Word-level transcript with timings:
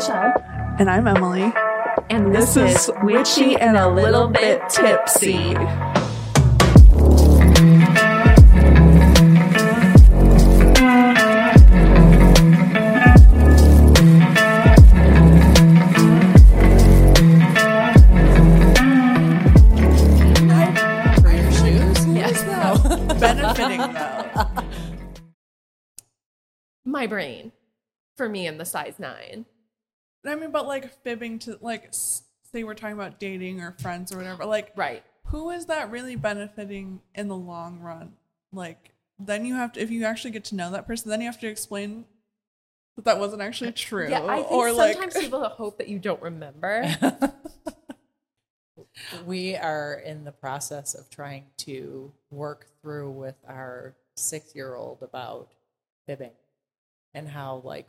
Michelle. 0.00 0.32
And 0.78 0.88
I'm 0.88 1.06
Emily. 1.06 1.52
And 2.08 2.34
this, 2.34 2.54
This 2.54 2.88
is 2.88 2.90
Witchy 3.02 3.54
and 3.56 3.76
a 3.76 3.86
Little 3.86 4.28
Bit 4.28 4.62
Tipsy. 4.70 5.54
Yes. 22.14 22.42
Benefiting 23.20 23.92
though. 23.92 24.46
My 26.86 27.06
brain 27.06 27.52
for 28.16 28.30
me 28.30 28.46
in 28.46 28.56
the 28.56 28.64
size 28.64 28.98
nine. 28.98 29.44
I 30.26 30.34
mean, 30.34 30.50
but 30.50 30.66
like 30.66 31.02
fibbing 31.02 31.38
to 31.40 31.58
like 31.60 31.88
say 31.92 32.64
we're 32.64 32.74
talking 32.74 32.94
about 32.94 33.18
dating 33.18 33.60
or 33.60 33.72
friends 33.80 34.12
or 34.12 34.18
whatever. 34.18 34.44
Like, 34.44 34.72
Right. 34.76 35.02
who 35.26 35.50
is 35.50 35.66
that 35.66 35.90
really 35.90 36.16
benefiting 36.16 37.00
in 37.14 37.28
the 37.28 37.36
long 37.36 37.80
run? 37.80 38.14
Like, 38.52 38.92
then 39.18 39.44
you 39.44 39.54
have 39.54 39.72
to 39.72 39.80
if 39.80 39.90
you 39.90 40.04
actually 40.04 40.32
get 40.32 40.44
to 40.44 40.54
know 40.54 40.70
that 40.72 40.86
person, 40.86 41.10
then 41.10 41.20
you 41.20 41.26
have 41.26 41.40
to 41.40 41.48
explain 41.48 42.04
that 42.96 43.04
that 43.04 43.18
wasn't 43.18 43.42
actually 43.42 43.72
true. 43.72 44.08
Yeah, 44.10 44.24
I 44.24 44.36
think 44.36 44.52
or 44.52 44.72
like, 44.72 44.94
sometimes 44.94 45.14
people 45.18 45.42
hope 45.44 45.78
that 45.78 45.88
you 45.88 45.98
don't 45.98 46.20
remember. 46.20 46.84
we 49.26 49.56
are 49.56 49.94
in 50.04 50.24
the 50.24 50.32
process 50.32 50.94
of 50.94 51.08
trying 51.10 51.44
to 51.58 52.12
work 52.30 52.66
through 52.82 53.10
with 53.10 53.36
our 53.48 53.94
six 54.16 54.54
year 54.54 54.74
old 54.74 55.02
about 55.02 55.48
fibbing 56.06 56.32
and 57.14 57.28
how 57.28 57.62
like 57.64 57.86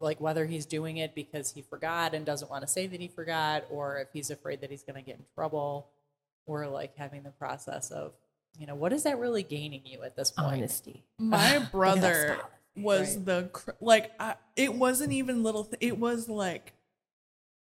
like 0.00 0.20
whether 0.20 0.46
he's 0.46 0.66
doing 0.66 0.96
it 0.98 1.14
because 1.14 1.52
he 1.52 1.62
forgot 1.62 2.14
and 2.14 2.24
doesn't 2.26 2.50
want 2.50 2.62
to 2.62 2.68
say 2.68 2.86
that 2.86 3.00
he 3.00 3.08
forgot 3.08 3.64
or 3.70 3.98
if 3.98 4.08
he's 4.12 4.30
afraid 4.30 4.60
that 4.60 4.70
he's 4.70 4.82
going 4.82 4.96
to 4.96 5.02
get 5.02 5.16
in 5.18 5.24
trouble 5.34 5.88
we're 6.46 6.66
like 6.66 6.96
having 6.96 7.22
the 7.22 7.30
process 7.30 7.90
of 7.90 8.12
you 8.58 8.66
know 8.66 8.74
what 8.74 8.92
is 8.92 9.02
that 9.02 9.18
really 9.18 9.42
gaining 9.42 9.82
you 9.84 10.02
at 10.02 10.16
this 10.16 10.30
point 10.30 10.54
Honesty. 10.58 11.02
my 11.18 11.58
brother 11.72 12.38
was 12.76 13.16
Right. 13.16 13.24
the 13.26 13.48
cr- 13.52 13.70
like 13.80 14.12
I, 14.20 14.34
it 14.54 14.74
wasn't 14.74 15.12
even 15.12 15.42
little 15.42 15.64
th- 15.64 15.78
it 15.80 15.98
was 15.98 16.28
like 16.28 16.72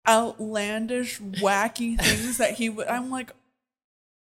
outlandish 0.07 1.21
wacky 1.43 2.01
things 2.01 2.39
that 2.39 2.55
he 2.55 2.69
would 2.69 2.87
i'm 2.89 3.11
like 3.11 3.33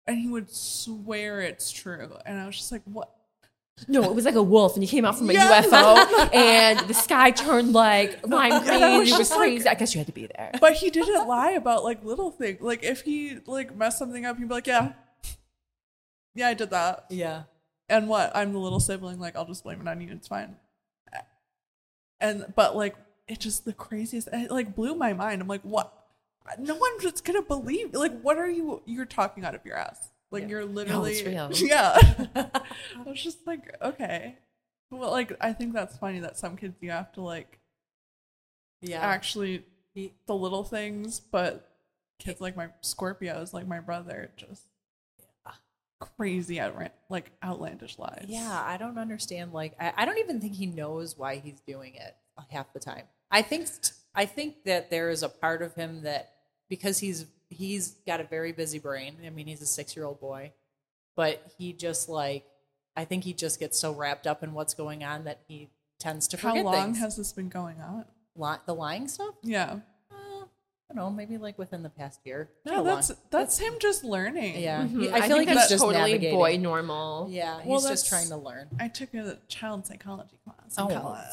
and 0.08 0.17
he 0.17 0.27
would 0.27 0.49
swear 0.49 1.41
it's 1.41 1.71
true 1.71 2.11
and 2.25 2.39
i 2.39 2.45
was 2.45 2.58
just 2.58 2.71
like 2.71 2.81
what 2.86 3.14
No, 3.88 4.03
it 4.03 4.13
was 4.16 4.25
like 4.25 4.35
a 4.35 4.44
wolf, 4.44 4.73
and 4.75 4.83
he 4.83 4.88
came 4.89 5.05
out 5.05 5.17
from 5.17 5.30
a 5.30 5.33
Yes. 5.33 5.66
UFO, 5.72 6.33
and 6.35 6.80
the 6.88 6.94
sky 6.94 7.31
turned 7.31 7.73
like 7.73 8.25
lime 8.27 8.52
oh 8.53 8.59
green. 8.61 8.80
was 8.81 8.91
It 8.91 8.99
was 8.99 9.09
just 9.17 9.31
like- 9.31 9.39
crazy. 9.39 9.67
I 9.69 9.73
guess 9.75 9.94
you 9.95 9.99
had 9.99 10.08
to 10.08 10.13
be 10.13 10.27
there. 10.27 10.52
but 10.59 10.73
he 10.73 10.89
didn't 10.89 11.27
lie 11.27 11.52
about 11.52 11.83
like 11.83 12.03
little 12.03 12.31
things. 12.31 12.59
Like 12.61 12.83
if 12.83 13.02
he 13.02 13.38
like 13.45 13.75
messed 13.75 13.97
something 13.99 14.25
up 14.25 14.38
he'd 14.38 14.47
be 14.47 14.53
like 14.53 14.67
yeah. 14.67 14.94
Yeah 16.36 16.47
i 16.49 16.53
did 16.53 16.69
that. 16.71 17.05
Yeah. 17.09 17.44
And 17.88 18.08
what? 18.08 18.31
I'm 18.36 18.53
the 18.53 18.59
little 18.59 18.80
sibling. 18.80 19.19
Like 19.19 19.36
i'll 19.36 19.45
just 19.45 19.63
blame 19.63 19.81
it 19.81 19.88
on 19.88 19.99
you. 20.02 20.09
It's 20.11 20.27
fine. 20.27 20.55
And 22.19 22.45
but 22.55 22.75
like 22.75 22.95
it 23.27 23.39
just 23.39 23.66
the 23.66 23.73
craziest 23.73 24.27
it 24.31 24.52
like 24.52 24.75
blew 24.75 24.95
my 24.95 25.14
mind. 25.14 25.41
I'm 25.41 25.47
like 25.47 25.61
what? 25.61 25.93
No 26.58 26.75
one's 26.75 27.21
gonna 27.21 27.41
believe. 27.41 27.93
Like 27.93 28.19
what 28.21 28.38
are 28.38 28.49
you 28.49 28.81
you're 28.86 29.05
talking 29.05 29.45
out 29.45 29.55
of 29.55 29.66
your 29.66 29.75
ass 29.77 30.09
like 30.31 30.44
Yeah. 30.44 30.49
you're 30.49 30.66
literally 30.66 31.23
real. 31.25 31.49
yeah 31.55 31.97
i 32.35 32.61
was 33.05 33.22
just 33.22 33.45
like 33.47 33.75
okay 33.81 34.38
well 34.91 35.11
like 35.11 35.31
i 35.41 35.53
think 35.53 35.73
that's 35.73 35.97
funny 35.97 36.19
that 36.19 36.38
some 36.38 36.55
kids 36.58 36.77
you 36.81 36.91
have 36.91 37.11
to 37.13 37.21
like 37.21 37.59
yeah 38.81 39.02
actually 39.02 39.66
He- 39.94 40.13
the 40.27 40.36
little 40.36 40.63
things 40.63 41.19
but 41.19 41.70
kids 42.20 42.39
like 42.42 42.55
my 42.55 42.67
scorpios 42.83 43.53
like 43.53 43.67
my 43.67 43.80
brother 43.80 44.31
just 44.37 44.64
crazy 46.17 46.55
outra- 46.58 46.92
like 47.09 47.30
outlandish 47.43 47.99
lies 47.99 48.26
Yeah, 48.27 48.64
I 48.65 48.77
don't 48.77 48.98
understand. 48.98 49.52
Like, 49.52 49.73
I, 49.82 49.92
I 49.98 50.05
don't 50.05 50.17
even 50.20 50.39
think 50.39 50.53
he 50.55 50.65
knows 50.65 51.17
why 51.17 51.36
he's 51.39 51.59
doing 51.67 51.95
it 51.95 52.15
half 52.52 52.71
the 52.71 52.80
time. 52.80 53.03
I 53.30 53.42
think 53.42 53.67
I 54.15 54.26
think 54.26 54.64
that 54.64 54.89
there 54.89 55.09
is 55.09 55.23
a 55.23 55.30
part 55.30 55.61
of 55.61 55.76
him 55.76 56.03
that 56.03 56.32
because 56.70 56.99
he's 56.99 57.26
he's 57.49 57.95
got 58.05 58.20
a 58.21 58.23
very 58.23 58.52
busy 58.52 58.80
brain. 58.80 59.15
I 59.26 59.30
mean, 59.30 59.48
he's 59.48 59.61
a 59.61 59.65
six 59.65 59.95
year 59.95 60.05
old 60.05 60.20
boy, 60.20 60.54
but 61.15 61.43
he 61.58 61.73
just 61.73 62.08
like 62.10 62.45
I 62.95 63.05
think 63.05 63.23
he 63.23 63.33
just 63.33 63.60
gets 63.60 63.77
so 63.80 63.92
wrapped 63.93 64.27
up 64.27 64.43
in 64.43 64.54
what's 64.54 64.73
going 64.73 65.04
on 65.04 65.23
that 65.26 65.39
he 65.48 65.70
tends 65.99 66.27
to 66.30 66.38
how 66.38 66.49
forget 66.52 66.65
long 66.65 66.73
things. 66.93 66.99
has 66.99 67.15
this 67.17 67.32
been 67.33 67.49
going 67.49 67.80
on 67.82 68.05
Li- 68.36 68.58
the 68.65 68.73
lying 68.76 69.08
stuff? 69.08 69.36
yeah 69.43 69.80
Uh, 70.11 70.15
I 70.92 70.95
don't 70.95 70.95
know, 70.95 71.09
maybe 71.11 71.38
like 71.38 71.58
within 71.59 71.83
the 71.83 71.89
past 71.89 72.20
year. 72.26 72.49
no 72.65 72.77
Not 72.77 72.86
that's 72.86 73.11
that's 73.30 73.58
him 73.59 73.73
just 73.80 74.04
learning 74.04 74.59
yeah. 74.59 74.82
Mhm. 74.83 75.02
He- 75.02 75.09
I 75.11 75.21
feel 75.27 75.38
think 75.38 75.38
like 75.38 75.48
that's 75.48 75.59
he's 75.61 75.70
just 75.70 75.83
totally 75.83 76.11
navigating. 76.14 76.38
boy 76.38 76.58
normal. 76.58 77.27
Yeah, 77.30 77.59
he's 77.61 77.67
Well, 77.70 77.82
just 77.82 78.08
trying 78.09 78.27
to 78.30 78.38
learn. 78.38 78.67
i 78.80 78.88
took 78.88 79.14
a 79.14 79.38
child 79.48 79.86
psychology 79.86 80.38
class 80.43 80.77
in 80.77 80.83
Oh, 80.83 80.88
college 80.88 81.23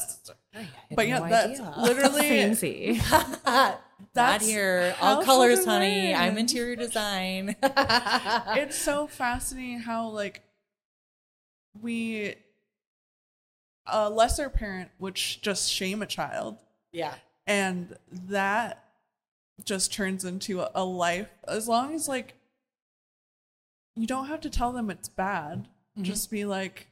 I 0.53 0.59
had 0.59 0.69
but 0.95 1.07
yeah 1.07 1.19
no 1.19 1.29
that's 1.29 1.59
idea. 1.59 1.73
literally 1.77 2.21
Fancy. 2.29 3.01
Not 3.99 4.13
That's 4.13 4.45
here. 4.47 4.95
All 5.01 5.23
colors, 5.23 5.65
honey. 5.65 6.13
I'm 6.13 6.37
interior 6.37 6.75
design. 6.75 7.55
it's 7.63 8.77
so 8.77 9.07
fascinating 9.07 9.79
how 9.79 10.09
like 10.09 10.43
we 11.81 12.35
a 13.85 14.09
lesser 14.09 14.49
parent 14.49 14.89
would 14.99 15.17
sh- 15.17 15.37
just 15.37 15.71
shame 15.71 16.01
a 16.01 16.05
child 16.05 16.57
yeah. 16.91 17.13
and 17.45 17.95
that 18.11 18.83
just 19.63 19.93
turns 19.93 20.25
into 20.25 20.59
a, 20.59 20.69
a 20.75 20.83
life 20.83 21.29
as 21.47 21.67
long 21.67 21.93
as 21.95 22.07
like 22.07 22.33
you 23.95 24.05
don't 24.05 24.27
have 24.27 24.41
to 24.41 24.49
tell 24.49 24.73
them 24.73 24.89
it's 24.89 25.07
bad 25.07 25.67
Mhm. 25.97 26.03
just 26.03 26.29
be 26.29 26.43
like 26.45 26.87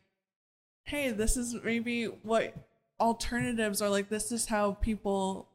hey 0.83 1.11
this 1.11 1.35
is 1.35 1.55
maybe 1.63 2.05
what 2.05 2.53
alternatives 2.99 3.81
are 3.81 3.89
like 3.89 4.07
this 4.09 4.31
is 4.31 4.45
how 4.45 4.71
people 4.73 5.49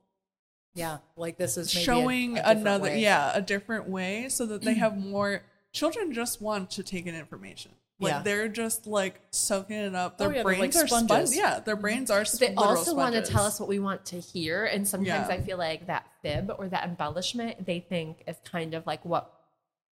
Yeah. 0.74 0.98
Like 1.16 1.36
this 1.36 1.56
is 1.56 1.74
maybe 1.74 1.82
a- 1.82 1.84
showing 1.84 2.32
a 2.32 2.34
different 2.36 2.60
another 2.60 2.84
way. 2.84 3.00
yeah 3.00 3.32
a 3.34 3.42
different 3.42 3.88
way 3.88 4.28
so 4.28 4.46
that 4.46 4.62
they 4.62 4.74
have 4.74 4.92
mm. 4.92 5.06
more 5.10 5.42
children 5.72 6.12
just 6.12 6.40
want 6.40 6.70
to 6.72 6.82
take 6.82 7.06
in 7.06 7.14
information 7.14 7.72
like 7.98 8.12
Yeah. 8.12 8.22
they're 8.22 8.48
just 8.48 8.86
like 8.86 9.20
soaking 9.30 9.76
it 9.76 9.94
up 9.94 10.16
oh, 10.18 10.24
their 10.24 10.32
Oh, 10.32 10.36
yeah, 10.36 10.42
brains 10.42 10.74
like 10.74 10.84
are 10.84 10.88
sponges 10.88 11.08
sponges. 11.08 11.36
yeah 11.36 11.60
their 11.60 11.76
mm. 11.76 11.80
brains 11.82 12.10
are 12.10 12.22
But 12.22 12.38
they 12.40 12.48
literal 12.48 12.64
also 12.68 12.94
want 12.94 13.14
to 13.14 13.22
tell 13.22 13.44
us 13.44 13.58
what 13.60 13.68
we 13.68 13.78
want 13.78 14.04
to 14.06 14.20
hear. 14.20 14.64
And 14.64 14.86
sometimes 14.86 15.28
Yeah. 15.28 15.34
I 15.34 15.40
feel 15.40 15.58
like 15.58 15.86
that 15.88 16.06
fib 16.22 16.52
or 16.58 16.68
that 16.68 16.84
embellishment 16.84 17.66
they 17.66 17.80
think 17.80 18.22
is 18.26 18.36
kind 18.44 18.74
of 18.74 18.86
like 18.86 19.04
what 19.04 19.32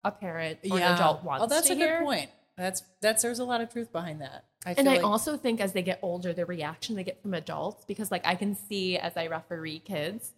a 0.04 0.10
parent 0.12 0.60
or 0.70 0.78
an 0.78 0.84
adult 0.94 1.20
oh, 1.22 1.26
wants 1.26 1.44
Oh, 1.44 1.46
that's 1.48 1.66
to 1.66 1.72
a 1.74 1.76
hear. 1.76 1.98
good 1.98 2.04
point. 2.04 2.30
That's 2.56 2.82
that's 3.00 3.22
there's 3.22 3.38
a 3.40 3.44
lot 3.44 3.60
of 3.60 3.70
truth 3.72 3.92
behind 3.92 4.20
that. 4.20 4.44
I 4.66 4.74
feel 4.74 4.80
And 4.80 4.88
I 4.88 4.96
like, 4.96 5.04
also 5.04 5.36
think 5.36 5.60
as 5.60 5.72
they 5.72 5.82
get 5.82 5.98
older, 6.02 6.32
the 6.32 6.44
reaction 6.46 6.96
they 6.96 7.04
get 7.04 7.20
from 7.22 7.34
adults, 7.34 7.84
because 7.84 8.10
like 8.10 8.26
I 8.26 8.34
can 8.34 8.56
see 8.56 8.96
as 8.96 9.16
I 9.16 9.28
referee 9.28 9.78
kids, 9.80 10.32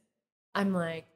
I'm 0.55 0.73
like, 0.73 1.07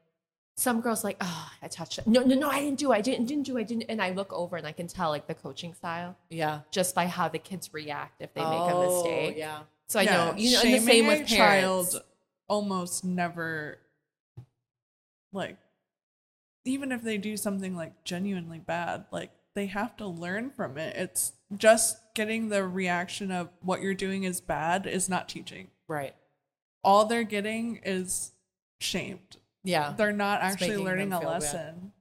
some 0.56 0.80
girls 0.80 1.02
like, 1.02 1.16
oh, 1.20 1.50
I 1.62 1.68
touched 1.68 1.98
it. 1.98 2.06
No, 2.06 2.22
no, 2.22 2.36
no, 2.36 2.48
I 2.48 2.60
didn't 2.60 2.78
do 2.78 2.92
it. 2.92 2.96
I 2.96 3.00
didn't, 3.00 3.26
didn't 3.26 3.42
do 3.44 3.56
it. 3.56 3.60
I 3.60 3.64
didn't. 3.64 3.82
And 3.88 4.00
I 4.00 4.10
look 4.10 4.32
over 4.32 4.56
and 4.56 4.66
I 4.66 4.72
can 4.72 4.86
tell 4.86 5.10
like 5.10 5.26
the 5.26 5.34
coaching 5.34 5.74
style 5.74 6.16
yeah. 6.30 6.60
just 6.70 6.94
by 6.94 7.06
how 7.06 7.28
the 7.28 7.40
kids 7.40 7.74
react 7.74 8.22
if 8.22 8.32
they 8.34 8.40
make 8.42 8.50
a 8.52 8.72
Oh, 8.74 8.80
mistake. 9.02 9.36
Yeah. 9.36 9.60
So 9.88 9.98
I 9.98 10.02
Yeah, 10.04 10.12
know, 10.30 10.34
you 10.36 10.52
know, 10.52 10.62
and 10.62 10.74
the 10.74 10.78
same 10.78 11.06
with 11.08 11.26
parents. 11.28 11.92
child 11.92 12.02
almost 12.48 13.04
never 13.04 13.78
like 15.32 15.56
even 16.64 16.92
if 16.92 17.02
they 17.02 17.18
do 17.18 17.36
something 17.36 17.74
like 17.74 18.04
genuinely 18.04 18.58
bad 18.58 19.04
like 19.10 19.30
they 19.54 19.66
have 19.66 19.96
to 19.96 20.06
learn 20.06 20.50
from 20.50 20.76
it 20.78 20.94
it's 20.96 21.32
just 21.56 21.96
getting 22.14 22.48
the 22.50 22.62
reaction 22.66 23.30
of 23.32 23.48
what 23.62 23.80
you're 23.80 23.94
doing 23.94 24.24
is 24.24 24.40
bad 24.40 24.86
is 24.86 25.08
not 25.08 25.28
teaching 25.28 25.68
Right. 25.88 26.14
all 26.82 27.06
they're 27.06 27.24
getting 27.24 27.80
is 27.84 28.32
shamed 28.80 29.36
Yeah. 29.62 29.94
they're 29.96 30.12
not 30.12 30.40
actually 30.42 30.76
learning 30.76 31.12
a 31.12 31.20
feel 31.20 31.28
bad. 31.30 31.42
lesson 31.42 31.92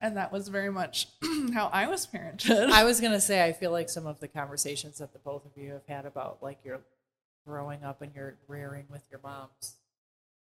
and 0.00 0.16
that 0.16 0.32
was 0.32 0.48
very 0.48 0.70
much 0.70 1.08
how 1.54 1.68
i 1.72 1.86
was 1.86 2.06
parented 2.06 2.70
I 2.70 2.84
was 2.84 3.00
gonna 3.04 3.20
say 3.20 3.44
I 3.44 3.52
feel 3.52 3.70
like 3.70 3.88
some 3.88 4.06
of 4.06 4.20
the 4.20 4.28
conversations 4.28 4.98
that 4.98 5.12
the 5.12 5.18
both 5.18 5.44
of 5.46 5.52
you 5.56 5.72
have 5.72 5.86
had 5.86 6.06
about 6.06 6.42
like 6.42 6.58
your 6.64 6.80
growing 7.46 7.84
up 7.84 8.02
and 8.02 8.14
your 8.14 8.36
rearing 8.48 8.84
with 8.90 9.02
your 9.10 9.20
moms 9.22 9.76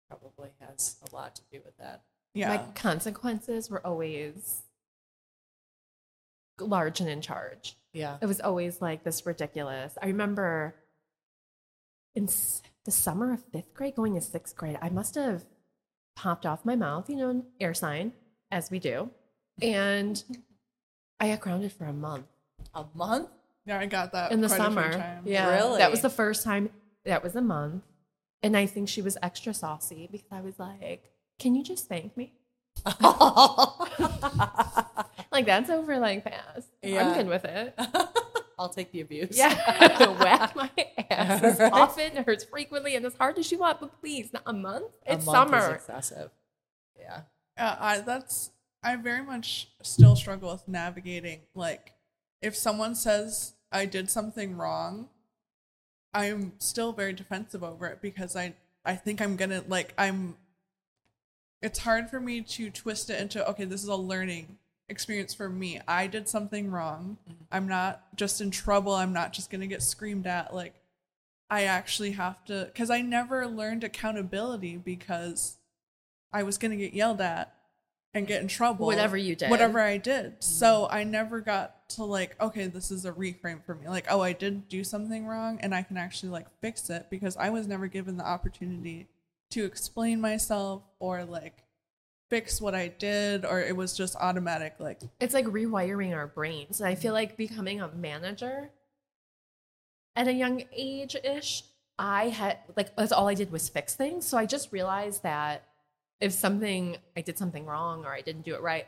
probably 0.10 0.50
has 0.60 0.96
a 1.12 1.16
lot 1.16 1.36
to 1.36 1.42
do 1.52 1.60
with 1.66 1.78
that. 1.78 2.04
yeah 2.34 2.48
My 2.50 2.58
consequences 2.74 3.70
were 3.70 3.86
always 3.86 4.62
large 6.60 7.02
and 7.02 7.10
in 7.10 7.22
charge. 7.22 7.76
Yeah. 7.94 8.18
It 8.22 8.26
was 8.28 8.40
always 8.40 8.82
like 8.82 9.04
this 9.04 9.26
ridiculous. 9.26 9.98
I 10.02 10.08
remember 10.08 10.76
in 12.16 12.28
the 12.86 12.92
summer 12.92 13.34
of 13.34 13.44
fifth 13.52 13.74
grade, 13.74 13.96
going 13.96 14.16
to 14.16 14.22
sixth 14.22 14.56
grade, 14.56 14.78
I 14.82 14.90
must 14.90 15.16
have 15.16 15.44
popped 16.16 16.46
off 16.46 16.66
my 16.66 16.76
mouth, 16.76 17.10
you 17.10 17.16
know, 17.16 17.30
an 17.30 17.44
air 17.60 17.74
sign, 17.74 18.14
as 18.52 18.72
we 18.72 18.80
do. 18.80 19.10
And 19.62 20.24
I 21.20 21.30
got 21.30 21.40
grounded 21.42 21.72
for 21.72 21.86
a 21.86 21.94
month 21.94 22.26
A 22.74 22.84
month? 22.94 23.30
yeah 23.66 23.80
i 23.80 23.86
got 23.86 24.12
that 24.12 24.32
in 24.32 24.42
the 24.42 24.48
quite 24.48 24.60
a 24.60 24.64
few 24.64 24.66
summer. 24.74 24.92
times. 24.94 25.28
Yeah. 25.28 25.50
Really? 25.56 25.78
That 25.80 25.92
was 25.92 26.02
the 26.02 26.10
first 26.10 26.44
time. 26.44 26.70
That 27.06 27.24
was 27.24 27.36
a 27.36 27.42
month. 27.42 27.84
And 28.44 28.56
I 28.58 28.66
think 28.66 28.90
she 28.90 29.02
was 29.02 29.18
extra 29.24 29.54
saucy 29.54 30.08
because 30.12 30.28
I 30.32 30.42
was 30.42 30.60
like, 30.60 31.12
Can 31.40 31.56
you 31.56 31.64
just 31.64 31.88
thank 31.88 32.16
me? 32.18 32.34
Like, 35.32 35.46
that's 35.48 35.70
over 35.70 35.98
like 36.00 36.24
fast. 36.24 36.70
Yeah. 36.82 37.10
I'm 37.10 37.14
good 37.14 37.28
with 37.28 37.44
it. 37.44 37.78
I'll 38.58 38.70
take 38.70 38.92
the 38.92 39.02
abuse. 39.02 39.38
Yeah. 39.38 39.54
To 40.00 40.12
whack 40.12 40.56
my 40.56 40.70
ass 41.10 41.44
as 41.44 41.60
Right. 41.60 41.72
often, 41.74 42.18
as 42.18 42.44
frequently, 42.46 42.96
and 42.96 43.06
as 43.06 43.16
hard 43.16 43.38
as 43.38 43.52
you 43.52 43.60
want, 43.60 43.80
but 43.80 44.00
please, 44.02 44.32
not 44.34 44.44
a 44.46 44.54
month. 44.54 44.94
A 45.08 45.14
It's 45.14 45.26
month 45.26 45.54
is 45.54 45.62
summer. 45.64 45.76
excessive. 45.76 46.32
Yeah. 47.00 47.22
Uh, 47.58 47.76
I 47.80 48.00
that's 48.00 48.52
I 48.84 48.96
very 48.98 49.24
much 49.24 49.70
still 49.82 50.16
struggle 50.16 50.52
with 50.52 50.68
navigating 50.68 51.42
like 51.54 51.94
if 52.42 52.56
someone 52.56 52.96
says 52.96 53.54
I 53.72 53.86
did 53.86 54.10
something 54.10 54.58
wrong, 54.58 55.08
I'm 56.14 56.54
still 56.60 56.92
very 56.94 57.14
defensive 57.14 57.64
over 57.64 57.88
it 57.88 58.02
because 58.02 58.36
I 58.36 58.54
I 58.84 58.96
think 58.96 59.22
I'm 59.22 59.36
gonna 59.38 59.64
like 59.68 59.94
I'm 59.98 60.36
it's 61.62 61.80
hard 61.80 62.10
for 62.10 62.20
me 62.20 62.42
to 62.42 62.70
twist 62.70 63.10
it 63.10 63.20
into 63.20 63.48
okay, 63.52 63.66
this 63.66 63.82
is 63.84 63.90
a 63.90 63.96
learning 63.96 64.58
experience 64.90 65.34
for 65.34 65.50
me. 65.50 65.80
I 65.88 66.08
did 66.08 66.28
something 66.28 66.72
wrong. 66.72 67.18
Mm-hmm. 67.30 67.44
I'm 67.52 67.68
not 67.68 68.16
just 68.16 68.42
in 68.42 68.52
trouble. 68.52 68.94
I'm 68.94 69.14
not 69.14 69.34
just 69.34 69.50
gonna 69.50 69.68
get 69.68 69.82
screamed 69.82 70.28
at. 70.28 70.54
Like 70.54 70.76
I 71.50 71.64
actually 71.64 72.12
have 72.12 72.44
to 72.46 72.66
because 72.66 72.90
I 72.90 73.02
never 73.02 73.48
learned 73.48 73.84
accountability 73.84 74.78
because 74.78 75.58
I 76.32 76.44
was 76.44 76.58
gonna 76.58 76.76
get 76.76 76.94
yelled 76.94 77.22
at 77.22 77.54
and 78.14 78.26
get 78.26 78.42
in 78.42 78.48
trouble. 78.48 78.86
Whatever 78.86 79.18
you 79.18 79.36
did. 79.36 79.50
Whatever 79.50 79.80
I 79.80 79.98
did. 79.98 80.26
Mm-hmm. 80.26 80.42
So 80.42 80.88
I 80.90 81.04
never 81.04 81.42
got 81.42 81.90
to 81.90 82.04
like, 82.04 82.42
okay, 82.42 82.68
this 82.68 82.90
is 82.90 83.06
a 83.06 83.12
reframe 83.12 83.64
for 83.64 83.76
me. 83.76 83.88
Like, 83.88 84.08
oh, 84.10 84.22
I 84.22 84.34
did 84.34 84.70
do 84.70 84.84
something 84.84 85.28
wrong 85.28 85.60
and 85.62 85.76
I 85.76 85.84
can 85.84 85.98
actually 85.98 86.30
like 86.30 86.48
fix 86.62 86.90
it 86.90 87.08
because 87.10 87.36
I 87.38 87.50
was 87.50 87.68
never 87.68 87.88
given 87.88 88.18
the 88.18 88.26
opportunity 88.26 89.08
to 89.52 89.66
explain 89.66 90.22
myself 90.22 90.84
or 91.00 91.24
like 91.26 91.65
fix 92.30 92.60
what 92.60 92.74
I 92.74 92.88
did 92.88 93.46
or 93.46 93.62
it 93.62 93.76
was 93.76 93.96
just 93.96 94.16
automatic 94.16 94.76
like 94.80 95.02
It's 95.20 95.34
like 95.34 95.46
rewiring 95.46 96.16
our 96.16 96.28
brains. 96.28 96.80
And 96.80 96.90
I 96.90 96.96
feel 96.96 97.14
like 97.14 97.38
becoming 97.38 97.82
a 97.82 97.88
manager 97.90 98.70
at 100.16 100.28
a 100.28 100.34
young 100.34 100.64
age 100.72 101.16
ish, 101.24 101.64
I 102.00 102.30
had 102.30 102.60
like 102.76 102.96
that's 102.96 103.12
all 103.12 103.28
I 103.28 103.34
did 103.36 103.52
was 103.52 103.70
fix 103.70 103.96
things. 103.96 104.26
So 104.26 104.38
I 104.38 104.46
just 104.46 104.72
realized 104.72 105.24
that 105.24 105.64
if 106.20 106.32
something 106.32 106.98
I 107.16 107.22
did 107.22 107.38
something 107.38 107.66
wrong 107.66 108.06
or 108.06 108.14
I 108.14 108.22
didn't 108.22 108.44
do 108.44 108.56
it 108.56 108.62
right, 108.62 108.88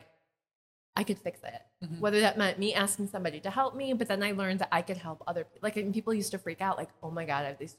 I 0.96 1.04
could 1.04 1.18
fix 1.18 1.40
it. 1.44 1.60
Mhm. 1.84 2.00
Whether 2.00 2.20
that 2.20 2.36
meant 2.38 2.58
me 2.58 2.74
asking 2.74 3.08
somebody 3.08 3.38
to 3.40 3.50
help 3.50 3.76
me, 3.76 3.92
but 3.92 4.08
then 4.08 4.22
I 4.22 4.32
learned 4.32 4.58
that 4.60 4.68
I 4.72 4.82
could 4.82 4.96
help 4.96 5.22
other 5.26 5.44
people. 5.44 5.60
like 5.62 5.76
and 5.76 5.94
people 5.94 6.12
used 6.12 6.32
to 6.32 6.38
freak 6.38 6.60
out, 6.60 6.76
like, 6.76 6.88
oh 7.02 7.10
my 7.10 7.24
God, 7.24 7.44
I 7.44 7.48
have 7.48 7.58
these 7.58 7.76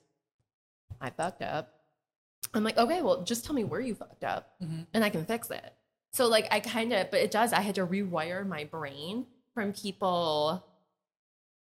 I 1.02 1.10
fucked 1.10 1.42
up. 1.42 1.79
I'm 2.54 2.64
like, 2.64 2.78
okay, 2.78 3.02
well, 3.02 3.24
just 3.24 3.46
tell 3.46 3.54
me 3.56 3.64
where 3.64 3.80
you 3.82 3.96
fucked 3.96 4.24
up 4.24 4.56
Mhm. 4.62 4.88
and 4.94 5.04
I 5.04 5.10
can 5.10 5.26
fix 5.26 5.50
it. 5.52 5.74
So 6.12 6.28
like 6.28 6.48
I 6.52 6.60
kind 6.60 6.92
of, 6.94 7.12
but 7.12 7.20
it 7.20 7.32
does. 7.32 7.54
I 7.54 7.62
had 7.62 7.76
to 7.76 7.86
rewire 7.86 8.46
my 8.48 8.64
brain 8.64 9.28
from 9.54 9.74
people 9.74 10.66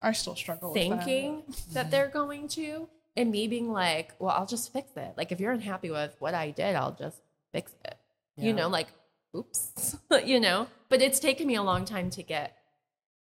I 0.03 0.13
still 0.13 0.37
struggle 0.37 0.73
with 0.73 0.89
that. 0.89 1.05
thinking 1.05 1.43
that 1.73 1.87
Mm-hmm. 1.87 1.91
they're 1.91 2.09
going 2.09 2.49
to, 2.49 2.89
and 3.17 3.31
me 3.31 3.49
being 3.49 3.73
like, 3.73 4.13
well, 4.19 4.35
I'll 4.37 4.47
just 4.47 4.73
fix 4.73 4.91
it. 4.97 5.15
Like 5.17 5.33
if 5.33 5.41
you're 5.41 5.53
unhappy 5.53 5.91
with 5.91 6.15
what 6.21 6.35
I 6.35 6.51
did, 6.51 6.77
I'll 6.77 6.93
just 6.95 7.21
fix 7.53 7.73
it. 7.85 7.97
You 8.37 8.53
know, 8.53 8.69
like, 8.69 8.89
oops, 9.35 9.97
you 10.25 10.39
know. 10.39 10.69
But 10.91 11.01
it's 11.03 11.19
taken 11.19 11.47
me 11.47 11.55
a 11.57 11.63
long 11.63 11.85
time 11.87 12.11
to 12.11 12.23
get. 12.23 12.57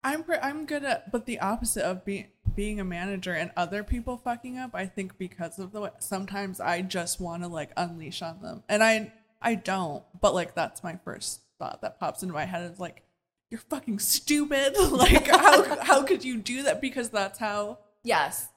I'm 0.03 0.23
I'm 0.41 0.65
good 0.65 0.83
at, 0.83 1.11
but 1.11 1.25
the 1.25 1.39
opposite 1.39 1.83
of 1.83 2.03
being 2.05 2.27
being 2.55 2.79
a 2.79 2.83
manager 2.83 3.33
and 3.33 3.51
other 3.55 3.83
people 3.83 4.17
fucking 4.17 4.57
up. 4.57 4.71
I 4.73 4.85
think 4.85 5.17
because 5.17 5.59
of 5.59 5.71
the 5.71 5.81
way 5.81 5.89
sometimes 5.99 6.59
I 6.59 6.81
just 6.81 7.19
want 7.19 7.43
to 7.43 7.49
like 7.49 7.71
unleash 7.77 8.21
on 8.21 8.41
them, 8.41 8.63
and 8.69 8.83
I 8.83 9.11
I 9.41 9.55
don't. 9.55 10.03
But 10.19 10.33
like 10.33 10.55
that's 10.55 10.83
my 10.83 10.97
first 11.03 11.41
thought 11.59 11.81
that 11.81 11.99
pops 11.99 12.23
into 12.23 12.33
my 12.33 12.45
head 12.45 12.71
is 12.71 12.79
like, 12.79 13.03
you're 13.49 13.59
fucking 13.59 13.99
stupid. 13.99 14.75
like 14.91 15.27
how 15.27 15.79
how 15.81 16.03
could 16.03 16.23
you 16.23 16.37
do 16.37 16.63
that? 16.63 16.81
Because 16.81 17.09
that's 17.09 17.39
how 17.39 17.79
Yes, 18.03 18.47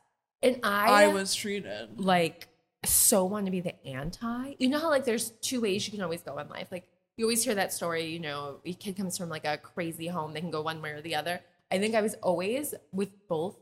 and 0.42 0.60
I, 0.62 1.04
I 1.04 1.06
was 1.08 1.34
treated. 1.34 1.98
like 1.98 2.48
so 2.84 3.24
want 3.24 3.46
to 3.46 3.50
be 3.50 3.60
the 3.60 3.86
anti. 3.86 4.54
You 4.58 4.68
know 4.68 4.78
how 4.78 4.90
like 4.90 5.04
there's 5.04 5.30
two 5.40 5.60
ways 5.60 5.86
you 5.86 5.92
can 5.92 6.02
always 6.02 6.22
go 6.22 6.38
in 6.38 6.48
life. 6.48 6.68
Like 6.70 6.88
you 7.16 7.24
always 7.24 7.42
hear 7.42 7.56
that 7.56 7.72
story, 7.72 8.06
you 8.06 8.20
know, 8.20 8.60
a 8.64 8.72
kid 8.72 8.96
comes 8.96 9.18
from 9.18 9.28
like 9.28 9.44
a 9.44 9.58
crazy 9.58 10.06
home, 10.06 10.32
they 10.32 10.40
can 10.40 10.50
go 10.52 10.62
one 10.62 10.80
way 10.80 10.90
or 10.90 11.02
the 11.02 11.16
other. 11.16 11.40
I 11.70 11.78
think 11.78 11.94
I 11.94 12.00
was 12.00 12.14
always 12.22 12.74
with 12.92 13.10
both. 13.28 13.56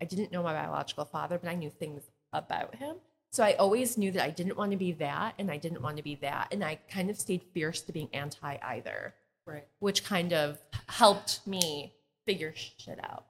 I 0.00 0.04
didn't 0.04 0.32
know 0.32 0.42
my 0.42 0.52
biological 0.52 1.04
father, 1.04 1.38
but 1.38 1.48
I 1.50 1.54
knew 1.54 1.70
things 1.70 2.02
about 2.32 2.74
him. 2.76 2.96
So 3.32 3.44
I 3.44 3.52
always 3.54 3.96
knew 3.96 4.10
that 4.12 4.22
I 4.24 4.30
didn't 4.30 4.56
want 4.56 4.72
to 4.72 4.76
be 4.76 4.92
that 4.92 5.34
and 5.38 5.50
I 5.50 5.56
didn't 5.56 5.82
want 5.82 5.96
to 5.98 6.02
be 6.02 6.16
that. 6.16 6.48
And 6.50 6.64
I 6.64 6.76
kind 6.90 7.10
of 7.10 7.18
stayed 7.18 7.42
fierce 7.54 7.80
to 7.82 7.92
being 7.92 8.08
anti 8.12 8.56
either, 8.62 9.14
Right. 9.46 9.66
which 9.78 10.04
kind 10.04 10.32
of 10.32 10.58
helped 10.88 11.46
me 11.46 11.94
figure 12.26 12.52
shit 12.54 12.98
out. 13.02 13.26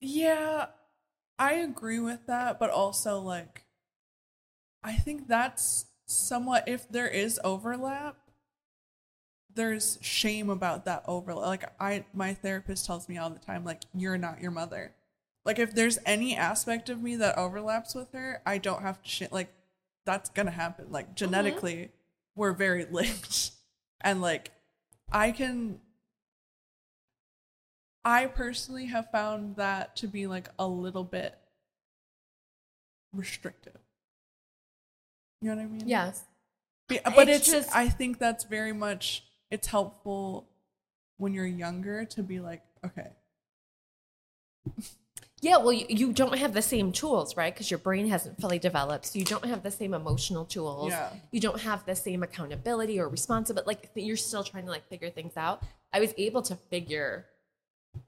Yeah, 0.00 0.66
I 1.38 1.54
agree 1.54 1.98
with 2.00 2.26
that, 2.26 2.58
but 2.58 2.70
also 2.70 3.18
like 3.20 3.64
I 4.82 4.94
think 4.94 5.28
that's 5.28 5.86
somewhat 6.06 6.68
if 6.68 6.88
there 6.88 7.08
is 7.08 7.40
overlap, 7.42 8.16
there's 9.54 9.98
shame 10.00 10.50
about 10.50 10.84
that 10.84 11.04
overlap. 11.06 11.46
Like 11.46 11.72
I 11.80 12.04
my 12.14 12.34
therapist 12.34 12.86
tells 12.86 13.08
me 13.08 13.18
all 13.18 13.30
the 13.30 13.38
time 13.38 13.64
like 13.64 13.82
you're 13.94 14.18
not 14.18 14.40
your 14.40 14.50
mother. 14.50 14.92
Like 15.44 15.58
if 15.58 15.74
there's 15.74 15.98
any 16.06 16.36
aspect 16.36 16.88
of 16.88 17.02
me 17.02 17.16
that 17.16 17.36
overlaps 17.36 17.94
with 17.94 18.12
her, 18.12 18.40
I 18.46 18.58
don't 18.58 18.82
have 18.82 19.02
to 19.02 19.08
sh- 19.08 19.22
like 19.30 19.52
that's 20.06 20.30
to 20.30 20.50
happen. 20.50 20.86
Like 20.90 21.06
mm-hmm. 21.06 21.14
genetically, 21.16 21.90
we're 22.34 22.52
very 22.52 22.86
linked. 22.90 23.50
And 24.00 24.20
like 24.22 24.52
I 25.12 25.32
can 25.32 25.80
I 28.04 28.26
personally 28.26 28.86
have 28.86 29.10
found 29.10 29.56
that 29.56 29.96
to 29.96 30.06
be 30.06 30.26
like 30.26 30.48
a 30.58 30.66
little 30.66 31.04
bit 31.04 31.38
restrictive. 33.12 33.78
You 35.40 35.50
know 35.50 35.56
what 35.56 35.62
I 35.62 35.66
mean? 35.66 35.88
Yes. 35.88 36.24
Be- 36.88 37.00
But 37.04 37.28
It's 37.28 37.48
it's, 37.48 37.50
just- 37.50 37.76
I 37.76 37.88
think 37.88 38.18
that's 38.18 38.44
very 38.44 38.72
much 38.72 39.24
it's 39.50 39.66
helpful 39.68 40.48
when 41.18 41.32
you're 41.32 41.46
younger 41.46 42.04
to 42.04 42.22
be 42.22 42.40
like, 42.40 42.62
okay, 42.84 43.10
Yeah, 45.44 45.58
well, 45.58 45.74
you, 45.74 45.84
you 45.90 46.12
don't 46.14 46.38
have 46.38 46.54
the 46.54 46.62
same 46.62 46.90
tools, 46.90 47.36
right? 47.36 47.52
Because 47.52 47.70
your 47.70 47.76
brain 47.78 48.08
hasn't 48.08 48.40
fully 48.40 48.58
developed. 48.58 49.04
So 49.04 49.18
you 49.18 49.26
don't 49.26 49.44
have 49.44 49.62
the 49.62 49.70
same 49.70 49.92
emotional 49.92 50.46
tools. 50.46 50.90
Yeah. 50.90 51.10
You 51.32 51.40
don't 51.40 51.60
have 51.60 51.84
the 51.84 51.94
same 51.94 52.22
accountability 52.22 52.98
or 52.98 53.10
responsibility. 53.10 53.66
Like 53.66 53.90
you're 53.94 54.16
still 54.16 54.42
trying 54.42 54.64
to 54.64 54.70
like 54.70 54.88
figure 54.88 55.10
things 55.10 55.36
out. 55.36 55.62
I 55.92 56.00
was 56.00 56.14
able 56.16 56.40
to 56.42 56.56
figure 56.70 57.26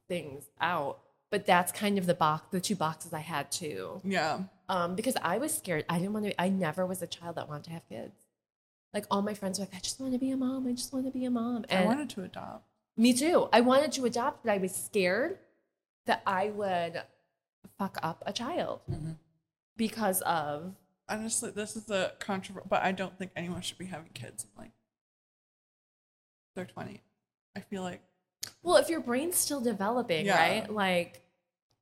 things 0.09 0.45
out, 0.63 1.01
but 1.31 1.45
that's 1.45 1.73
kind 1.73 1.99
of 1.99 2.07
the 2.07 2.15
box, 2.15 2.47
the 2.53 2.61
two 2.61 2.75
boxes 2.75 3.13
I 3.13 3.21
had 3.21 3.51
to. 3.53 4.01
yeah. 4.03 4.41
Um, 4.69 4.97
because 4.97 5.17
I 5.23 5.39
was 5.39 5.55
scared. 5.55 5.85
I 5.89 5.99
didn't 5.99 6.15
want 6.15 6.25
to. 6.25 6.43
I 6.43 6.49
never 6.49 6.85
was 6.87 7.01
a 7.03 7.07
child 7.07 7.37
that 7.37 7.49
wanted 7.49 7.65
to 7.65 7.71
have 7.71 7.89
kids. 7.89 8.17
Like 8.93 9.05
all 9.13 9.23
my 9.23 9.35
friends 9.35 9.59
were 9.59 9.67
like, 9.67 9.75
I 9.77 9.79
just 9.79 10.01
want 10.01 10.13
to 10.15 10.19
be 10.19 10.31
a 10.33 10.37
mom. 10.37 10.67
I 10.67 10.73
just 10.73 10.93
want 10.93 11.05
to 11.05 11.13
be 11.13 11.25
a 11.27 11.31
mom. 11.31 11.67
And 11.69 11.85
I 11.85 11.87
wanted 11.87 12.09
to 12.11 12.23
adopt. 12.25 12.65
me 12.97 13.13
too. 13.13 13.49
I 13.53 13.61
wanted 13.61 13.93
to 13.93 14.07
adopt, 14.07 14.43
but 14.43 14.51
I 14.53 14.57
was 14.57 14.75
scared 14.75 15.39
that 16.07 16.23
I 16.27 16.49
would 16.49 17.03
fuck 17.79 17.99
up 18.03 18.23
a 18.27 18.33
child 18.33 18.81
Mm-hmm. 18.91 19.13
because 19.77 20.21
of 20.23 20.75
Honestly, 21.09 21.51
this 21.53 21.77
is 21.77 21.89
a 21.91 22.13
controversial, 22.19 22.67
but 22.69 22.83
I 22.83 22.91
don't 22.93 23.17
think 23.17 23.31
anyone 23.37 23.61
should 23.61 23.79
be 23.79 23.87
having 23.87 24.11
kids 24.13 24.45
in 24.45 24.51
like 24.61 24.73
their 26.55 26.65
20. 26.65 27.01
I 27.57 27.61
feel 27.61 27.83
like 27.83 28.01
well, 28.63 28.77
if 28.77 28.89
your 28.89 29.01
brain's 29.01 29.37
still 29.37 29.61
developing, 29.61 30.27
Yeah. 30.27 30.37
right? 30.39 30.73
Like 30.73 31.23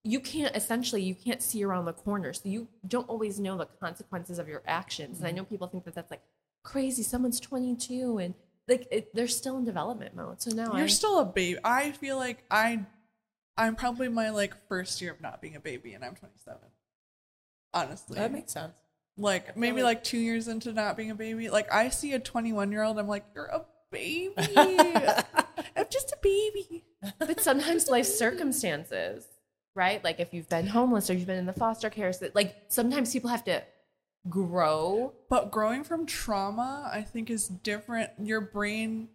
you 0.03 0.21
can't 0.21 0.55
essentially 0.55 1.03
you 1.03 1.15
can't 1.15 1.43
see 1.43 1.65
around 1.65 1.87
the 1.87 1.93
corner, 1.93 2.33
so 2.33 2.49
you 2.49 2.69
don't 2.87 3.09
always 3.09 3.41
know 3.41 3.57
the 3.57 3.67
consequences 3.67 4.39
of 4.39 4.49
your 4.49 4.63
actions. 4.67 5.19
And 5.19 5.27
I 5.27 5.31
know 5.31 5.45
people 5.45 5.67
think 5.69 5.85
that 5.85 5.95
that's 5.95 6.11
like 6.11 6.23
crazy. 6.63 7.03
Someone's 7.03 7.41
22 7.41 8.19
and 8.19 8.35
like 8.69 8.87
it, 8.91 9.15
they're 9.15 9.27
still 9.29 9.57
in 9.59 9.65
development 9.65 10.15
mode. 10.15 10.41
So 10.43 10.51
now 10.55 10.73
you're 10.75 10.85
I, 10.85 10.89
still 10.89 11.19
a 11.21 11.25
baby. 11.25 11.59
I 11.65 11.93
feel 11.93 12.17
like 12.17 12.45
I, 12.51 12.81
I'm 13.57 13.77
probably 13.77 14.09
my 14.09 14.31
like 14.31 14.55
first 14.69 15.01
year 15.01 15.13
of 15.13 15.21
not 15.21 15.41
being 15.41 15.57
a 15.57 15.61
baby, 15.61 15.93
and 15.95 16.05
I'm 16.05 16.15
27. 16.15 16.59
Honestly, 17.73 18.17
That 18.17 18.33
makes 18.33 18.53
sense. 18.53 18.73
like 19.17 19.57
maybe 19.57 19.83
like- 19.83 20.05
two 20.05 20.19
years 20.19 20.49
into 20.49 20.73
not 20.73 20.97
being 20.97 21.11
a 21.11 21.15
baby. 21.15 21.51
Like 21.51 21.73
I 21.73 21.89
see 21.89 22.13
a 22.15 22.19
21 22.19 22.71
year 22.73 22.83
old, 22.83 22.99
I'm 22.99 23.09
like, 23.09 23.25
you're 23.35 23.47
a 23.47 23.65
baby. 23.91 24.33
I'm 25.77 25.87
just 25.91 26.13
a 26.13 26.19
baby. 26.23 26.85
but 27.19 27.41
sometimes 27.41 27.89
life 27.89 28.07
circumstances, 28.07 29.27
right? 29.75 30.03
Like 30.05 30.21
if 30.21 30.33
you've 30.33 30.49
been 30.49 30.67
homeless 30.69 31.11
or 31.11 31.15
you've 31.15 31.27
been 31.27 31.39
in 31.39 31.47
the 31.47 31.53
foster 31.53 31.91
care, 31.91 32.13
so 32.13 32.29
like 32.35 32.55
sometimes 32.69 33.13
people 33.13 33.31
have 33.31 33.45
to 33.45 33.63
grow. 34.29 35.13
But 35.29 35.51
growing 35.51 35.85
from 35.85 36.07
trauma, 36.07 36.89
I 36.93 37.03
think, 37.03 37.31
is 37.31 37.49
different. 37.49 38.11
Your 38.21 38.41
brain. 38.41 39.09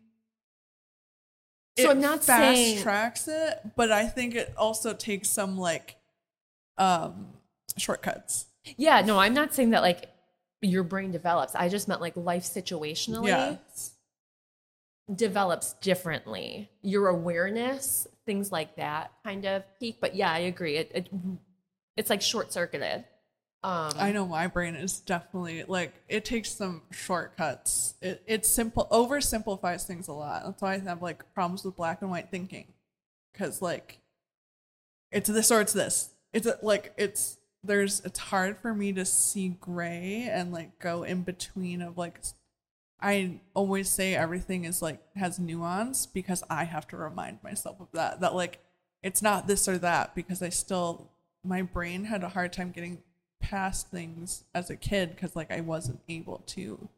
So 1.83 1.91
I'm 1.91 2.01
not 2.01 2.23
fast 2.23 2.41
saying- 2.55 2.81
tracks 2.81 3.27
it, 3.27 3.59
but 3.75 3.91
I 3.91 4.05
think 4.07 4.35
it 4.35 4.53
also 4.57 4.93
takes 4.93 5.29
some 5.29 5.57
like 5.57 5.95
um 6.77 7.27
shortcuts. 7.77 8.45
Yeah, 8.77 9.01
no, 9.01 9.17
I'm 9.19 9.33
not 9.33 9.53
saying 9.53 9.71
that 9.71 9.81
like 9.81 10.09
your 10.61 10.83
brain 10.83 11.11
develops. 11.11 11.55
I 11.55 11.69
just 11.69 11.87
meant 11.87 12.01
like 12.01 12.15
life 12.15 12.43
situationally 12.43 13.23
develops 15.13 15.73
differently. 15.73 16.69
Your 16.81 17.07
awareness, 17.07 18.07
things 18.25 18.51
like 18.51 18.75
that, 18.75 19.11
kind 19.23 19.45
of 19.45 19.63
peak. 19.79 19.97
But 19.99 20.15
yeah, 20.15 20.31
I 20.31 20.39
agree. 20.39 20.77
It, 20.77 20.91
it 20.93 21.09
it's 21.97 22.09
like 22.09 22.21
short 22.21 22.53
circuited. 22.53 23.05
Um, 23.61 23.91
I 23.97 24.13
know 24.13 24.25
my 24.25 24.47
brain 24.47 24.75
is 24.75 25.01
definitely 25.01 25.65
like 25.67 25.93
it 26.07 26.23
takes 26.23 26.51
some 26.51 26.81
shortcuts. 26.91 27.95
It 28.01 28.23
it 28.25 28.45
simple 28.45 28.87
oversimplifies 28.89 29.85
things 29.85 30.07
a 30.07 30.13
lot. 30.13 30.43
That's 30.45 30.61
why 30.61 30.75
I 30.75 30.79
have 30.79 31.01
like 31.01 31.33
problems 31.33 31.65
with 31.65 31.75
black 31.75 32.01
and 32.01 32.09
white 32.09 32.31
thinking, 32.31 32.67
because 33.33 33.61
like 33.61 33.99
it's 35.11 35.29
this 35.29 35.51
or 35.51 35.59
it's 35.59 35.73
this. 35.73 36.11
It's 36.31 36.47
like 36.61 36.93
it's 36.97 37.37
there's 37.63 37.99
it's 38.05 38.19
hard 38.19 38.57
for 38.59 38.73
me 38.73 38.93
to 38.93 39.03
see 39.03 39.49
gray 39.59 40.29
and 40.31 40.53
like 40.53 40.79
go 40.79 41.03
in 41.03 41.23
between 41.23 41.81
of 41.81 41.97
like 41.97 42.21
I 43.01 43.41
always 43.53 43.89
say 43.89 44.15
everything 44.15 44.63
is 44.63 44.81
like 44.81 44.99
has 45.17 45.37
nuance 45.37 46.05
because 46.05 46.43
I 46.49 46.63
have 46.63 46.87
to 46.89 46.97
remind 46.97 47.43
myself 47.43 47.81
of 47.81 47.87
that 47.91 48.21
that 48.21 48.35
like 48.35 48.59
it's 49.03 49.21
not 49.21 49.47
this 49.47 49.67
or 49.67 49.77
that 49.79 50.15
because 50.15 50.41
I 50.41 50.49
still 50.49 51.11
my 51.43 51.61
brain 51.61 52.05
had 52.05 52.23
a 52.23 52.29
hard 52.29 52.53
time 52.53 52.71
getting 52.71 52.99
past 53.39 53.89
things 53.89 54.43
as 54.53 54.69
a 54.69 54.75
kid 54.75 55.11
because 55.11 55.35
like 55.35 55.51
I 55.51 55.61
wasn't 55.61 55.99
able 56.09 56.39
to 56.47 56.89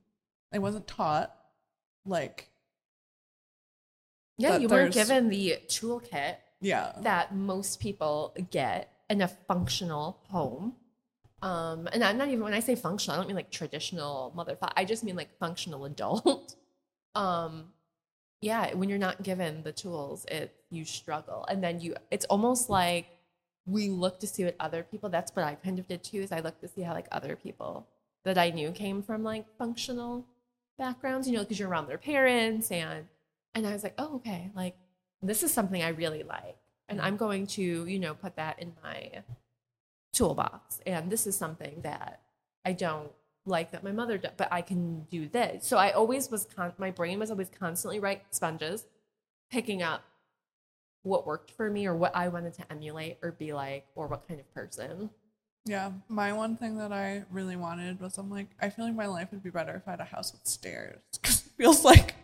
I 0.53 0.59
wasn't 0.59 0.87
taught 0.87 1.33
like 2.05 2.49
yeah, 4.37 4.57
you 4.57 4.67
weren't 4.67 4.93
there's- 4.93 5.07
given 5.07 5.29
the 5.29 5.57
toolkit 5.67 6.37
yeah 6.61 6.93
that 7.01 7.35
most 7.35 7.79
people 7.79 8.35
get 8.49 8.91
in 9.09 9.21
a 9.21 9.27
functional 9.27 10.19
home. 10.29 10.75
Um, 11.43 11.87
and 11.91 12.03
I'm 12.03 12.17
not 12.19 12.27
even 12.27 12.43
when 12.43 12.53
I 12.53 12.59
say 12.59 12.75
functional, 12.75 13.15
I 13.15 13.19
don't 13.19 13.27
mean 13.27 13.35
like 13.35 13.49
traditional 13.51 14.31
motherfucker. 14.37 14.71
I 14.77 14.85
just 14.85 15.03
mean 15.03 15.15
like 15.15 15.37
functional 15.39 15.85
adult. 15.91 16.55
um, 17.15 17.65
yeah, 18.41 18.73
when 18.75 18.89
you're 18.89 18.99
not 18.99 19.23
given 19.23 19.63
the 19.63 19.71
tools, 19.71 20.25
it 20.29 20.53
you 20.69 20.85
struggle, 20.85 21.45
and 21.49 21.63
then 21.63 21.79
you. 21.79 21.95
It's 22.11 22.25
almost 22.25 22.69
like 22.69 23.07
we 23.65 23.89
look 23.89 24.19
to 24.19 24.27
see 24.27 24.43
what 24.43 24.55
other 24.59 24.83
people. 24.83 25.09
That's 25.09 25.35
what 25.35 25.45
I 25.45 25.55
kind 25.55 25.79
of 25.79 25.87
did 25.87 26.03
too. 26.03 26.21
Is 26.21 26.31
I 26.31 26.39
looked 26.39 26.61
to 26.61 26.67
see 26.67 26.81
how 26.81 26.93
like 26.93 27.07
other 27.11 27.35
people 27.35 27.87
that 28.23 28.37
I 28.37 28.49
knew 28.49 28.71
came 28.71 29.01
from 29.01 29.23
like 29.23 29.45
functional 29.57 30.25
backgrounds. 30.77 31.27
You 31.27 31.33
know, 31.35 31.43
because 31.43 31.59
you're 31.59 31.69
around 31.69 31.87
their 31.87 31.97
parents, 31.97 32.71
and 32.71 33.05
and 33.53 33.67
I 33.67 33.73
was 33.73 33.83
like, 33.83 33.95
oh 33.97 34.15
okay, 34.15 34.51
like 34.55 34.75
this 35.21 35.43
is 35.43 35.53
something 35.53 35.81
I 35.81 35.89
really 35.89 36.23
like. 36.23 36.57
And 36.89 36.99
I'm 36.99 37.15
going 37.15 37.47
to, 37.47 37.85
you 37.85 37.99
know, 37.99 38.13
put 38.13 38.35
that 38.35 38.59
in 38.59 38.73
my 38.83 39.23
toolbox. 40.11 40.81
And 40.85 41.09
this 41.09 41.25
is 41.25 41.37
something 41.37 41.81
that 41.83 42.21
I 42.65 42.73
don't 42.73 43.11
like 43.45 43.71
that 43.71 43.83
my 43.83 43.91
mother 43.91 44.17
does, 44.17 44.31
but 44.35 44.49
I 44.51 44.61
can 44.61 45.05
do 45.09 45.27
this. 45.27 45.65
So 45.65 45.77
I 45.77 45.91
always 45.91 46.29
was, 46.29 46.47
con- 46.53 46.73
my 46.77 46.91
brain 46.91 47.19
was 47.19 47.31
always 47.31 47.49
constantly 47.49 47.99
right 47.99 48.23
sponges, 48.31 48.85
picking 49.49 49.81
up 49.81 50.03
what 51.03 51.25
worked 51.25 51.51
for 51.51 51.69
me 51.69 51.87
or 51.87 51.95
what 51.95 52.15
I 52.15 52.27
wanted 52.27 52.53
to 52.55 52.71
emulate 52.71 53.17
or 53.23 53.31
be 53.31 53.53
like, 53.53 53.85
or 53.95 54.07
what 54.07 54.27
kind 54.27 54.39
of 54.39 54.53
person. 54.53 55.09
yeah 55.65 55.91
my 56.07 56.33
one 56.33 56.57
thing 56.57 56.77
that 56.77 56.91
I 56.91 57.23
really 57.31 57.55
wanted 57.55 57.99
was 58.01 58.17
I'm 58.17 58.29
like 58.31 58.47
I 58.59 58.69
feel 58.69 58.85
like 58.85 58.95
my 58.95 59.05
life 59.07 59.29
would 59.31 59.43
be 59.43 59.51
better 59.51 59.75
if 59.75 59.87
I 59.87 59.91
had 59.91 59.99
a 59.99 60.05
house 60.05 60.31
with 60.31 60.47
stairs 60.47 60.99
because 61.21 61.45
it 61.45 61.51
feels 61.57 61.83
like 61.85 62.15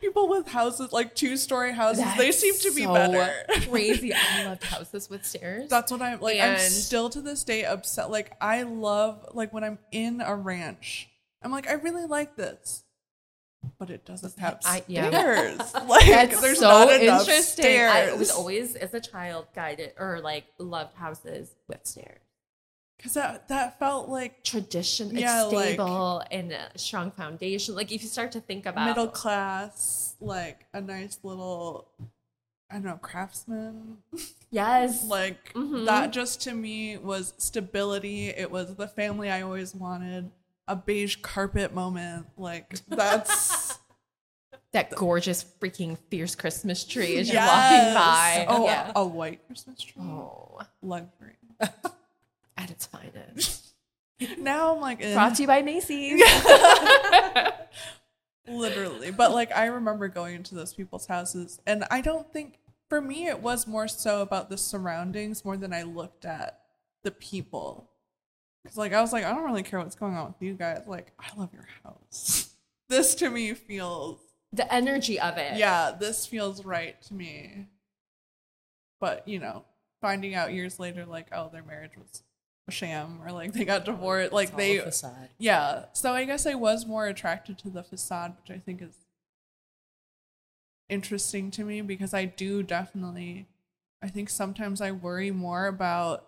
people 0.00 0.28
with 0.28 0.46
houses 0.46 0.92
like 0.92 1.14
two 1.16 1.36
story 1.36 1.72
houses 1.72 2.04
they 2.16 2.30
seem 2.30 2.54
to 2.60 2.72
be 2.74 2.84
so 2.84 2.94
better 2.94 3.32
Crazy. 3.68 4.12
I 4.14 4.44
loved 4.48 4.62
houses 4.64 5.10
with 5.10 5.24
stairs. 5.24 5.68
That's 5.68 5.90
what 5.90 6.02
I'm 6.02 6.20
like. 6.20 6.38
I'm 6.40 6.58
still 6.58 7.10
to 7.10 7.20
this 7.20 7.42
day 7.44 7.64
upset. 7.64 8.10
Like 8.10 8.36
I 8.40 8.62
love 8.62 9.26
like 9.32 9.52
when 9.52 9.64
I'm 9.64 9.78
in 9.90 10.20
a 10.20 10.34
ranch. 10.36 11.08
I'm 11.42 11.50
like 11.50 11.68
I 11.68 11.72
really 11.74 12.06
like 12.06 12.36
this, 12.36 12.83
but 13.78 13.90
it 13.90 14.04
doesn't 14.04 14.38
have 14.38 14.60
I- 14.64 14.82
yeah. 14.86 15.08
stairs. 15.08 15.58
Like 15.88 16.06
That's 16.06 16.40
there's 16.40 16.58
so 16.58 16.68
not 16.68 16.88
enough 16.92 17.20
interesting. 17.20 17.62
stairs. 17.64 17.92
I 17.92 18.14
was 18.14 18.30
always, 18.30 18.74
as 18.76 18.94
a 18.94 19.00
child, 19.00 19.46
guided 19.54 19.92
or 19.98 20.20
like 20.20 20.44
loved 20.58 20.94
houses 20.96 21.54
with 21.68 21.80
stairs. 21.86 22.20
because 22.96 23.14
that 23.14 23.48
that 23.48 23.78
felt 23.78 24.08
like 24.08 24.42
Tradition, 24.44 25.16
Yeah, 25.16 25.44
it's 25.44 25.52
like- 25.54 25.64
stable 25.74 26.22
and 26.30 26.52
a 26.52 26.70
strong 26.76 27.10
foundation. 27.10 27.74
Like 27.74 27.92
if 27.92 28.02
you 28.02 28.08
start 28.08 28.32
to 28.32 28.40
think 28.40 28.66
about 28.66 28.86
middle 28.88 29.08
class, 29.08 30.14
like 30.20 30.66
a 30.72 30.80
nice 30.80 31.18
little. 31.22 31.88
I 32.70 32.74
don't 32.76 32.84
know, 32.86 32.96
craftsman. 33.00 33.98
yes, 34.50 35.04
Like 35.18 35.52
Mhm. 35.52 35.84
that 35.86 36.12
just 36.12 36.40
to 36.42 36.52
me 36.54 36.96
was 36.96 37.34
stability. 37.38 38.28
It 38.28 38.50
was 38.50 38.74
the 38.74 38.88
family 38.88 39.30
I 39.30 39.42
always 39.42 39.74
wanted. 39.74 40.30
A 40.66 40.76
beige 40.76 41.16
carpet 41.16 41.74
moment. 41.74 42.26
Like 42.38 42.74
that's 42.88 43.78
that 44.72 44.90
gorgeous 44.94 45.44
freaking 45.60 45.98
fierce 46.10 46.34
Christmas 46.34 46.84
tree 46.84 47.18
as 47.18 47.28
you're 47.28 47.34
Yes. 47.34 47.48
walking 47.50 47.94
by. 47.94 48.56
Oh, 48.56 48.64
yeah. 48.66 48.92
a 48.96 49.06
white 49.06 49.46
Christmas 49.46 49.80
tree. 49.80 50.02
Oh, 50.02 50.60
Luxury. 50.82 51.36
at 51.60 52.70
its 52.70 52.86
finest. 52.86 53.60
Now 54.38 54.74
I'm 54.74 54.80
like, 54.80 55.02
eh, 55.02 55.12
Brought 55.12 55.34
to 55.34 55.42
you 55.42 55.48
by 55.48 55.60
Macy's. 55.62 56.22
literally. 58.48 59.10
But 59.10 59.32
like, 59.32 59.54
I 59.54 59.66
remember 59.66 60.08
going 60.08 60.36
into 60.36 60.54
those 60.54 60.72
people's 60.72 61.06
houses, 61.06 61.60
and 61.66 61.84
I 61.90 62.00
don't 62.00 62.32
think 62.32 62.58
for 62.88 63.00
me 63.00 63.26
it 63.26 63.40
was 63.40 63.66
more 63.66 63.88
so 63.88 64.22
about 64.22 64.50
the 64.50 64.56
surroundings 64.58 65.44
more 65.44 65.56
than 65.56 65.72
I 65.72 65.82
looked 65.82 66.24
at 66.24 66.60
the 67.02 67.10
people. 67.10 67.90
Because 68.64 68.76
like 68.78 68.92
I 68.92 69.00
was 69.00 69.12
like, 69.12 69.24
I 69.24 69.30
don't 69.32 69.44
really 69.44 69.62
care 69.62 69.78
what's 69.78 69.94
going 69.94 70.14
on 70.16 70.26
with 70.28 70.40
you 70.40 70.54
guys. 70.54 70.82
Like, 70.86 71.12
I 71.20 71.26
love 71.38 71.50
your 71.52 71.68
house. 71.84 72.50
This 72.90 73.14
to 73.16 73.30
me 73.30 73.54
feels 73.54 74.20
the 74.52 74.72
energy 74.72 75.18
of 75.18 75.38
it. 75.38 75.56
yeah, 75.56 75.92
this 75.98 76.26
feels 76.26 76.64
right 76.64 77.00
to 77.04 77.14
me. 77.14 77.66
But, 79.00 79.26
you 79.26 79.38
know, 79.38 79.64
finding 80.02 80.34
out 80.34 80.52
years 80.52 80.78
later, 80.78 81.06
like, 81.06 81.28
oh, 81.32 81.48
their 81.50 81.62
marriage 81.62 81.92
was 81.96 82.22
a 82.68 82.70
sham 82.70 83.20
or 83.24 83.32
like 83.32 83.54
they 83.54 83.64
got 83.64 83.86
divorced. 83.86 84.32
Like 84.32 84.48
It's 84.48 84.52
all 84.52 84.58
they, 84.58 84.76
a 84.78 84.82
facade. 84.82 85.28
yeah. 85.38 85.86
So 85.94 86.12
I 86.12 86.24
guess 86.24 86.46
I 86.46 86.54
was 86.54 86.86
more 86.86 87.06
attracted 87.06 87.56
to 87.60 87.70
the 87.70 87.82
facade, 87.82 88.34
which 88.40 88.54
I 88.54 88.60
think 88.60 88.82
is 88.82 88.94
interesting 90.88 91.50
to 91.52 91.64
me 91.64 91.80
because 91.80 92.12
I 92.14 92.26
do 92.26 92.62
definitely, 92.62 93.46
I 94.02 94.08
think 94.08 94.28
sometimes 94.28 94.80
I 94.80 94.90
worry 94.92 95.30
more 95.30 95.66
about 95.66 96.26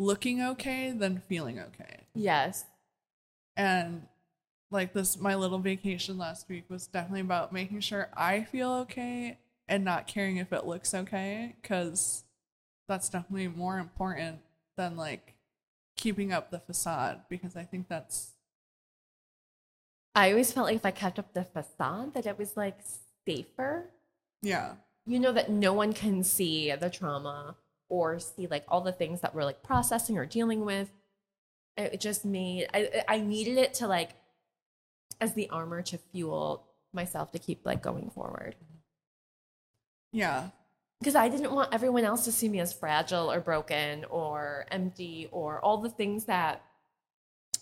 looking 0.00 0.40
okay 0.42 0.90
than 0.92 1.20
feeling 1.28 1.60
okay 1.60 1.98
Yes. 2.14 2.64
and 3.56 4.06
like 4.70 4.92
this 4.94 5.18
my 5.20 5.34
little 5.34 5.58
vacation 5.58 6.16
last 6.16 6.48
week 6.48 6.64
was 6.70 6.86
definitely 6.86 7.20
about 7.20 7.52
making 7.52 7.80
sure 7.80 8.08
i 8.16 8.42
feel 8.44 8.72
okay 8.72 9.38
and 9.68 9.84
not 9.84 10.06
caring 10.06 10.38
if 10.38 10.52
it 10.52 10.64
looks 10.66 10.94
okay 10.94 11.54
because 11.60 12.24
that's 12.88 13.08
definitely 13.10 13.46
more 13.48 13.78
important 13.78 14.38
than 14.76 14.96
like 14.96 15.34
keeping 15.96 16.32
up 16.32 16.50
the 16.50 16.58
facade 16.60 17.20
because 17.28 17.54
i 17.56 17.62
think 17.64 17.86
that's 17.88 18.32
I 20.12 20.30
always 20.32 20.52
felt 20.52 20.66
like 20.66 20.74
if 20.76 20.84
I 20.84 20.90
kept 20.90 21.20
up 21.20 21.32
the 21.34 21.44
facade, 21.44 22.14
that 22.14 22.26
it 22.26 22.36
was 22.36 22.56
like 22.56 22.78
safer. 23.24 23.90
yeah 24.42 24.72
You 25.06 25.20
know 25.20 25.30
that 25.32 25.50
no 25.50 25.72
one 25.72 25.92
can 25.92 26.24
see 26.24 26.74
the 26.74 26.90
trauma 26.90 27.54
or 27.90 28.18
see 28.18 28.46
like 28.46 28.64
all 28.68 28.80
the 28.80 28.92
things 28.92 29.20
that 29.20 29.34
we're 29.34 29.44
like 29.44 29.62
processing 29.62 30.16
or 30.16 30.24
dealing 30.24 30.64
with. 30.64 30.90
It 31.76 32.00
just 32.00 32.24
made 32.24 32.68
I 32.72 33.04
I 33.06 33.20
needed 33.20 33.58
it 33.58 33.74
to 33.74 33.86
like 33.86 34.12
as 35.20 35.34
the 35.34 35.50
armor 35.50 35.82
to 35.82 35.98
fuel 35.98 36.64
myself 36.94 37.30
to 37.32 37.38
keep 37.38 37.66
like 37.66 37.82
going 37.82 38.10
forward. 38.10 38.56
yeah 40.12 40.48
because 41.00 41.14
I 41.14 41.28
didn't 41.28 41.52
want 41.52 41.72
everyone 41.72 42.04
else 42.04 42.24
to 42.26 42.32
see 42.32 42.48
me 42.48 42.60
as 42.60 42.72
fragile 42.72 43.32
or 43.32 43.40
broken 43.40 44.04
or 44.04 44.66
empty 44.70 45.28
or 45.32 45.58
all 45.60 45.78
the 45.78 45.88
things 45.88 46.26
that 46.26 46.62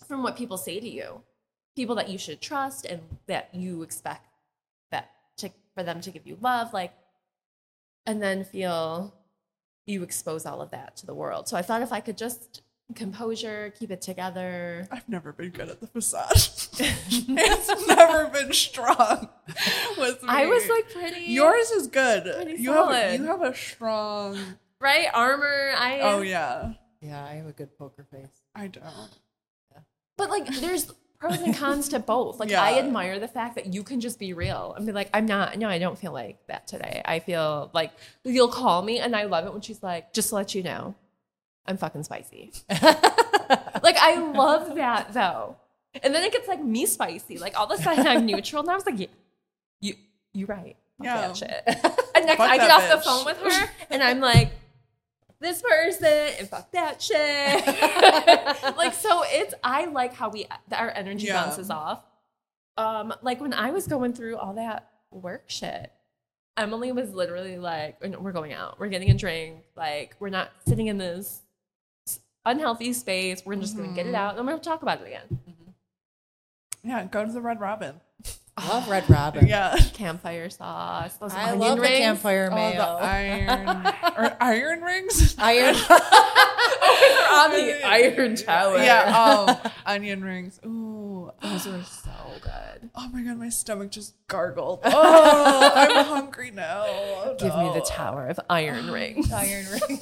from 0.07 0.23
what 0.23 0.35
people 0.35 0.57
say 0.57 0.79
to 0.79 0.89
you, 0.89 1.21
people 1.75 1.95
that 1.95 2.09
you 2.09 2.17
should 2.17 2.41
trust 2.41 2.85
and 2.85 3.01
that 3.27 3.49
you 3.53 3.81
expect 3.81 4.27
that 4.91 5.11
to, 5.37 5.49
for 5.73 5.83
them 5.83 6.01
to 6.01 6.11
give 6.11 6.27
you 6.27 6.37
love, 6.41 6.73
like, 6.73 6.91
and 8.05 8.21
then 8.21 8.43
feel 8.43 9.13
you 9.89 10.03
expose 10.03 10.45
all 10.45 10.61
of 10.61 10.71
that 10.71 10.95
to 10.97 11.05
the 11.05 11.13
world. 11.15 11.47
So 11.47 11.57
I 11.57 11.61
thought 11.61 11.81
if 11.81 11.91
I 11.91 11.99
could 11.99 12.17
just 12.17 12.61
composure, 12.95 13.71
keep 13.77 13.91
it 13.91 14.01
together. 14.01 14.87
i've 14.91 15.07
never 15.07 15.31
been 15.31 15.51
good 15.51 15.69
at 15.69 15.79
the 15.79 15.85
facade 15.85 16.31
it's 16.79 17.87
never 17.87 18.27
been 18.29 18.51
strong 18.51 19.29
with 19.95 20.23
me. 20.23 20.27
I 20.29 20.47
was 20.47 20.67
like 20.67 20.91
pretty 20.91 21.25
yours 21.25 21.69
is 21.69 21.85
good 21.85 22.23
Pretty 22.23 22.59
you 22.61 22.71
have 22.73 22.85
solid. 22.85 23.19
you 23.19 23.25
have 23.27 23.43
a 23.43 23.55
strong 23.55 24.39
right 24.81 25.07
armor. 25.13 25.71
I 25.77 25.99
oh 26.01 26.21
yeah 26.21 26.73
Yeah, 26.99 27.23
I 27.23 27.33
have 27.35 27.45
a 27.45 27.51
good 27.51 27.77
poker 27.77 28.07
face. 28.11 28.41
i 28.55 28.65
don't 28.65 28.83
But 30.17 30.31
like, 30.31 30.47
there's 30.47 30.91
pros 31.19 31.39
and 31.41 31.55
cons 31.55 31.89
to 31.89 31.99
both. 31.99 32.39
Like, 32.39 32.49
Yeah. 32.49 32.61
I 32.63 32.79
admire 32.79 33.19
the 33.19 33.27
fact 33.27 33.55
that 33.55 33.73
you 33.73 33.83
can 33.83 33.99
just 33.99 34.17
be 34.19 34.33
real 34.33 34.73
and 34.75 34.85
be 34.85 34.91
like, 34.91 35.09
I'm 35.13 35.25
not. 35.25 35.57
No, 35.57 35.67
I 35.69 35.77
don't 35.79 35.97
feel 35.97 36.13
like 36.13 36.37
that 36.47 36.65
today. 36.67 37.01
I 37.05 37.19
feel 37.19 37.69
like 37.73 37.91
you'll 38.23 38.47
call 38.47 38.81
me, 38.81 38.99
and 38.99 39.15
I 39.15 39.23
love 39.23 39.45
it 39.45 39.51
when 39.53 39.61
she's 39.61 39.83
like, 39.83 40.13
just 40.13 40.29
to 40.29 40.35
let 40.35 40.55
you 40.55 40.63
know, 40.63 40.95
I'm 41.65 41.77
fucking 41.77 42.03
spicy. 42.03 42.51
like 42.69 43.97
I 43.97 44.15
love 44.33 44.75
that 44.75 45.13
though. 45.13 45.55
And 46.03 46.13
then 46.13 46.23
it 46.23 46.31
gets 46.31 46.47
like 46.47 46.63
me 46.63 46.85
spicy. 46.85 47.37
Like 47.37 47.59
all 47.59 47.71
of 47.71 47.79
a 47.79 47.83
sudden 47.83 48.07
I'm 48.07 48.25
neutral, 48.25 48.61
and 48.61 48.71
I 48.71 48.75
was 48.75 48.85
like, 48.85 48.99
yeah, 48.99 49.07
you 49.81 49.95
you 50.33 50.45
right. 50.45 50.75
Fuck 50.97 51.05
Yeah. 51.05 51.27
that 51.27 51.37
shit. 51.37 51.63
And 52.15 52.25
next 52.25 52.37
Fuck 52.37 52.49
I 52.49 52.57
get 52.57 52.71
off 52.71 52.89
the 52.89 52.97
phone 53.01 53.25
with 53.25 53.37
her, 53.37 53.69
and 53.89 54.03
I'm 54.03 54.19
like, 54.19 54.51
this 55.41 55.61
person 55.61 56.29
and 56.39 56.49
fuck 56.49 56.71
that 56.71 57.01
shit. 57.01 57.65
like 58.77 58.93
so, 58.93 59.23
it's 59.27 59.53
I 59.63 59.85
like 59.85 60.13
how 60.13 60.29
we 60.29 60.45
our 60.71 60.89
energy 60.91 61.27
Yeah. 61.27 61.43
bounces 61.45 61.69
off. 61.69 62.03
Um, 62.77 63.13
like 63.21 63.41
when 63.41 63.53
I 63.53 63.71
was 63.71 63.87
going 63.87 64.13
through 64.13 64.37
all 64.37 64.53
that 64.53 64.89
work 65.11 65.43
shit, 65.47 65.91
Emily 66.57 66.91
was 66.91 67.11
literally 67.13 67.57
like, 67.57 67.99
"We're- 68.01 68.17
"We're 68.17 68.31
going 68.31 68.53
out. 68.53 68.79
We're 68.79 68.87
getting 68.89 69.09
a 69.11 69.13
drink. 69.13 69.63
Like 69.75 70.15
we're 70.19 70.29
not 70.29 70.51
sitting 70.67 70.87
in 70.87 70.97
this 70.97 71.41
unhealthy 72.45 72.93
space. 72.93 73.41
We're 73.45 73.55
just 73.55 73.75
gonna 73.77 73.93
get 73.93 74.07
it 74.07 74.15
out, 74.15 74.37
and 74.37 74.45
we're 74.45 74.53
gonna 74.53 74.63
talk 74.63 74.81
about 74.81 75.01
it 75.01 75.07
again." 75.07 75.39
Yeah, 76.83 77.03
go 77.05 77.25
to 77.25 77.31
the 77.31 77.41
Red 77.41 77.59
Robin. 77.59 77.99
Love 78.67 78.87
Red 78.89 79.09
Robin. 79.09 79.47
Yeah. 79.47 79.75
Campfire 79.93 80.49
sauce. 80.49 81.15
Those 81.17 81.33
I 81.33 81.43
onion 81.51 81.59
love 81.59 81.75
the 81.77 81.81
rings. 81.83 81.97
campfire 81.99 82.49
Oh, 82.51 82.55
mayo. 82.55 82.77
the 82.77 82.83
iron 83.05 83.93
or 84.17 84.37
iron 84.41 84.81
rings. 84.81 85.35
Iron. 85.37 85.75
on 87.39 87.51
the 87.51 87.79
Iron 87.85 88.35
Tower. 88.35 88.77
yeah, 88.79 89.55
um, 89.63 89.71
onion 89.85 90.23
rings. 90.23 90.59
Ooh, 90.65 91.31
those 91.41 91.65
were 91.67 91.83
so 91.83 92.11
good. 92.41 92.89
oh 92.95 93.07
my 93.13 93.21
god, 93.21 93.37
my 93.37 93.49
stomach 93.49 93.91
just 93.91 94.15
gargled. 94.27 94.79
Oh, 94.85 95.71
I'm 95.75 96.05
hungry 96.05 96.51
now. 96.51 96.83
Oh, 96.87 97.35
Give 97.39 97.55
me 97.55 97.71
the 97.73 97.81
tower 97.85 98.27
of 98.27 98.39
iron 98.49 98.91
rings. 98.91 99.31
Iron 99.31 99.65
ring. 99.71 99.99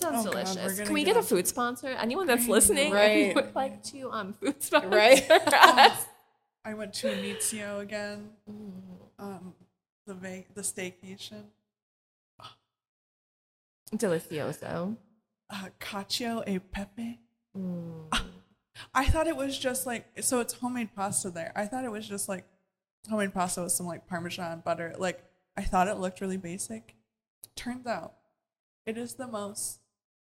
That 0.00 0.12
sounds 0.12 0.26
Oh, 0.26 0.30
delicious. 0.30 0.56
gonna 0.56 0.84
Can 0.84 0.94
we 0.94 1.04
get 1.04 1.14
get 1.14 1.16
a 1.16 1.20
a- 1.20 1.22
food 1.22 1.46
sponsor? 1.46 1.88
Anyone 1.88 2.26
that's 2.26 2.48
listening, 2.48 2.92
Right. 2.92 3.10
if 3.10 3.28
you 3.28 3.34
would 3.42 3.54
like 3.54 3.82
to 3.84 4.10
um 4.10 4.32
food 4.32 4.62
sponsor 4.62 4.88
Right. 4.88 5.30
us. 5.30 6.06
I 6.64 6.74
went 6.74 6.92
to 6.94 7.08
Inizio 7.08 7.80
again. 7.80 8.30
Um, 9.18 9.54
the 10.06 10.14
va- 10.14 10.44
the 10.54 10.62
staycation. 10.62 11.44
Delicioso. 13.94 14.96
Uh, 15.48 15.68
cacio 15.80 16.44
e 16.48 16.58
pepe. 16.58 17.18
Mm. 17.56 18.04
I 18.94 19.06
thought 19.06 19.26
it 19.26 19.36
was 19.36 19.58
just 19.58 19.84
like 19.86 20.06
so. 20.22 20.40
It's 20.40 20.54
homemade 20.54 20.94
pasta 20.94 21.30
there. 21.30 21.52
I 21.56 21.66
thought 21.66 21.84
it 21.84 21.90
was 21.90 22.06
just 22.08 22.28
like 22.28 22.44
homemade 23.08 23.34
pasta 23.34 23.62
with 23.62 23.72
some 23.72 23.86
like 23.86 24.06
parmesan 24.06 24.62
butter. 24.64 24.94
Like 24.98 25.24
I 25.56 25.62
thought 25.62 25.88
it 25.88 25.98
looked 25.98 26.20
really 26.20 26.36
basic. 26.36 26.94
Turns 27.56 27.86
out, 27.86 28.14
it 28.86 28.96
is 28.96 29.14
the 29.14 29.26
most 29.26 29.79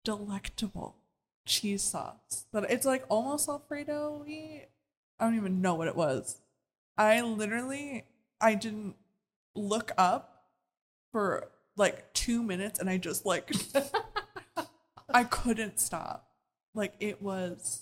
delectable 0.08 0.96
cheese 1.46 1.84
sauce. 1.84 2.46
That 2.54 2.72
it's 2.72 2.86
like 2.86 3.04
almost 3.10 3.50
Alfredo. 3.50 4.24
I 4.26 4.66
don't 5.20 5.36
even 5.36 5.62
know 5.62 5.76
what 5.76 5.90
it 5.90 5.98
was. 5.98 6.40
I 6.98 7.20
literally 7.20 8.06
I 8.40 8.56
didn't 8.56 8.96
look 9.54 9.92
up 9.98 10.46
for 11.12 11.50
like 11.76 12.14
two 12.14 12.42
minutes, 12.42 12.80
and 12.80 12.90
I 12.90 12.98
just 12.98 13.26
like 13.26 13.52
I 15.10 15.26
couldn't 15.26 15.82
stop. 15.82 16.30
Like 16.74 16.94
it 17.02 17.22
was 17.22 17.82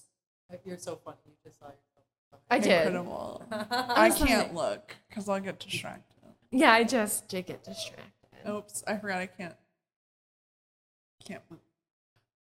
You're 0.66 0.80
so 0.80 1.00
funny. 1.06 1.18
You 1.28 1.34
just 1.44 1.60
saw 1.60 1.66
yourself. 1.66 2.42
I 2.50 2.58
did. 2.58 2.88
incredible. 2.88 3.46
I 3.52 4.10
can't 4.10 4.56
look 4.56 4.96
because 5.10 5.30
I'll 5.30 5.40
get 5.40 5.60
distracted. 5.60 6.02
Yeah, 6.50 6.72
I 6.72 6.86
just 6.86 7.28
did 7.28 7.46
get 7.46 7.64
distracted. 7.64 8.50
Oops, 8.50 8.84
I 8.88 8.98
forgot 8.98 9.20
I 9.20 9.28
can't. 9.28 9.56
Can't 11.24 11.44
move. 11.52 11.60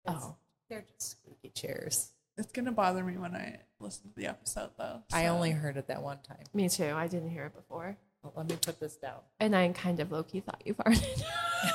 Oh. 0.07 0.37
They're 0.71 0.85
just 0.93 1.11
squeaky 1.13 1.51
chairs. 1.51 2.11
It's 2.37 2.51
gonna 2.53 2.73
bother 2.73 3.05
me 3.05 3.17
when 3.17 3.35
I 3.37 3.59
listen 3.79 4.09
to 4.11 4.17
the 4.17 4.27
episode 4.27 4.71
though. 4.79 5.03
I 5.13 5.27
only 5.27 5.51
heard 5.53 5.77
it 5.77 5.87
that 5.89 6.03
one 6.03 6.19
time. 6.27 6.43
Me 6.53 6.69
too. 6.69 6.93
I 6.95 7.07
didn't 7.07 7.31
hear 7.31 7.45
it 7.47 7.55
before. 7.55 7.97
Well, 8.23 8.33
let 8.37 8.49
me 8.49 8.57
put 8.57 8.81
this 8.81 8.97
down. 8.97 9.19
And 9.39 9.55
I 9.55 9.69
kind 9.69 10.01
of 10.01 10.11
low 10.11 10.23
key 10.23 10.41
thought 10.41 10.63
you 10.65 10.75
farted. 10.75 11.23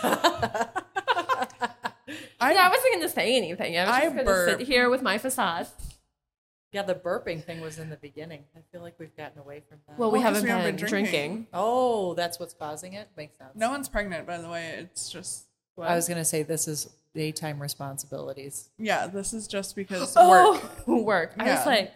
I, 2.41 2.53
I 2.55 2.69
wasn't 2.69 2.93
going 2.93 3.01
to 3.01 3.09
say 3.09 3.35
anything. 3.37 3.77
I 3.77 3.81
was 3.85 3.89
I 3.93 4.01
just 4.01 4.13
going 4.15 4.17
to 4.25 4.31
burp. 4.31 4.59
sit 4.59 4.67
here 4.67 4.89
with 4.89 5.01
my 5.01 5.17
facade. 5.17 5.67
yeah, 6.71 6.81
the 6.81 6.95
burping 6.95 7.43
thing 7.43 7.61
was 7.61 7.77
in 7.77 7.89
the 7.89 7.97
beginning. 7.97 8.45
I 8.55 8.59
feel 8.71 8.81
like 8.81 8.95
we've 8.97 9.15
gotten 9.15 9.39
away 9.39 9.61
from 9.67 9.77
that. 9.87 9.99
Well, 9.99 10.09
we 10.09 10.19
Well, 10.19 10.27
'cause 10.27 10.37
haven't 10.37 10.43
we 10.43 10.49
haven't 10.49 10.65
been 10.65 10.75
been 10.77 10.89
drinking. 10.89 11.11
drinking. 11.33 11.47
oh, 11.53 12.13
that's 12.15 12.39
what's 12.39 12.53
causing 12.53 12.93
it. 12.93 13.09
Makes 13.15 13.37
sense. 13.37 13.51
no 13.55 13.69
one's 13.69 13.89
pregnant, 13.89 14.25
by 14.25 14.37
the 14.39 14.49
way. 14.49 14.69
It's 14.79 15.09
just 15.09 15.45
I 15.81 15.95
was 15.95 16.07
gonna 16.07 16.25
say 16.25 16.43
this 16.43 16.67
is 16.67 16.89
daytime 17.15 17.59
responsibilities. 17.61 18.69
yeah. 18.77 19.07
This 19.07 19.33
is 19.33 19.47
just 19.47 19.75
because 19.75 20.13
Oh, 20.17 20.29
work. 20.53 20.87
work. 21.05 21.33
I 21.39 21.51
was 21.55 21.65
like, 21.65 21.91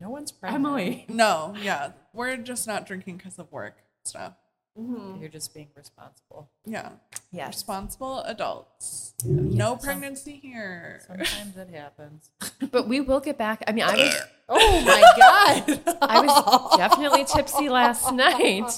No 0.00 0.10
one's 0.10 0.32
pregnant. 0.32 0.64
Emily. 0.64 1.04
No, 1.08 1.54
yeah, 1.60 1.92
we're 2.12 2.36
just 2.36 2.66
not 2.66 2.86
drinking 2.86 3.16
because 3.18 3.38
of 3.38 3.50
work 3.52 3.76
stuff. 4.04 4.32
Mm-hmm. 4.78 5.20
You're 5.22 5.30
just 5.30 5.54
being 5.54 5.68
responsible. 5.74 6.50
Yeah, 6.66 6.90
Yes. 7.32 7.48
responsible 7.54 8.20
adults. 8.24 9.14
No 9.24 9.76
pregnancy 9.76 10.32
here. 10.36 11.00
Sometimes 11.06 11.56
it 11.56 11.68
happens. 11.74 12.30
But 12.70 12.88
we 12.88 13.00
will 13.00 13.20
get 13.20 13.38
back. 13.38 13.62
I 13.66 13.72
mean, 13.72 13.84
I 13.84 13.94
was, 13.96 14.22
Oh 14.48 14.80
my 14.84 15.02
god! 15.16 15.98
I 16.02 16.20
was 16.20 16.76
definitely 16.76 17.24
tipsy 17.24 17.68
last 17.68 18.12
night. 18.12 18.70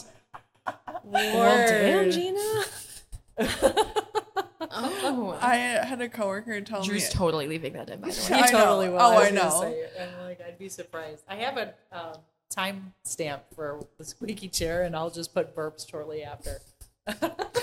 Well, 1.04 1.68
damn, 1.68 2.10
Gina. 2.10 2.64
Oh. 4.70 5.38
I 5.40 5.56
had 5.56 6.00
a 6.00 6.08
coworker 6.08 6.60
tell 6.62 6.80
me. 6.80 6.86
Drew's 6.88 7.08
me 7.08 7.10
totally 7.12 7.46
leaving 7.48 7.72
that 7.74 7.88
in, 7.90 8.00
by 8.00 8.10
the 8.10 8.14
way. 8.32 8.38
I 8.40 8.46
He 8.46 8.52
know. 8.52 8.58
totally 8.64 8.88
will. 8.88 8.98
Oh, 9.00 9.14
was 9.14 9.28
I 9.28 9.30
know. 9.30 9.60
say 9.60 9.72
it. 9.80 9.92
I'm 10.00 10.24
like, 10.24 10.40
I'd 10.40 10.58
be 10.58 10.68
surprised. 10.68 11.22
I 11.28 11.36
have 11.36 11.56
a 11.56 11.74
um, 11.92 12.14
time 12.50 12.92
stamp 13.04 13.42
for 13.54 13.86
the 13.98 14.04
squeaky 14.04 14.48
chair, 14.48 14.82
and 14.82 14.94
I'll 14.96 15.10
just 15.10 15.34
put 15.34 15.54
burps 15.54 15.88
shortly 15.88 16.22
after. 16.22 16.58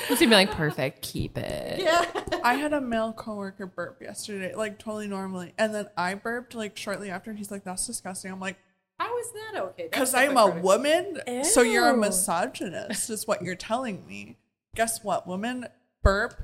He's 0.08 0.20
gonna 0.20 0.20
be 0.20 0.28
like, 0.28 0.52
perfect, 0.52 1.02
keep 1.04 1.38
it. 1.38 1.80
Yeah. 1.80 2.06
I 2.44 2.56
had 2.56 2.74
a 2.74 2.82
male 2.82 3.14
coworker 3.14 3.68
burp 3.68 4.02
yesterday, 4.02 4.56
like 4.56 4.80
totally 4.80 5.08
normally, 5.08 5.54
and 5.58 5.74
then 5.74 5.88
I 5.96 6.16
burped 6.16 6.56
like 6.56 6.76
shortly 6.78 7.10
after, 7.12 7.30
and 7.30 7.38
he's 7.38 7.52
like, 7.52 7.64
"That's 7.64 7.86
disgusting." 7.86 8.32
I'm 8.32 8.40
like, 8.40 8.58
How 9.00 9.16
is 9.20 9.32
that 9.34 9.60
okay? 9.62 9.88
"Cause 9.90 10.14
I'm 10.16 10.36
a 10.38 10.46
hypocritical. 10.48 10.64
woman, 10.64 11.44
so 11.44 11.62
you're 11.62 11.90
a 11.90 11.96
misogynist," 11.98 13.10
is 13.12 13.28
what 13.28 13.42
you're 13.44 13.56
telling 13.56 14.06
me. 14.08 14.38
Guess 14.76 15.04
what, 15.04 15.28
woman? 15.28 15.68
Burp, 16.04 16.36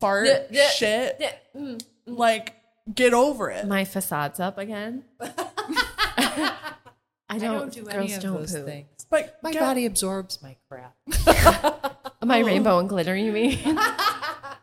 fart, 0.00 0.26
Yeah, 0.26 0.42
yeah, 0.50 0.68
shit. 0.70 1.16
yeah, 1.20 1.32
mm. 1.56 1.82
Like, 2.06 2.56
get 2.94 3.14
over 3.14 3.50
it. 3.50 3.66
My 3.66 3.84
facade's 3.84 4.40
up 4.40 4.58
again. 4.58 5.04
I 5.20 5.30
I 7.28 7.38
don't, 7.38 7.58
don't 7.58 7.72
do 7.72 7.82
girls 7.84 7.94
any 7.96 8.12
of 8.14 8.22
don't 8.22 8.34
those 8.40 8.52
poop. 8.54 8.64
things. 8.66 9.06
but 9.08 9.38
My 9.42 9.52
get- 9.52 9.60
body 9.60 9.86
absorbs 9.86 10.42
my 10.42 10.56
crap. 10.68 10.96
My 12.24 12.40
rainbow 12.40 12.78
and 12.78 12.88
glitter, 12.88 13.16
you 13.16 13.32
mean? 13.32 13.58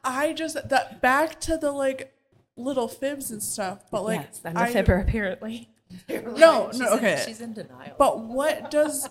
I 0.04 0.34
just 0.36 0.70
that 0.70 1.02
back 1.02 1.40
to 1.42 1.58
the 1.58 1.72
like 1.72 2.14
little 2.56 2.88
fibs 2.88 3.32
and 3.32 3.42
stuff. 3.42 3.84
But 3.92 4.04
like, 4.04 4.22
yes, 4.22 4.42
I'm 4.46 4.56
a 4.58 4.60
I- 4.62 4.74
fibber 4.74 5.00
apparently. 5.00 5.70
No, 6.10 6.70
She's 6.72 6.80
no, 6.80 6.88
in- 6.94 6.98
okay. 7.00 7.24
she's 7.26 7.40
in 7.42 7.54
denial. 7.54 7.96
But 7.98 8.20
what 8.20 8.70
does 8.70 9.10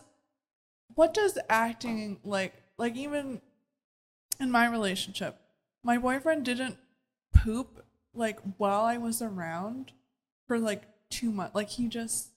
what 0.95 1.13
does 1.15 1.39
acting 1.49 2.19
like 2.25 2.55
like 2.79 2.97
even 2.97 3.41
in 4.39 4.51
my 4.51 4.69
relationship, 4.69 5.39
my 5.87 5.97
boyfriend 5.99 6.45
didn't 6.45 6.77
poop 7.33 7.85
like 8.13 8.41
while 8.57 8.85
I 8.85 8.99
was 8.99 9.23
around 9.23 9.93
for 10.49 10.59
like 10.59 10.83
two 11.11 11.31
months. 11.31 11.55
Like 11.55 11.69
he 11.71 11.87
just 11.87 12.31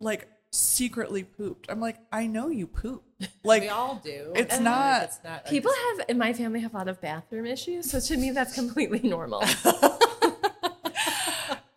like 0.00 0.28
secretly 0.52 1.24
pooped. 1.24 1.66
I'm 1.68 1.80
like, 1.80 1.98
I 2.12 2.26
know 2.26 2.48
you 2.48 2.66
poop. 2.68 3.02
Like 3.42 3.62
we 3.62 3.68
all 3.68 3.96
do. 3.96 4.32
it's 4.36 4.54
And 4.54 4.64
not- 4.64 5.02
It's 5.02 5.18
not. 5.24 5.44
People 5.46 5.72
have 5.72 6.06
in 6.08 6.18
my 6.18 6.32
family 6.32 6.60
have 6.60 6.72
a 6.74 6.76
lot 6.76 6.86
of 6.88 7.00
bathroom 7.00 7.46
issues, 7.46 7.90
so 7.90 7.98
to 7.98 8.16
me 8.16 8.30
that's 8.30 8.54
completely 8.54 9.00
normal. 9.02 9.42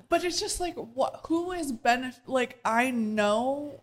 But 0.10 0.26
it's 0.26 0.40
just 0.42 0.60
like 0.60 0.76
what 0.76 1.22
who 1.30 1.54
is 1.54 1.72
benefit 1.72 2.28
like 2.28 2.60
I 2.66 2.92
know 2.92 3.82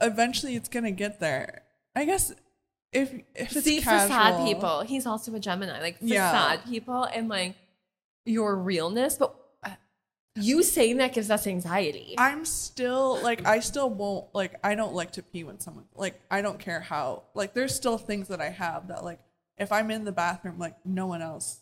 eventually 0.00 0.54
it's 0.54 0.68
gonna 0.68 0.92
get 0.92 1.18
there. 1.18 1.62
I 1.96 2.04
guess 2.04 2.32
if 2.94 3.12
if 3.34 3.56
it's 3.56 3.64
See 3.64 3.80
casual, 3.80 4.08
facade 4.08 4.46
people. 4.46 4.80
He's 4.82 5.04
also 5.04 5.34
a 5.34 5.40
Gemini, 5.40 5.80
like 5.80 5.98
facade 5.98 6.60
Yeah. 6.64 6.70
people, 6.70 7.04
and 7.04 7.28
like 7.28 7.56
your 8.24 8.56
realness. 8.56 9.16
But 9.16 9.34
uh, 9.64 9.70
you 10.36 10.62
saying 10.62 10.98
that 10.98 11.12
gives 11.12 11.30
us 11.30 11.46
anxiety. 11.46 12.14
I'm 12.16 12.44
still 12.44 13.20
like 13.22 13.44
I 13.46 13.60
still 13.60 13.90
won't 13.90 14.32
like 14.32 14.54
I 14.62 14.76
don't 14.76 14.94
like 14.94 15.12
to 15.12 15.22
pee 15.22 15.44
when 15.44 15.58
someone 15.60 15.84
like 15.94 16.20
I 16.30 16.40
don't 16.40 16.58
care 16.58 16.80
how 16.80 17.24
like 17.34 17.52
there's 17.52 17.74
still 17.74 17.98
things 17.98 18.28
that 18.28 18.40
I 18.40 18.50
have 18.50 18.88
that 18.88 19.04
like 19.04 19.18
if 19.58 19.72
I'm 19.72 19.90
in 19.90 20.04
the 20.04 20.12
bathroom 20.12 20.58
like 20.58 20.76
no 20.84 21.06
one 21.06 21.20
else 21.20 21.60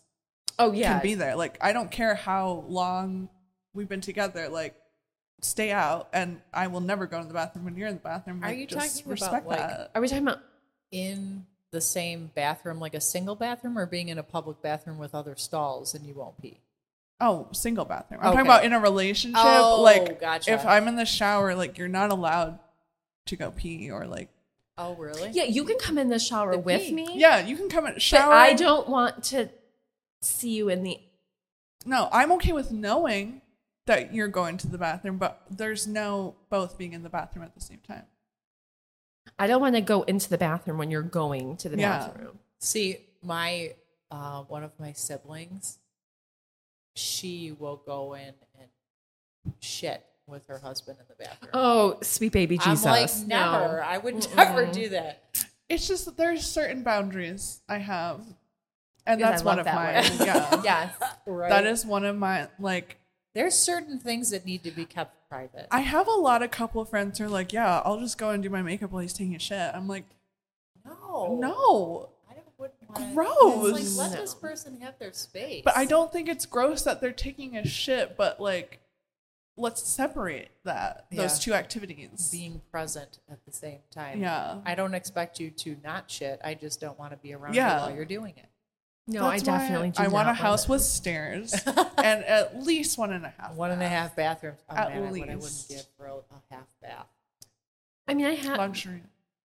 oh 0.59 0.71
yeah, 0.71 0.93
can 0.93 1.01
be 1.01 1.15
there. 1.15 1.35
Like 1.35 1.57
I 1.61 1.73
don't 1.73 1.89
care 1.91 2.15
how 2.15 2.63
long 2.67 3.29
we've 3.73 3.89
been 3.89 4.01
together 4.01 4.49
like 4.49 4.75
stay 5.41 5.71
out 5.71 6.09
and 6.13 6.39
I 6.53 6.67
will 6.67 6.79
never 6.79 7.07
go 7.07 7.19
to 7.19 7.27
the 7.27 7.33
bathroom 7.33 7.65
when 7.65 7.75
you're 7.75 7.87
in 7.87 7.95
the 7.95 8.01
bathroom. 8.01 8.41
Are 8.43 8.53
you 8.53 8.67
just 8.67 9.03
talking 9.03 9.11
about, 9.11 9.45
like, 9.47 9.59
that? 9.59 9.91
Are 9.95 10.01
we 10.01 10.07
talking 10.07 10.27
about? 10.27 10.39
In 10.93 11.45
the 11.71 11.81
same 11.81 12.31
bathroom, 12.35 12.79
like 12.79 12.93
a 12.93 13.01
single 13.01 13.35
bathroom, 13.35 13.77
or 13.77 13.85
being 13.85 14.09
in 14.09 14.17
a 14.17 14.23
public 14.23 14.61
bathroom 14.61 14.97
with 14.99 15.13
other 15.15 15.35
stalls 15.35 15.93
and 15.95 16.05
you 16.05 16.13
won't 16.13 16.39
pee? 16.41 16.59
Oh, 17.19 17.47
single 17.51 17.85
bathroom. 17.85 18.19
I'm 18.21 18.31
talking 18.31 18.45
about 18.45 18.63
in 18.65 18.73
a 18.73 18.79
relationship. 18.79 19.41
Oh, 19.43 19.81
like, 19.81 20.19
gotcha. 20.19 20.51
if 20.53 20.65
I'm 20.65 20.87
in 20.87 20.95
the 20.95 21.05
shower, 21.05 21.55
like, 21.55 21.77
you're 21.77 21.87
not 21.87 22.11
allowed 22.11 22.59
to 23.27 23.35
go 23.35 23.51
pee 23.51 23.89
or 23.91 24.05
like, 24.05 24.29
Oh, 24.77 24.95
really? 24.95 25.29
Yeah, 25.31 25.43
you 25.43 25.65
can 25.65 25.77
come 25.77 25.97
in 25.99 26.09
the 26.09 26.17
shower 26.17 26.53
The 26.53 26.57
with 26.59 26.81
pee. 26.81 26.93
me. 26.93 27.07
yeah, 27.13 27.45
you 27.45 27.55
can 27.55 27.69
come 27.69 27.85
in 27.85 27.93
but 27.93 28.01
shower. 28.01 28.33
I 28.33 28.53
don't 28.53 28.89
want 28.89 29.23
to 29.25 29.49
see 30.21 30.49
you 30.49 30.69
in 30.69 30.83
the. 30.83 30.99
No, 31.85 32.09
I'm 32.11 32.31
okay 32.33 32.53
with 32.53 32.71
knowing 32.71 33.41
that 33.85 34.13
you're 34.13 34.27
going 34.29 34.57
to 34.57 34.67
the 34.67 34.77
bathroom, 34.79 35.17
but 35.17 35.43
there's 35.49 35.85
no 35.85 36.35
both 36.49 36.77
being 36.77 36.93
in 36.93 37.03
the 37.03 37.09
bathroom 37.09 37.45
at 37.45 37.53
the 37.53 37.61
same 37.61 37.79
time. 37.87 38.03
I 39.39 39.47
don't 39.47 39.61
want 39.61 39.75
to 39.75 39.81
go 39.81 40.03
into 40.03 40.29
the 40.29 40.37
bathroom 40.37 40.77
when 40.77 40.91
you're 40.91 41.01
going 41.01 41.57
to 41.57 41.69
the 41.69 41.77
Yeah. 41.77 42.07
bathroom. 42.07 42.39
See, 42.59 42.97
my 43.21 43.73
uh, 44.11 44.43
one 44.43 44.63
of 44.63 44.71
my 44.79 44.91
siblings, 44.93 45.79
she 46.95 47.51
will 47.57 47.77
go 47.85 48.13
in 48.13 48.33
and 48.59 48.69
shit 49.59 50.05
with 50.27 50.45
her 50.47 50.59
husband 50.59 50.97
in 50.99 51.05
the 51.09 51.15
bathroom. 51.23 51.49
Oh, 51.53 51.97
sweet 52.01 52.31
baby 52.31 52.57
Jesus! 52.57 52.85
I'm 52.85 52.91
like, 52.91 53.27
never. 53.27 53.77
No. 53.77 53.81
I 53.83 53.97
would 53.97 54.35
never 54.35 54.65
Mm-mm. 54.67 54.73
do 54.73 54.89
that. 54.89 55.23
It's 55.69 55.87
just 55.87 56.05
that 56.05 56.17
there's 56.17 56.45
certain 56.45 56.83
boundaries 56.83 57.61
I 57.67 57.79
have, 57.79 58.21
and 59.07 59.17
Because 59.17 59.31
that's 59.31 59.43
one 59.43 59.59
of 59.59 59.65
that 59.65 59.75
mine. 59.75 60.19
way. 60.19 60.25
Yeah, 60.27 60.61
yes. 60.63 60.93
Right. 61.25 61.49
that 61.49 61.65
is 61.65 61.85
one 61.85 62.05
of 62.05 62.15
my 62.17 62.47
like. 62.59 62.97
There's 63.33 63.55
certain 63.55 63.97
things 63.97 64.29
that 64.29 64.45
need 64.45 64.63
to 64.63 64.69
be 64.71 64.85
kept 64.85 65.22
private. 65.33 65.67
I 65.71 65.79
have 65.81 66.07
a 66.07 66.11
lot 66.11 66.43
of 66.43 66.51
couple 66.51 66.83
friends 66.85 67.17
who 67.19 67.25
are 67.25 67.29
like, 67.29 67.51
"Yeah, 67.53 67.81
I'll 67.85 67.99
just 67.99 68.17
go 68.17 68.29
and 68.29 68.41
do 68.43 68.49
my 68.49 68.61
makeup 68.61 68.91
while 68.91 69.01
he's 69.01 69.13
taking 69.13 69.35
a 69.35 69.39
shit." 69.39 69.73
I'm 69.73 69.87
like, 69.87 70.05
no, 70.85 71.37
"No," 71.39 72.09
I 72.29 72.33
don't 72.35 72.45
wouldn't 72.57 73.13
Gross. 73.15 73.79
It's 73.79 73.97
like 73.97 74.07
let 74.09 74.15
No. 74.15 74.21
this 74.21 74.35
person 74.35 74.79
have 74.81 74.99
their 74.99 75.13
space. 75.13 75.63
but 75.65 75.75
I 75.75 75.85
don't 75.85 76.11
think 76.11 76.29
it's 76.29 76.45
gross 76.45 76.83
that 76.83 77.01
they're 77.01 77.11
taking 77.11 77.57
a 77.57 77.65
shit. 77.65 78.15
But 78.17 78.39
like, 78.39 78.79
let's 79.57 79.81
separate 79.87 80.49
that 80.63 81.07
those 81.11 81.39
two 81.39 81.53
activities. 81.53 82.29
being 82.31 82.61
present 82.71 83.19
at 83.31 83.43
the 83.45 83.51
same 83.51 83.79
time. 83.91 84.21
Yeah. 84.21 84.61
I 84.65 84.75
don't 84.75 84.93
expect 84.93 85.39
you 85.39 85.49
to 85.51 85.77
not 85.83 86.09
shit. 86.11 86.39
I 86.43 86.53
just 86.53 86.79
don't 86.79 86.97
want 86.99 87.11
to 87.11 87.17
be 87.17 87.33
around 87.33 87.55
Yeah. 87.55 87.73
you 87.75 87.81
while 87.87 87.95
you're 87.95 88.05
doing 88.05 88.35
it. 88.37 88.45
No, 89.05 89.29
That's 89.29 89.41
I 89.43 89.45
definitely 89.45 89.89
do. 89.91 90.01
I 90.03 90.07
want 90.07 90.29
a 90.29 90.33
house 90.33 90.69
with 90.69 90.81
stairs 90.81 91.53
and 91.97 92.23
at 92.23 92.63
least 92.63 92.97
one 92.97 93.11
and 93.11 93.25
a 93.25 93.33
half. 93.37 93.53
One 93.53 93.71
and 93.71 93.81
a 93.83 93.87
half 93.87 94.15
bathrooms. 94.15 94.59
Oh, 94.69 94.75
At 94.75 94.89
man, 94.91 95.01
what 95.01 95.29
I 95.29 95.35
wouldn't 95.35 95.65
give 95.67 95.85
for 95.97 96.05
a, 96.05 96.13
a 96.15 96.21
half 96.51 96.65
bath. 96.81 97.07
I 98.07 98.13
mean, 98.13 98.25
I 98.25 98.35
have. 98.35 98.57
luxury. 98.57 99.03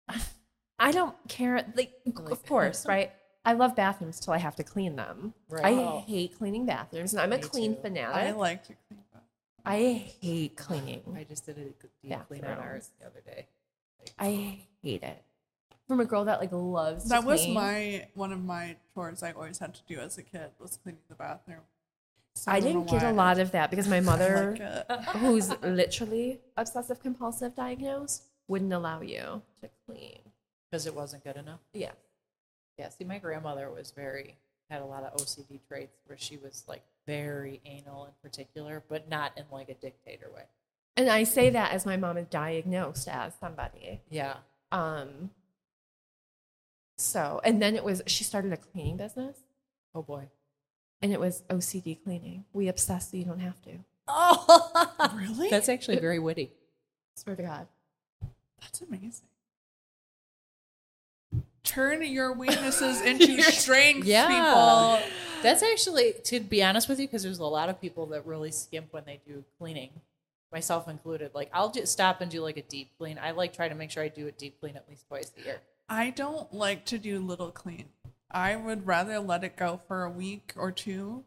I 0.78 0.90
don't 0.92 1.14
care. 1.28 1.64
Like, 1.76 1.92
of 2.26 2.44
course, 2.44 2.86
right? 2.88 3.12
I 3.44 3.52
love 3.52 3.76
bathrooms 3.76 4.18
till 4.18 4.32
I 4.34 4.38
have 4.38 4.56
to 4.56 4.64
clean 4.64 4.96
them. 4.96 5.32
Right. 5.48 5.64
I 5.64 5.70
Oh. 5.74 6.04
hate 6.06 6.36
cleaning 6.36 6.66
bathrooms, 6.66 7.12
and 7.12 7.20
I'm 7.22 7.32
a 7.32 7.38
clean 7.38 7.76
too. 7.76 7.82
fanatic. 7.82 8.16
I 8.16 8.30
like 8.32 8.62
to 8.64 8.72
clean 8.88 9.00
that. 9.14 9.22
I 9.64 10.04
hate 10.20 10.56
cleaning. 10.56 11.02
I 11.16 11.22
just 11.24 11.46
did 11.46 11.58
a 11.58 11.62
deep 12.02 12.26
clean 12.28 12.44
on 12.44 12.58
ours 12.58 12.90
the 13.00 13.06
other 13.06 13.20
day. 13.24 13.46
I 14.18 14.58
hate 14.82 15.02
it. 15.04 15.22
From 15.88 16.00
a 16.00 16.04
girl 16.04 16.24
that 16.24 16.40
like 16.40 16.50
loves. 16.52 17.04
to 17.04 17.08
That 17.10 17.24
was 17.24 17.42
clean. 17.42 17.54
my 17.54 18.08
one 18.14 18.32
of 18.32 18.44
my 18.44 18.76
chores 18.94 19.22
I 19.22 19.32
always 19.32 19.58
had 19.58 19.74
to 19.74 19.80
do 19.86 19.98
as 20.00 20.18
a 20.18 20.22
kid 20.22 20.50
was 20.58 20.78
cleaning 20.82 21.00
the 21.08 21.14
bathroom. 21.14 21.60
So 22.34 22.50
I 22.50 22.60
don't 22.60 22.86
didn't 22.86 22.90
get 22.90 23.02
a 23.02 23.12
lot 23.12 23.38
of 23.38 23.52
that 23.52 23.70
because 23.70 23.88
my 23.88 24.00
mother, 24.10 24.84
like 24.88 25.04
who's 25.16 25.50
literally 25.62 26.40
obsessive 26.56 27.00
compulsive 27.00 27.54
diagnosed, 27.54 28.24
wouldn't 28.48 28.72
allow 28.72 29.00
you 29.00 29.42
to 29.62 29.70
clean. 29.86 30.18
Because 30.70 30.86
it 30.86 30.94
wasn't 30.94 31.24
good 31.24 31.36
enough. 31.36 31.60
Yeah. 31.72 31.92
Yeah, 32.78 32.90
see, 32.90 33.04
my 33.04 33.18
grandmother 33.18 33.70
was 33.70 33.90
very, 33.92 34.36
had 34.68 34.82
a 34.82 34.84
lot 34.84 35.02
of 35.02 35.14
OCD 35.14 35.60
traits 35.66 35.96
where 36.06 36.18
she 36.18 36.36
was 36.36 36.64
like 36.68 36.82
very 37.06 37.60
anal 37.64 38.04
in 38.04 38.12
particular, 38.22 38.82
but 38.88 39.08
not 39.08 39.32
in 39.38 39.44
like 39.50 39.70
a 39.70 39.74
dictator 39.74 40.26
way. 40.34 40.42
And 40.96 41.08
I 41.08 41.24
say 41.24 41.48
that 41.50 41.72
as 41.72 41.86
my 41.86 41.96
mom 41.96 42.18
is 42.18 42.26
diagnosed 42.26 43.08
as 43.08 43.32
somebody. 43.40 44.00
Yeah. 44.10 44.34
Um. 44.72 45.30
So, 46.96 47.40
and 47.44 47.60
then 47.60 47.74
it 47.76 47.84
was 47.84 48.02
she 48.06 48.24
started 48.24 48.52
a 48.52 48.56
cleaning 48.56 48.96
business, 48.96 49.36
Oh 49.94 50.02
boy. 50.02 50.28
and 51.02 51.12
it 51.12 51.20
was 51.20 51.42
OCD 51.50 52.02
cleaning. 52.02 52.44
We 52.52 52.68
obsess 52.68 53.10
so 53.10 53.16
you 53.16 53.24
don't 53.24 53.40
have 53.40 53.60
to. 53.62 53.70
Oh, 54.08 55.10
Really? 55.16 55.50
That's 55.50 55.68
actually 55.68 55.98
very 55.98 56.18
witty. 56.18 56.52
Swear 57.16 57.36
to 57.36 57.42
God. 57.42 57.66
That's 58.60 58.80
amazing. 58.80 59.26
Turn 61.64 62.02
your 62.04 62.32
weaknesses 62.32 63.00
into 63.04 63.32
your 63.32 63.42
strengths, 63.50 64.06
Yeah. 64.06 64.28
people. 64.28 65.10
That's 65.42 65.62
actually, 65.62 66.14
to 66.24 66.40
be 66.40 66.62
honest 66.62 66.88
with 66.88 66.98
you, 67.00 67.06
because 67.06 67.22
there's 67.22 67.40
a 67.40 67.44
lot 67.44 67.68
of 67.68 67.80
people 67.80 68.06
that 68.06 68.24
really 68.26 68.50
skimp 68.52 68.92
when 68.92 69.04
they 69.04 69.20
do 69.26 69.44
cleaning, 69.58 69.90
myself 70.52 70.88
included. 70.88 71.32
Like, 71.34 71.50
I'll 71.52 71.70
just 71.70 71.92
stop 71.92 72.20
and 72.20 72.30
do 72.30 72.40
like 72.40 72.56
a 72.56 72.62
deep 72.62 72.90
clean. 72.98 73.18
I 73.20 73.32
like 73.32 73.52
try 73.52 73.68
to 73.68 73.74
make 73.74 73.90
sure 73.90 74.02
I 74.02 74.08
do 74.08 74.28
a 74.28 74.32
deep 74.32 74.58
clean 74.60 74.76
at 74.76 74.88
least 74.88 75.06
twice 75.08 75.30
a 75.40 75.44
year. 75.44 75.60
I 75.88 76.10
don't 76.10 76.52
like 76.52 76.84
to 76.86 76.98
do 76.98 77.20
little 77.20 77.50
clean. 77.50 77.86
I 78.30 78.56
would 78.56 78.86
rather 78.86 79.18
let 79.20 79.44
it 79.44 79.56
go 79.56 79.80
for 79.86 80.02
a 80.04 80.10
week 80.10 80.52
or 80.56 80.72
two 80.72 81.24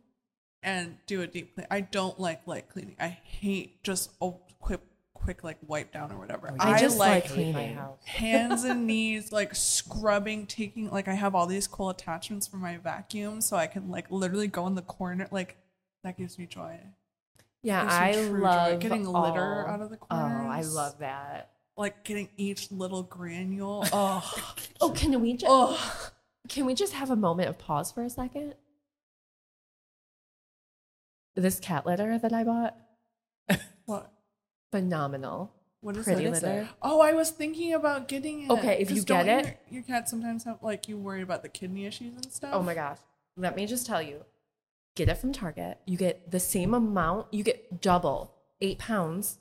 and 0.62 0.98
do 1.08 1.22
a 1.22 1.28
deep 1.28 1.56
clean. 1.56 1.68
I 1.72 1.82
don't 1.82 2.20
like 2.20 2.46
light 2.46 2.70
cleaning. 2.70 2.96
I 3.00 3.08
hate 3.08 3.82
just 3.84 4.12
a 4.22 4.32
quick, 4.60 4.82
quick 5.14 5.44
like 5.44 5.58
wipe 5.66 5.94
down 5.94 6.12
or 6.12 6.18
whatever. 6.20 6.50
Oh, 6.52 6.56
I 6.60 6.78
just 6.80 6.98
like 6.98 7.26
I 7.26 7.28
hate 7.28 7.54
my 7.54 7.60
cleaning. 7.62 7.76
house. 7.78 8.06
hands 8.06 8.64
and 8.66 8.86
knees, 8.88 9.32
like 9.32 9.56
scrubbing, 9.56 10.46
taking 10.46 10.90
like 10.92 11.08
I 11.08 11.14
have 11.14 11.36
all 11.36 11.48
these 11.48 11.66
cool 11.68 11.90
attachments 11.90 12.46
for 12.48 12.58
my 12.58 12.76
vacuum, 12.78 13.40
so 13.40 13.56
I 13.56 13.68
can 13.68 13.90
like 13.90 14.12
literally 14.12 14.48
go 14.48 14.68
in 14.68 14.76
the 14.76 14.82
corner. 14.82 15.28
Like 15.32 15.56
that 16.04 16.18
gives 16.18 16.38
me 16.38 16.46
joy. 16.46 16.80
Yeah, 17.64 17.86
I 17.90 18.12
true 18.14 18.38
joy. 18.40 18.44
love 18.44 18.80
Getting 18.82 19.06
litter 19.06 19.66
all- 19.68 19.74
out 19.74 19.82
of 19.82 19.90
the 19.90 19.98
Oh, 20.12 20.16
I 20.18 20.62
love 20.62 21.00
that. 21.00 21.52
Like 21.80 22.04
getting 22.04 22.28
each 22.36 22.72
little 22.72 23.04
granule. 23.04 23.86
Oh, 23.94 24.34
Oh, 24.82 24.90
can 24.92 25.20
we 25.22 25.34
just 25.34 25.46
oh. 25.48 26.12
can 26.50 26.66
we 26.66 26.76
just 26.76 26.92
have 26.94 27.10
a 27.10 27.16
moment 27.16 27.48
of 27.48 27.58
pause 27.58 27.90
for 27.90 28.04
a 28.04 28.10
second? 28.10 28.56
This 31.36 31.58
cat 31.60 31.86
litter 31.86 32.20
that 32.20 32.34
I 32.34 32.44
bought, 32.44 32.76
What? 33.86 34.12
phenomenal. 34.72 35.54
What 35.80 35.96
is 35.96 36.04
Pretty 36.04 36.26
that? 36.26 36.32
litter. 36.34 36.70
Oh, 36.82 37.00
I 37.00 37.14
was 37.14 37.32
thinking 37.32 37.74
about 37.74 38.10
getting 38.10 38.44
it. 38.44 38.50
Okay, 38.52 38.82
if 38.82 38.92
you 38.92 39.02
get 39.02 39.26
Your, 39.26 39.54
your 39.70 39.84
cat 39.84 40.10
sometimes 40.10 40.44
have 40.44 40.62
like 40.62 40.90
you 40.90 40.98
worry 40.98 41.22
about 41.22 41.44
the 41.44 41.50
kidney 41.50 41.86
issues 41.86 42.14
and 42.14 42.30
stuff. 42.30 42.50
Oh 42.54 42.62
my 42.62 42.74
gosh. 42.74 42.98
Let 43.38 43.56
me 43.56 43.66
just 43.66 43.86
tell 43.88 44.02
you 44.02 44.26
get 44.96 45.08
it 45.08 45.16
from 45.16 45.32
Target. 45.32 45.78
You 45.86 45.96
get 45.98 46.30
the 46.30 46.42
same 46.42 46.74
amount, 46.74 47.34
you 47.34 47.46
get 47.46 47.80
double 47.80 48.36
eight 48.60 48.80
pounds 48.80 49.38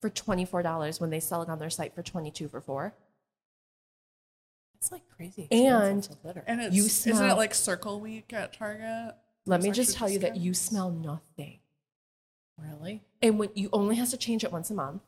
for 0.00 0.10
$24 0.10 1.00
when 1.00 1.10
they 1.10 1.20
sell 1.20 1.42
it 1.42 1.48
on 1.48 1.58
their 1.58 1.70
site 1.70 1.94
for 1.94 2.02
22 2.02 2.48
for 2.48 2.60
four. 2.60 2.94
It's 4.78 4.92
like 4.92 5.02
crazy. 5.08 5.48
And- 5.50 5.98
expensive 5.98 6.34
to. 6.34 6.42
And 6.50 6.60
it's 6.60 6.76
You 6.76 6.84
isn't 6.84 7.26
it 7.30 7.34
like 7.34 7.54
Circle 7.54 8.00
Week 8.00 8.32
at 8.32 8.52
Target? 8.52 9.14
Let 9.46 9.62
me 9.62 9.70
just 9.70 9.96
tell 9.96 10.08
you 10.08 10.18
that 10.20 10.36
you 10.36 10.54
smell 10.54 10.90
nothing. 10.90 11.58
really? 12.58 13.02
And 13.22 13.38
when 13.38 13.48
you 13.54 13.68
only 13.72 13.96
has 13.96 14.10
to 14.10 14.16
change 14.16 14.44
it 14.44 14.52
once 14.52 14.70
a 14.70 14.74
month. 14.74 15.02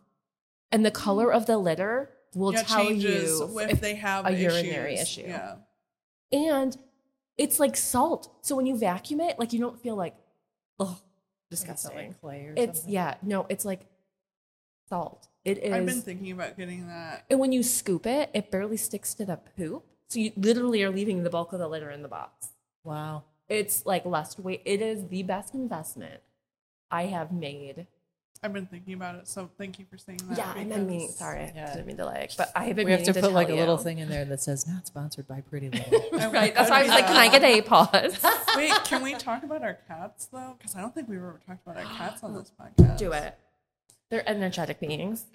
And 0.72 0.84
the 0.84 0.90
color 0.90 1.32
of 1.32 1.46
the 1.46 1.58
litter 1.58 2.10
will 2.34 2.52
yeah, 2.52 2.62
tell 2.62 2.90
you 2.90 3.48
if, 3.60 3.70
if 3.70 3.80
they 3.80 3.94
have 3.94 4.26
a 4.26 4.32
urinary 4.32 4.96
issue. 4.96 5.22
Yeah. 5.26 5.56
and 6.32 6.76
it's 7.38 7.60
like 7.60 7.76
salt. 7.76 8.30
So 8.42 8.56
when 8.56 8.64
you 8.66 8.76
vacuum 8.78 9.20
it, 9.20 9.38
like 9.38 9.52
you 9.52 9.60
don't 9.60 9.78
feel 9.80 9.94
like, 9.94 10.16
oh, 10.80 10.98
Is 11.50 11.62
it 11.62 11.66
disgusting. 11.66 11.96
like 11.96 12.20
clay 12.20 12.46
or 12.46 12.54
It's 12.56 12.80
something? 12.80 12.94
yeah, 12.94 13.14
no, 13.22 13.46
it's 13.48 13.64
like 13.64 13.80
salt. 14.88 15.28
It 15.44 15.58
is. 15.58 15.72
I've 15.72 15.86
been 15.86 16.00
thinking 16.02 16.32
about 16.32 16.56
getting 16.56 16.88
that. 16.88 17.24
and 17.30 17.38
when 17.38 17.52
you 17.52 17.62
scoop 17.62 18.06
it, 18.06 18.30
it 18.34 18.50
barely 18.50 18.76
sticks 18.76 19.14
to 19.14 19.24
the 19.24 19.36
poop. 19.56 19.84
So 20.08 20.18
you 20.20 20.32
literally 20.36 20.82
are 20.82 20.90
leaving 20.90 21.22
the 21.22 21.30
bulk 21.30 21.52
of 21.52 21.58
the 21.58 21.68
litter 21.68 21.90
in 21.90 22.02
the 22.02 22.08
box. 22.08 22.48
Wow. 22.84 23.24
It's 23.48 23.84
like 23.86 24.04
less 24.04 24.38
weight. 24.38 24.62
It 24.64 24.80
is 24.82 25.08
the 25.08 25.22
best 25.22 25.54
investment 25.54 26.20
I 26.90 27.06
have 27.06 27.32
made. 27.32 27.86
I've 28.42 28.52
been 28.52 28.66
thinking 28.66 28.94
about 28.94 29.14
it, 29.16 29.26
so 29.26 29.48
thank 29.56 29.78
you 29.78 29.86
for 29.90 29.96
saying 29.96 30.20
that. 30.28 30.36
yeah, 30.38 30.54
and 30.56 30.70
then 30.70 30.86
me. 30.86 30.98
because- 30.98 31.16
Sorry, 31.16 31.40
I 31.40 31.46
didn't 31.72 31.86
mean 31.86 31.96
to 31.96 32.04
like, 32.04 32.36
but 32.36 32.52
I 32.54 32.64
have 32.66 32.76
been. 32.76 32.84
We 32.84 32.92
have 32.92 33.02
to 33.04 33.12
meaning 33.14 33.22
put 33.22 33.32
like 33.32 33.48
a 33.48 33.54
little 33.54 33.78
thing 33.78 33.98
in 33.98 34.08
there 34.10 34.24
that 34.26 34.42
says 34.42 34.66
not 34.68 34.86
sponsored 34.86 35.26
by 35.26 35.40
Pretty 35.40 35.70
Litter. 35.70 35.90
right. 36.30 36.54
That's 36.54 36.68
why 36.70 36.80
I 36.80 36.82
was 36.82 36.90
like, 36.90 37.06
can 37.06 37.16
I 37.16 37.28
get 37.30 37.42
a 37.42 37.60
pause? 37.62 38.22
Wait, 38.56 38.72
can 38.84 39.02
we 39.02 39.14
talk 39.14 39.42
about 39.42 39.62
our 39.62 39.78
cats 39.88 40.26
though? 40.26 40.54
Because 40.58 40.76
I 40.76 40.80
don't 40.82 40.94
think 40.94 41.08
we've 41.08 41.18
ever 41.18 41.40
talked 41.46 41.66
about 41.66 41.78
our 41.82 41.90
cats 41.96 42.22
on 42.22 42.34
this 42.38 42.52
podcast. 42.60 42.98
Do 42.98 43.12
it. 43.12 43.36
They're 44.10 44.28
energetic 44.28 44.80
beings. 44.80 45.26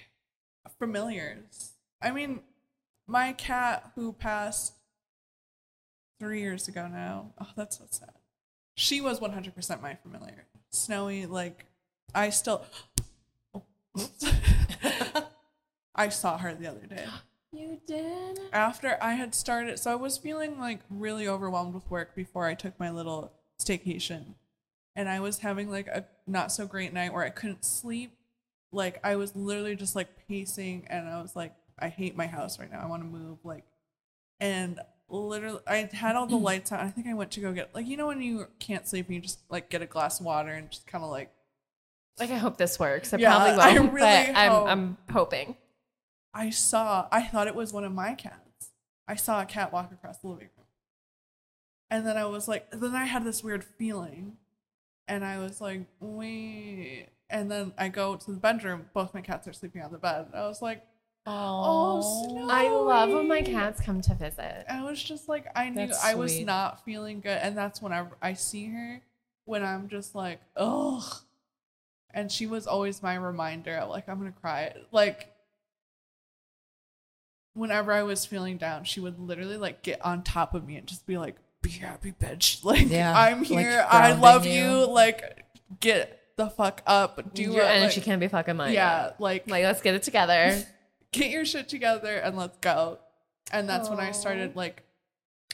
Familiars. 0.78 1.72
I 2.00 2.10
mean, 2.10 2.40
my 3.06 3.32
cat 3.34 3.92
who 3.94 4.12
passed 4.12 4.74
three 6.18 6.40
years 6.40 6.68
ago 6.68 6.88
now. 6.88 7.32
Oh, 7.40 7.48
that's 7.56 7.78
so 7.78 7.84
sad. 7.90 8.12
She 8.76 9.00
was 9.00 9.20
100% 9.20 9.82
my 9.82 9.94
familiar. 9.94 10.46
Snowy, 10.70 11.26
like, 11.26 11.66
I 12.14 12.30
still. 12.30 12.64
Oh. 13.54 13.62
I 15.94 16.08
saw 16.08 16.38
her 16.38 16.54
the 16.54 16.66
other 16.66 16.86
day. 16.86 17.04
You 17.52 17.80
did? 17.84 18.38
after 18.52 18.96
I 19.02 19.14
had 19.14 19.34
started, 19.34 19.80
so 19.80 19.90
I 19.90 19.96
was 19.96 20.16
feeling 20.16 20.56
like 20.60 20.78
really 20.88 21.26
overwhelmed 21.26 21.74
with 21.74 21.90
work 21.90 22.14
before 22.14 22.46
I 22.46 22.54
took 22.54 22.78
my 22.78 22.90
little 22.92 23.32
staycation. 23.60 24.34
And 24.96 25.08
I 25.08 25.20
was 25.20 25.38
having 25.38 25.70
like 25.70 25.86
a 25.86 26.04
not 26.26 26.52
so 26.52 26.66
great 26.66 26.92
night 26.92 27.12
where 27.12 27.24
I 27.24 27.30
couldn't 27.30 27.64
sleep. 27.64 28.12
Like 28.72 29.00
I 29.04 29.16
was 29.16 29.34
literally 29.34 29.76
just 29.76 29.96
like 29.96 30.08
pacing 30.28 30.86
and 30.88 31.08
I 31.08 31.20
was 31.22 31.34
like, 31.34 31.54
I 31.78 31.88
hate 31.88 32.16
my 32.16 32.26
house 32.26 32.58
right 32.58 32.70
now. 32.70 32.80
I 32.80 32.86
want 32.86 33.02
to 33.02 33.08
move. 33.08 33.38
Like, 33.42 33.64
and 34.38 34.78
literally, 35.08 35.60
I 35.66 35.88
had 35.92 36.14
all 36.14 36.26
the 36.26 36.36
mm. 36.36 36.42
lights 36.42 36.72
on. 36.72 36.80
I 36.80 36.90
think 36.90 37.06
I 37.06 37.14
went 37.14 37.30
to 37.32 37.40
go 37.40 37.52
get, 37.52 37.74
like, 37.74 37.86
you 37.86 37.96
know, 37.96 38.06
when 38.06 38.20
you 38.20 38.46
can't 38.58 38.86
sleep 38.86 39.06
and 39.06 39.14
you 39.16 39.20
just 39.22 39.40
like 39.48 39.70
get 39.70 39.82
a 39.82 39.86
glass 39.86 40.20
of 40.20 40.26
water 40.26 40.50
and 40.50 40.70
just 40.70 40.86
kind 40.86 41.02
of 41.02 41.10
like 41.10 41.32
Like 42.18 42.30
I 42.30 42.36
hope 42.36 42.58
this 42.58 42.78
works. 42.78 43.14
I 43.14 43.16
Yeah, 43.16 43.36
probably 43.36 43.62
I 43.62 43.78
won't, 43.78 43.92
really 43.92 44.26
but 44.26 44.36
I'm. 44.36 44.52
I'm 44.68 44.96
hoping. 45.10 45.56
I 46.32 46.50
saw, 46.50 47.08
I 47.10 47.22
thought 47.22 47.48
it 47.48 47.54
was 47.54 47.72
one 47.72 47.84
of 47.84 47.92
my 47.92 48.14
cats. 48.14 48.70
I 49.08 49.16
saw 49.16 49.40
a 49.40 49.46
cat 49.46 49.72
walk 49.72 49.90
across 49.90 50.18
the 50.18 50.28
living 50.28 50.50
room. 50.56 50.66
And 51.90 52.06
then 52.06 52.16
I 52.16 52.26
was 52.26 52.46
like, 52.46 52.70
then 52.70 52.94
I 52.94 53.06
had 53.06 53.24
this 53.24 53.42
weird 53.42 53.64
feeling. 53.64 54.36
And 55.10 55.24
I 55.24 55.38
was 55.38 55.60
like, 55.60 55.82
wait. 55.98 57.08
And 57.28 57.50
then 57.50 57.72
I 57.76 57.88
go 57.88 58.14
to 58.14 58.30
the 58.30 58.36
bedroom. 58.38 58.86
Both 58.94 59.12
my 59.12 59.20
cats 59.20 59.48
are 59.48 59.52
sleeping 59.52 59.82
on 59.82 59.90
the 59.90 59.98
bed. 59.98 60.26
I 60.32 60.46
was 60.46 60.62
like, 60.62 60.86
oh, 61.26 62.28
Snowy. 62.28 62.48
I 62.48 62.68
love 62.68 63.10
when 63.10 63.26
my 63.26 63.42
cats 63.42 63.80
come 63.80 64.00
to 64.02 64.14
visit. 64.14 64.64
I 64.70 64.84
was 64.84 65.02
just 65.02 65.28
like, 65.28 65.46
I 65.56 65.68
knew 65.68 65.88
That's 65.88 66.04
I 66.04 66.14
was 66.14 66.32
sweet. 66.32 66.46
not 66.46 66.84
feeling 66.84 67.20
good. 67.20 67.38
And 67.42 67.58
that's 67.58 67.82
whenever 67.82 68.10
I 68.22 68.34
see 68.34 68.66
her, 68.66 69.02
when 69.46 69.64
I'm 69.64 69.88
just 69.88 70.14
like, 70.14 70.40
ugh. 70.56 71.22
And 72.14 72.30
she 72.30 72.46
was 72.46 72.68
always 72.68 73.02
my 73.02 73.16
reminder 73.16 73.74
of 73.78 73.90
like, 73.90 74.08
I'm 74.08 74.20
going 74.20 74.32
to 74.32 74.38
cry. 74.38 74.74
Like, 74.92 75.32
whenever 77.54 77.92
I 77.92 78.04
was 78.04 78.24
feeling 78.24 78.58
down, 78.58 78.84
she 78.84 79.00
would 79.00 79.18
literally 79.18 79.56
like 79.56 79.82
get 79.82 80.04
on 80.04 80.22
top 80.22 80.54
of 80.54 80.64
me 80.64 80.76
and 80.76 80.86
just 80.86 81.04
be 81.04 81.18
like, 81.18 81.34
be 81.62 81.70
happy, 81.70 82.12
bitch. 82.12 82.64
Like, 82.64 82.88
Yeah, 82.90 83.16
I'm 83.18 83.40
like 83.40 83.48
here. 83.48 83.86
I 83.88 84.12
love 84.12 84.46
you. 84.46 84.52
you. 84.52 84.86
Like, 84.90 85.44
get 85.80 86.18
the 86.36 86.48
fuck 86.48 86.82
up. 86.86 87.34
Do 87.34 87.42
Your 87.42 87.62
it. 87.64 87.68
energy 87.70 88.00
like, 88.00 88.04
can't 88.04 88.20
be 88.20 88.28
fucking 88.28 88.56
mine. 88.56 88.72
Yeah. 88.72 89.12
Like, 89.18 89.48
Like 89.48 89.64
let's 89.64 89.80
get 89.82 89.94
it 89.94 90.02
together. 90.02 90.62
get 91.12 91.30
your 91.30 91.44
shit 91.44 91.68
together 91.68 92.16
and 92.16 92.36
let's 92.36 92.56
go. 92.58 92.98
And 93.52 93.68
that's 93.68 93.88
when 93.90 93.98
I 94.00 94.12
started 94.12 94.54
like 94.56 94.84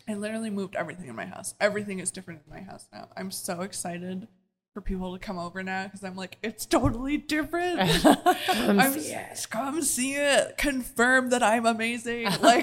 I 0.08 0.14
literally 0.14 0.50
moved 0.50 0.76
everything 0.76 1.08
in 1.08 1.16
my 1.16 1.24
house. 1.26 1.54
Everything 1.60 1.98
is 1.98 2.10
different 2.12 2.42
in 2.46 2.52
my 2.54 2.60
house 2.62 2.86
now. 2.92 3.08
I'm 3.16 3.30
so 3.32 3.62
excited 3.62 4.28
for 4.74 4.80
people 4.82 5.12
to 5.14 5.18
come 5.18 5.38
over 5.38 5.62
now 5.64 5.84
because 5.84 6.04
I'm 6.04 6.14
like, 6.14 6.36
it's 6.42 6.66
totally 6.66 7.16
different. 7.16 7.80
Come 8.46 8.78
I'm 8.78 8.92
see 8.92 9.12
s- 9.14 9.46
come 9.46 9.80
see 9.82 10.12
it. 10.14 10.58
Confirm 10.58 11.30
that 11.30 11.42
I'm 11.42 11.64
amazing. 11.66 12.26
Like 12.40 12.62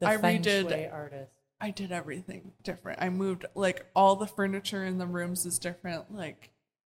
The 0.00 0.08
I 0.08 0.16
feng 0.16 0.42
redid- 0.42 0.68
shui 0.70 0.88
artist. 0.88 1.30
I 1.60 1.70
did 1.70 1.92
everything 1.92 2.52
different. 2.62 3.00
I 3.02 3.10
moved 3.10 3.44
like 3.54 3.86
all 3.94 4.16
the 4.16 4.26
furniture 4.26 4.84
in 4.84 4.98
the 4.98 5.06
rooms 5.06 5.44
is 5.46 5.58
different. 5.58 6.14
Like 6.14 6.50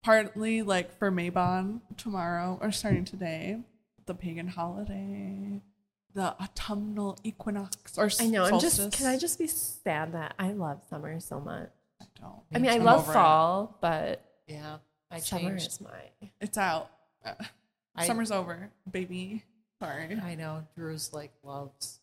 partly 0.03 0.63
like 0.63 0.97
for 0.99 1.11
Mabon 1.11 1.81
tomorrow 1.97 2.59
or 2.61 2.71
starting 2.73 3.05
today, 3.05 3.59
the 4.07 4.15
pagan 4.15 4.49
holiday, 4.49 5.61
the 6.15 6.35
autumnal 6.43 7.19
equinox 7.25 7.97
or 7.97 8.11
I 8.21 8.27
know. 8.27 8.45
I'm 8.45 8.59
just. 8.61 8.93
Can 8.93 9.07
I 9.07 9.17
just 9.17 9.39
be 9.39 9.47
sad 9.47 10.13
that 10.13 10.35
I 10.39 10.53
love 10.53 10.83
summer 10.91 11.19
so 11.21 11.41
much? 11.41 11.71
I 12.03 12.05
don't. 12.21 12.41
I 12.55 12.59
mean, 12.59 12.71
I 12.71 12.75
I'm 12.77 12.85
love 12.85 13.01
over 13.01 13.13
it. 13.13 13.15
fall, 13.15 13.79
but 13.81 14.25
Yeah. 14.47 14.79
I 15.11 15.21
summer 15.21 15.51
changed. 15.51 15.67
is 15.69 15.81
my. 15.81 16.29
It's 16.41 16.59
out. 16.59 16.91
Uh, 17.25 17.35
I- 17.97 18.07
Summer's 18.07 18.31
over, 18.31 18.71
baby. 18.91 19.45
Sorry. 19.83 20.19
I 20.23 20.35
know. 20.35 20.67
Drew's 20.77 21.13
like 21.13 21.33
loves 21.43 22.00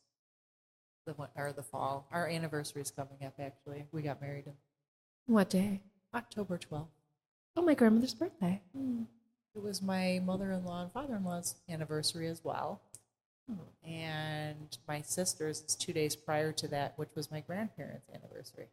the 1.08 1.30
or 1.36 1.54
the 1.54 1.64
fall. 1.64 2.08
Our 2.12 2.28
anniversary 2.28 2.82
is 2.82 2.92
coming 2.92 3.18
up. 3.26 3.34
Actually, 3.40 3.86
we 3.92 4.02
got 4.02 4.22
married 4.22 4.48
in 4.48 4.54
What 5.26 5.50
day? 5.50 5.82
October 6.14 6.58
twelfth. 6.58 6.92
Oh, 7.56 7.62
my 7.62 7.74
grandmother's 7.74 8.14
birthday. 8.14 8.62
Hmm. 8.76 9.04
It 9.56 9.64
was 9.64 9.82
my 9.82 10.22
mother-in-law 10.24 10.84
and 10.84 10.92
father-in-law's 10.92 11.56
anniversary 11.68 12.28
as 12.28 12.44
well. 12.44 12.82
Hmm. 13.50 13.90
And 13.90 14.78
my 14.88 15.02
sister's 15.02 15.62
is 15.62 15.76
two 15.76 15.94
days 15.94 16.16
prior 16.16 16.52
to 16.54 16.68
that, 16.68 16.94
which 16.98 17.10
was 17.16 17.32
my 17.32 17.40
grandparents' 17.40 18.08
anniversary. 18.14 18.68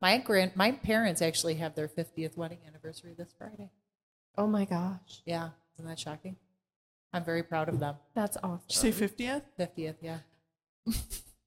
My 0.00 0.18
grand 0.18 0.52
my 0.56 0.72
parents 0.72 1.20
actually 1.22 1.54
have 1.56 1.74
their 1.74 1.88
fiftieth 1.88 2.36
wedding 2.36 2.58
anniversary 2.66 3.14
this 3.16 3.34
Friday. 3.36 3.70
Oh 4.38 4.46
my 4.46 4.64
gosh, 4.66 5.22
Yeah, 5.24 5.50
isn't 5.78 5.88
that 5.88 5.98
shocking? 5.98 6.36
I'm 7.12 7.24
very 7.24 7.42
proud 7.42 7.68
of 7.70 7.78
them. 7.80 7.96
that's 8.14 8.36
awesome. 8.42 8.60
Did 8.68 8.74
you 8.76 8.80
say 8.80 8.92
fiftieth? 8.92 9.42
Fiftieth, 9.56 9.96
yeah. 10.02 10.18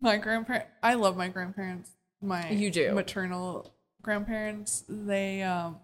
My 0.01 0.17
grandparent. 0.17 0.65
I 0.81 0.93
love 0.95 1.17
my 1.17 1.27
grandparents. 1.27 1.91
My 2.21 2.49
You 2.49 2.71
do. 2.71 2.93
maternal 2.93 3.73
grandparents. 4.01 4.83
They 4.87 5.43
um, 5.43 5.77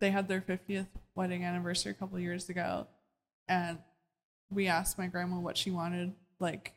they 0.00 0.10
had 0.10 0.28
their 0.28 0.40
fiftieth 0.40 0.86
wedding 1.14 1.44
anniversary 1.44 1.92
a 1.92 1.94
couple 1.94 2.18
years 2.18 2.48
ago, 2.48 2.86
and 3.48 3.78
we 4.50 4.66
asked 4.66 4.98
my 4.98 5.06
grandma 5.06 5.38
what 5.38 5.56
she 5.56 5.70
wanted, 5.70 6.12
like, 6.40 6.72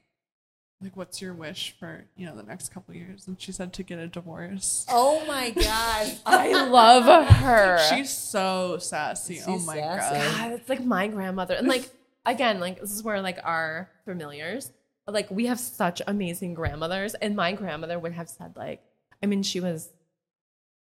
like 0.81 0.95
what's 0.97 1.21
your 1.21 1.33
wish 1.33 1.75
for 1.79 2.05
you 2.17 2.25
know 2.25 2.35
the 2.35 2.43
next 2.43 2.73
couple 2.73 2.93
years, 2.95 3.27
and 3.27 3.39
she 3.39 3.51
said 3.51 3.71
to 3.73 3.83
get 3.83 3.99
a 3.99 4.07
divorce. 4.07 4.85
Oh 4.89 5.23
my 5.25 5.51
god. 5.51 6.17
I 6.25 6.65
love 6.67 7.27
her. 7.27 7.79
She's 7.89 8.09
so 8.09 8.77
sassy. 8.79 9.35
She's 9.35 9.47
oh 9.47 9.59
my 9.59 9.75
sassy. 9.75 10.15
god. 10.19 10.37
God, 10.37 10.51
it's 10.53 10.69
like 10.69 10.83
my 10.83 11.07
grandmother. 11.07 11.53
And 11.55 11.67
like 11.67 11.89
again, 12.25 12.59
like 12.59 12.79
this 12.81 12.91
is 12.91 13.03
where 13.03 13.21
like 13.21 13.39
our 13.43 13.89
familiars, 14.05 14.71
like 15.07 15.29
we 15.31 15.45
have 15.47 15.59
such 15.59 16.01
amazing 16.07 16.53
grandmothers. 16.53 17.13
And 17.15 17.35
my 17.35 17.53
grandmother 17.53 17.97
would 17.99 18.13
have 18.13 18.29
said, 18.29 18.53
like, 18.55 18.81
I 19.21 19.25
mean, 19.25 19.43
she 19.43 19.59
was 19.59 19.89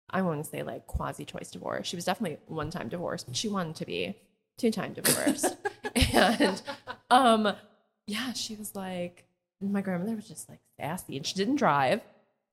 I 0.10 0.22
won't 0.24 0.46
say 0.48 0.64
like 0.64 0.88
quasi 0.88 1.24
choice 1.26 1.52
divorce. 1.52 1.88
She 1.88 1.96
was 1.96 2.06
definitely 2.06 2.40
one 2.48 2.72
time 2.72 2.90
divorced, 2.90 3.28
but 3.28 3.36
she 3.36 3.48
wanted 3.48 3.76
to 3.78 3.86
be 3.86 4.16
two 4.58 4.72
time 4.72 4.94
divorced. 4.94 5.56
and 6.14 6.62
um 7.12 7.54
yeah, 8.08 8.34
she 8.34 8.56
was 8.56 8.76
like 8.76 9.26
my 9.62 9.82
grandmother 9.82 10.16
was 10.16 10.28
just 10.28 10.50
like 10.50 10.62
sassy 10.80 11.18
and 11.18 11.26
she 11.26 11.36
didn't 11.36 11.58
drive, 11.58 12.02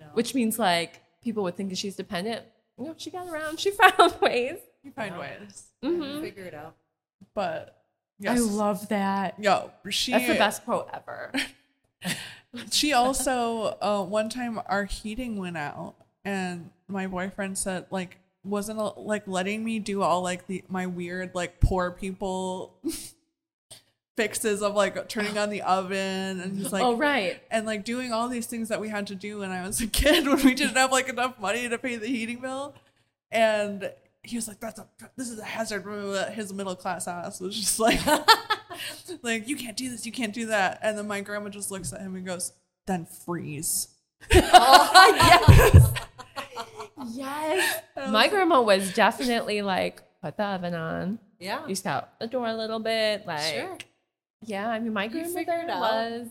No. 0.00 0.06
which 0.12 0.34
means 0.34 0.58
like 0.58 1.00
people 1.22 1.42
would 1.44 1.56
think 1.56 1.70
that 1.70 1.78
she's 1.78 1.96
dependent. 1.96 2.44
You 2.78 2.86
know, 2.86 2.94
she 2.98 3.10
got 3.10 3.26
around, 3.28 3.58
she 3.58 3.70
found 3.96 4.20
ways. 4.20 4.58
You 4.82 4.90
find 4.92 5.14
No. 5.14 5.20
ways, 5.20 5.68
Mhm. 5.82 6.20
Figure 6.20 6.44
it 6.44 6.54
out. 6.54 6.76
but 7.34 7.85
yes. 8.18 8.38
I 8.38 8.40
love 8.40 8.88
that. 8.88 9.34
Yo, 9.38 9.70
she 9.90 10.12
That's 10.12 10.26
the 10.26 10.34
best 10.34 10.64
quote 10.64 10.88
ever. 10.92 11.32
She 12.70 12.92
also 12.92 13.76
uh, 13.80 14.02
one 14.02 14.28
time 14.28 14.60
our 14.66 14.84
heating 14.84 15.36
went 15.36 15.56
out, 15.56 15.94
and 16.24 16.70
my 16.88 17.06
boyfriend 17.06 17.58
said 17.58 17.86
like 17.90 18.18
wasn't 18.44 18.78
uh, 18.78 18.92
like 18.96 19.26
letting 19.26 19.64
me 19.64 19.78
do 19.78 20.02
all 20.02 20.22
like 20.22 20.46
the 20.46 20.64
my 20.68 20.86
weird 20.86 21.34
like 21.34 21.60
poor 21.60 21.90
people 21.90 22.74
fixes 24.16 24.62
of 24.62 24.74
like 24.74 25.08
turning 25.08 25.36
on 25.36 25.50
the 25.50 25.60
oven 25.62 26.40
and 26.40 26.56
he's 26.56 26.72
like 26.72 26.82
oh 26.82 26.96
right. 26.96 27.42
and 27.50 27.66
like 27.66 27.84
doing 27.84 28.12
all 28.12 28.28
these 28.28 28.46
things 28.46 28.70
that 28.70 28.80
we 28.80 28.88
had 28.88 29.06
to 29.08 29.14
do 29.14 29.40
when 29.40 29.50
I 29.50 29.66
was 29.66 29.80
a 29.80 29.86
kid 29.88 30.26
when 30.26 30.42
we 30.42 30.54
didn't 30.54 30.76
have 30.76 30.92
like 30.92 31.08
enough 31.08 31.38
money 31.38 31.68
to 31.68 31.78
pay 31.78 31.96
the 31.96 32.06
heating 32.06 32.40
bill, 32.40 32.74
and 33.30 33.92
he 34.26 34.36
was 34.36 34.48
like, 34.48 34.60
"That's 34.60 34.78
a 34.78 34.86
this 35.16 35.30
is 35.30 35.38
a 35.38 35.44
hazard." 35.44 35.84
His 36.34 36.52
middle 36.52 36.76
class 36.76 37.06
ass 37.08 37.40
was 37.40 37.56
just 37.56 37.78
like, 37.78 38.00
like 39.22 39.48
you 39.48 39.56
can't 39.56 39.76
do 39.76 39.88
this, 39.90 40.04
you 40.06 40.12
can't 40.12 40.32
do 40.34 40.46
that, 40.46 40.78
and 40.82 40.98
then 40.98 41.06
my 41.06 41.20
grandma 41.20 41.48
just 41.48 41.70
looks 41.70 41.92
at 41.92 42.00
him 42.00 42.14
and 42.16 42.26
goes, 42.26 42.52
"Then 42.86 43.06
freeze." 43.24 43.88
Oh, 44.34 45.12
yes. 45.16 45.92
yes. 47.14 47.82
My 48.10 48.28
grandma 48.28 48.60
was 48.62 48.92
definitely 48.94 49.62
like, 49.62 50.02
put 50.22 50.36
the 50.36 50.44
oven 50.44 50.74
on. 50.74 51.18
Yeah. 51.38 51.66
You 51.66 51.74
scout 51.74 52.18
the 52.18 52.26
door 52.26 52.46
a 52.46 52.54
little 52.54 52.78
bit. 52.78 53.26
Like, 53.26 53.54
Sure. 53.54 53.78
yeah. 54.42 54.68
I 54.68 54.78
mean, 54.78 54.92
my 54.92 55.06
grandmother 55.08 55.66
was 55.68 56.28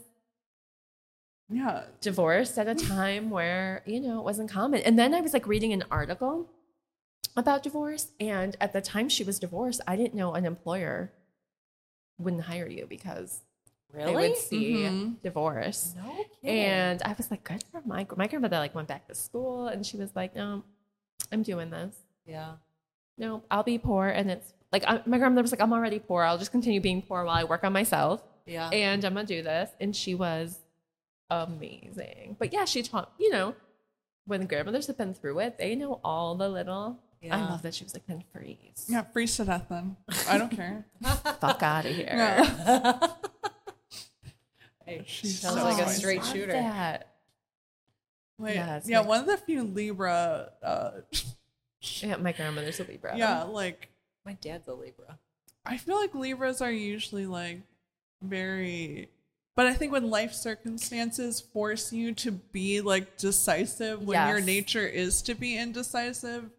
Yeah, 1.50 1.84
divorced 2.02 2.58
at 2.58 2.68
a 2.68 2.74
time 2.76 3.30
where 3.30 3.84
you 3.86 4.00
know 4.00 4.20
it 4.20 4.24
wasn't 4.24 4.50
common. 4.50 4.82
And 4.82 4.98
then 4.98 5.14
I 5.14 5.22
was 5.22 5.32
like 5.34 5.46
reading 5.48 5.74
an 5.74 5.84
article 5.92 6.50
about 7.36 7.63
divorce, 7.63 8.12
and 8.19 8.56
at 8.62 8.74
the 8.74 8.82
time 8.82 9.10
she 9.10 9.24
was 9.24 9.39
divorced, 9.39 9.82
I 9.88 9.95
didn't 9.95 10.13
know 10.15 10.34
an 10.34 10.45
employer 10.45 11.12
wouldn't 12.17 12.43
hire 12.43 12.67
you 12.67 12.86
because 12.88 13.41
they 13.93 14.04
Really? 14.06 14.30
would 14.30 14.38
see 14.38 14.74
Mhm. 14.84 15.21
divorce. 15.21 15.93
No 15.95 16.04
kidding. 16.41 16.60
And 16.60 17.02
I 17.04 17.13
was 17.13 17.30
like, 17.32 17.43
good 17.43 17.63
for 17.71 17.82
my 17.86 18.06
my 18.15 18.28
grandmother. 18.28 18.58
Like 18.58 18.74
went 18.76 18.88
back 18.88 19.08
to 19.08 19.15
school, 19.15 19.67
and 19.67 19.86
she 19.86 19.98
was 19.98 20.15
like, 20.15 20.36
no, 20.36 20.63
I'm 21.32 21.43
doing 21.43 21.69
this. 21.69 21.95
yeah. 22.26 22.56
No, 23.17 23.43
I'll 23.50 23.63
be 23.63 23.78
poor, 23.78 24.08
and 24.08 24.30
it's 24.32 24.54
like 24.74 24.84
I, 24.86 25.02
my 25.06 25.17
grandmother 25.17 25.41
was 25.41 25.52
like, 25.52 25.62
I'm 25.62 25.71
already 25.74 26.00
poor. 26.00 26.24
I'll 26.24 26.38
just 26.38 26.52
continue 26.52 26.82
being 26.82 27.02
poor 27.02 27.24
while 27.24 27.36
I 27.38 27.43
work 27.45 27.63
on 27.63 27.71
myself, 27.74 28.21
Yeah. 28.45 28.69
and 28.69 29.04
I'm 29.06 29.13
gonna 29.13 29.26
do 29.26 29.41
this. 29.41 29.71
And 29.80 29.95
she 29.95 30.15
was 30.15 30.60
amazing. 31.30 32.36
But 32.39 32.54
yeah, 32.54 32.65
she 32.65 32.84
taught 32.84 33.13
you 33.19 33.30
know 33.32 33.56
when 34.26 34.45
grandmothers 34.48 34.88
have 34.88 34.98
been 34.98 35.13
through 35.13 35.39
it, 35.39 35.58
they 35.58 35.76
know 35.76 36.00
all 36.04 36.36
the 36.36 36.50
little. 36.50 37.00
I 37.32 37.42
love 37.50 37.62
that 37.64 37.74
she 37.76 37.84
was 37.84 37.94
like, 37.94 38.06
then 38.08 38.24
freeze, 38.34 38.86
yeah, 38.88 39.02
freeze 39.04 39.36
to 39.38 39.46
death. 39.46 39.66
Then 39.70 39.96
I 40.30 40.38
don't 40.38 40.52
care. 40.52 40.86
fuck 41.40 41.62
out 41.64 41.86
of 41.86 41.96
here. 41.96 42.10
Yeah. 42.12 43.08
Hey, 44.86 45.04
She's 45.08 45.40
sounds 45.40 45.56
so 45.56 45.64
like 45.64 45.84
a 45.84 45.90
straight 45.90 46.22
love 46.22 46.32
shooter. 46.32 46.52
That. 46.52 47.16
Wait, 48.38 48.56
Yeah, 48.56 48.80
yeah, 48.86 49.00
like- 49.00 49.08
one 49.08 49.20
of 49.22 49.26
the 49.26 49.38
few 49.38 49.64
Libra. 49.64 50.52
Uh, 50.62 50.92
Yeah, 52.02 52.18
my 52.18 52.32
grandmother's 52.32 52.80
a 52.80 52.84
Libra. 52.84 53.16
yeah, 53.16 53.44
like 53.44 53.90
My 54.26 54.34
dad's 54.34 54.68
a 54.68 54.74
Libra. 54.74 55.20
I 55.66 55.78
feel 55.78 55.96
like 55.98 56.16
Libras 56.16 56.62
are 56.62 56.72
usually 56.72 57.26
like 57.28 57.62
very. 58.24 59.10
But 59.56 59.68
I 59.68 59.74
think 59.74 59.92
when 59.92 60.10
life 60.10 60.34
circumstances 60.34 61.40
force 61.42 61.94
you 61.94 62.14
to 62.16 62.32
be 62.32 62.82
like 62.82 63.18
decisive, 63.18 64.02
when 64.02 64.28
your 64.28 64.42
nature 64.42 64.86
is 64.86 65.22
to 65.24 65.36
be 65.36 65.58
indecisive, 65.58 66.50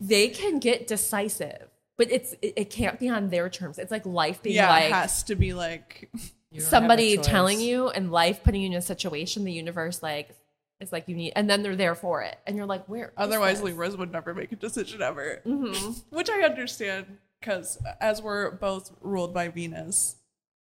They 0.00 0.28
can 0.28 0.58
get 0.58 0.86
decisive, 0.86 1.68
but 1.98 2.10
it's 2.10 2.34
it, 2.42 2.54
it 2.56 2.70
can't 2.70 2.98
be 2.98 3.08
on 3.08 3.28
their 3.30 3.48
terms. 3.48 3.78
It's 3.78 3.90
like 3.90 4.06
life 4.06 4.42
being 4.42 4.56
yeah, 4.56 4.70
like 4.70 4.84
it 4.84 4.92
has 4.92 5.22
to 5.24 5.34
be 5.34 5.52
like 5.52 6.10
You 6.12 6.20
don't 6.20 6.54
have 6.54 6.62
a 6.62 6.68
somebody 6.70 7.16
telling 7.18 7.60
you 7.60 7.88
and 7.88 8.10
life 8.12 8.42
putting 8.42 8.62
you 8.62 8.68
in 8.68 8.74
a 8.74 8.82
situation, 8.82 9.44
the 9.44 9.52
universe 9.52 10.02
like 10.02 10.36
it's 10.80 10.90
like 10.92 11.08
you 11.08 11.14
need, 11.14 11.32
and 11.36 11.48
then 11.48 11.62
they're 11.62 11.76
there 11.76 11.94
for 11.94 12.22
it, 12.22 12.36
and 12.44 12.56
you're 12.56 12.66
like, 12.66 12.86
where? 12.88 13.12
Otherwise, 13.16 13.58
this? 13.58 13.66
Libras 13.66 13.96
would 13.96 14.10
never 14.10 14.34
make 14.34 14.50
a 14.50 14.56
decision 14.56 15.00
ever. 15.00 15.40
Mhm. 15.46 16.02
Which 16.10 16.28
I 16.28 16.40
understand 16.42 17.18
because 17.40 17.78
as 18.00 18.20
we're 18.20 18.50
both 18.50 18.90
ruled 19.00 19.32
by 19.32 19.48
Venus, 19.48 20.16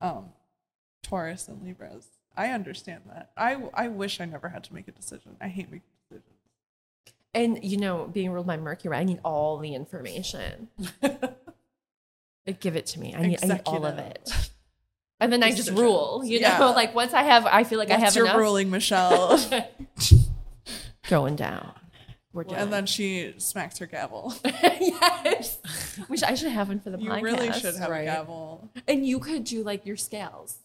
um, 0.02 0.30
Taurus 1.02 1.48
and 1.48 1.64
Libras, 1.64 2.08
I 2.38 2.50
understand 2.50 3.04
that. 3.08 3.32
I 3.36 3.58
I 3.74 3.88
wish 3.88 4.22
I 4.22 4.26
never 4.26 4.50
had 4.50 4.64
to 4.66 4.74
make 4.74 4.88
a 4.88 4.92
decision. 4.92 5.36
I 5.42 5.48
hate 5.48 5.66
making 5.72 5.82
decisions. 5.82 5.93
And 7.34 7.64
you 7.64 7.78
know, 7.78 8.08
being 8.12 8.32
ruled 8.32 8.48
by 8.48 8.58
Mercury, 8.58 8.96
I 8.96 9.04
need 9.04 9.20
all 9.24 9.58
the 9.58 9.74
information. 9.76 10.70
Give 12.60 12.76
it 12.76 12.86
to 12.88 13.00
me. 13.00 13.16
I 13.16 13.22
need, 13.26 13.40
I 13.44 13.48
need 13.48 13.62
all 13.66 13.86
of 13.86 13.98
it. 13.98 14.30
And 15.20 15.32
then 15.32 15.42
I 15.44 15.52
just 15.54 15.72
rule. 15.72 16.22
You 16.26 16.40
Yeah. 16.40 16.58
know, 16.60 16.72
like 16.74 16.94
once 16.94 17.14
I 17.14 17.24
have, 17.24 17.46
I 17.46 17.64
feel 17.64 17.80
like 17.80 17.90
I 17.90 17.94
What's 17.94 18.04
have 18.04 18.16
your 18.16 18.26
enough 18.26 18.38
ruling, 18.38 18.70
Michelle? 18.70 19.40
going 21.10 21.36
down. 21.36 21.72
We're 22.34 22.44
done. 22.46 22.58
and 22.60 22.74
then 22.74 22.86
she 22.88 23.36
smacks 23.38 23.78
her 23.78 23.86
gavel. 23.86 24.34
yes, 24.44 25.60
which 26.08 26.24
I 26.24 26.34
should 26.34 26.52
have 26.52 26.68
one 26.68 26.80
for 26.80 26.90
the 26.90 26.98
You 27.00 27.10
podcast. 27.12 27.22
really 27.22 27.54
should 27.54 27.76
have 27.76 27.90
right. 27.92 28.02
a 28.02 28.06
gavel. 28.06 28.70
And 28.88 29.06
you 29.06 29.20
could 29.20 29.44
do 29.44 29.64
like 29.64 29.86
your 29.86 29.98
scales. 29.98 30.58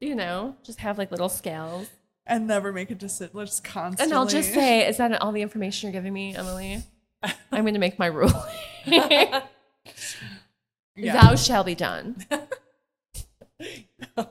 You 0.00 0.14
know, 0.14 0.54
just 0.62 0.80
have 0.80 0.98
like 0.98 1.10
little 1.10 1.28
scales. 1.30 1.88
And 2.26 2.46
never 2.46 2.72
make 2.72 2.90
a 2.90 2.94
decision. 2.94 3.36
Just 3.36 3.64
constantly. 3.64 4.04
And 4.04 4.14
I'll 4.14 4.26
just 4.26 4.54
say, 4.54 4.86
is 4.86 4.96
that 4.98 5.20
all 5.20 5.32
the 5.32 5.42
information 5.42 5.88
you're 5.88 6.00
giving 6.00 6.12
me, 6.12 6.36
Emily? 6.36 6.82
I'm 7.22 7.62
going 7.62 7.74
to 7.74 7.80
make 7.80 7.98
my 7.98 8.06
ruling. 8.06 8.34
yeah. 8.86 9.42
Thou 10.96 11.34
shall 11.34 11.64
be 11.64 11.74
done. 11.74 12.24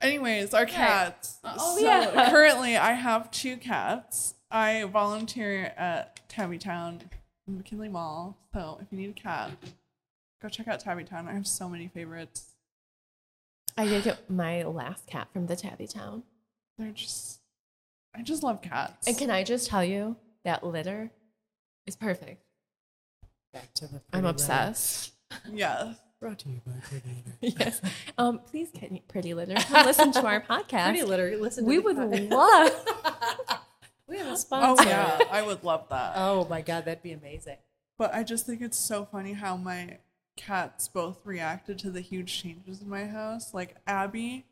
Anyways, 0.00 0.54
our 0.54 0.66
cats. 0.66 1.38
Oh, 1.42 1.78
so 1.78 1.84
yeah. 1.84 2.30
currently, 2.30 2.76
I 2.76 2.92
have 2.92 3.30
two 3.30 3.56
cats. 3.56 4.34
I 4.50 4.84
volunteer 4.84 5.72
at 5.76 6.28
Tabbytown 6.28 7.00
in 7.48 7.56
McKinley 7.56 7.88
Mall. 7.88 8.38
So 8.52 8.78
if 8.80 8.86
you 8.92 8.98
need 8.98 9.10
a 9.10 9.20
cat, 9.20 9.50
go 10.40 10.48
check 10.48 10.68
out 10.68 10.80
Tabby 10.80 11.04
Town. 11.04 11.26
I 11.26 11.32
have 11.32 11.46
so 11.46 11.68
many 11.68 11.88
favorites. 11.88 12.54
I 13.76 13.86
did 13.86 14.04
get 14.04 14.30
my 14.30 14.62
last 14.62 15.06
cat 15.06 15.28
from 15.32 15.46
the 15.46 15.56
Tabby 15.56 15.86
Town. 15.86 16.22
They're 16.78 16.90
just, 16.92 17.40
I 18.14 18.22
just 18.22 18.42
love 18.42 18.62
cats. 18.62 19.06
And 19.06 19.16
can 19.16 19.30
I 19.30 19.42
just 19.44 19.68
tell 19.68 19.84
you 19.84 20.16
that 20.44 20.64
litter 20.64 21.10
is 21.86 21.96
perfect? 21.96 22.42
Back 23.52 23.72
to 23.74 23.86
the 23.86 24.02
I'm 24.12 24.26
obsessed. 24.26 25.12
yeah. 25.50 25.78
litter. 25.82 25.96
Brought 26.20 26.38
to 26.40 26.48
you 26.48 26.60
by 26.66 26.72
Pretty 26.82 27.08
Litter. 27.42 27.56
yes. 27.60 27.80
Um, 28.16 28.38
please, 28.38 28.70
can 28.74 28.98
Pretty 29.06 29.34
Litter, 29.34 29.54
come 29.54 29.84
listen 29.86 30.12
to 30.12 30.24
our 30.26 30.40
podcast. 30.50 30.84
Pretty 30.90 31.02
Litter, 31.02 31.36
listen 31.36 31.64
to 31.64 31.68
we 31.68 31.76
the 31.76 31.82
would 31.82 31.96
pod- 31.96 32.30
love. 32.30 32.86
We 34.08 34.18
have 34.18 34.28
a 34.28 34.36
sponsor. 34.36 34.84
Oh 34.84 34.88
yeah, 34.88 35.18
I 35.32 35.42
would 35.42 35.64
love 35.64 35.88
that. 35.90 36.12
Oh 36.14 36.46
my 36.48 36.62
god, 36.62 36.84
that'd 36.84 37.02
be 37.02 37.10
amazing. 37.10 37.56
But 37.98 38.14
I 38.14 38.22
just 38.22 38.46
think 38.46 38.60
it's 38.62 38.78
so 38.78 39.04
funny 39.04 39.32
how 39.32 39.56
my 39.56 39.98
cats 40.36 40.86
both 40.86 41.26
reacted 41.26 41.78
to 41.80 41.90
the 41.90 42.00
huge 42.00 42.40
changes 42.40 42.80
in 42.80 42.88
my 42.88 43.06
house. 43.06 43.52
Like 43.52 43.74
Abby, 43.84 44.44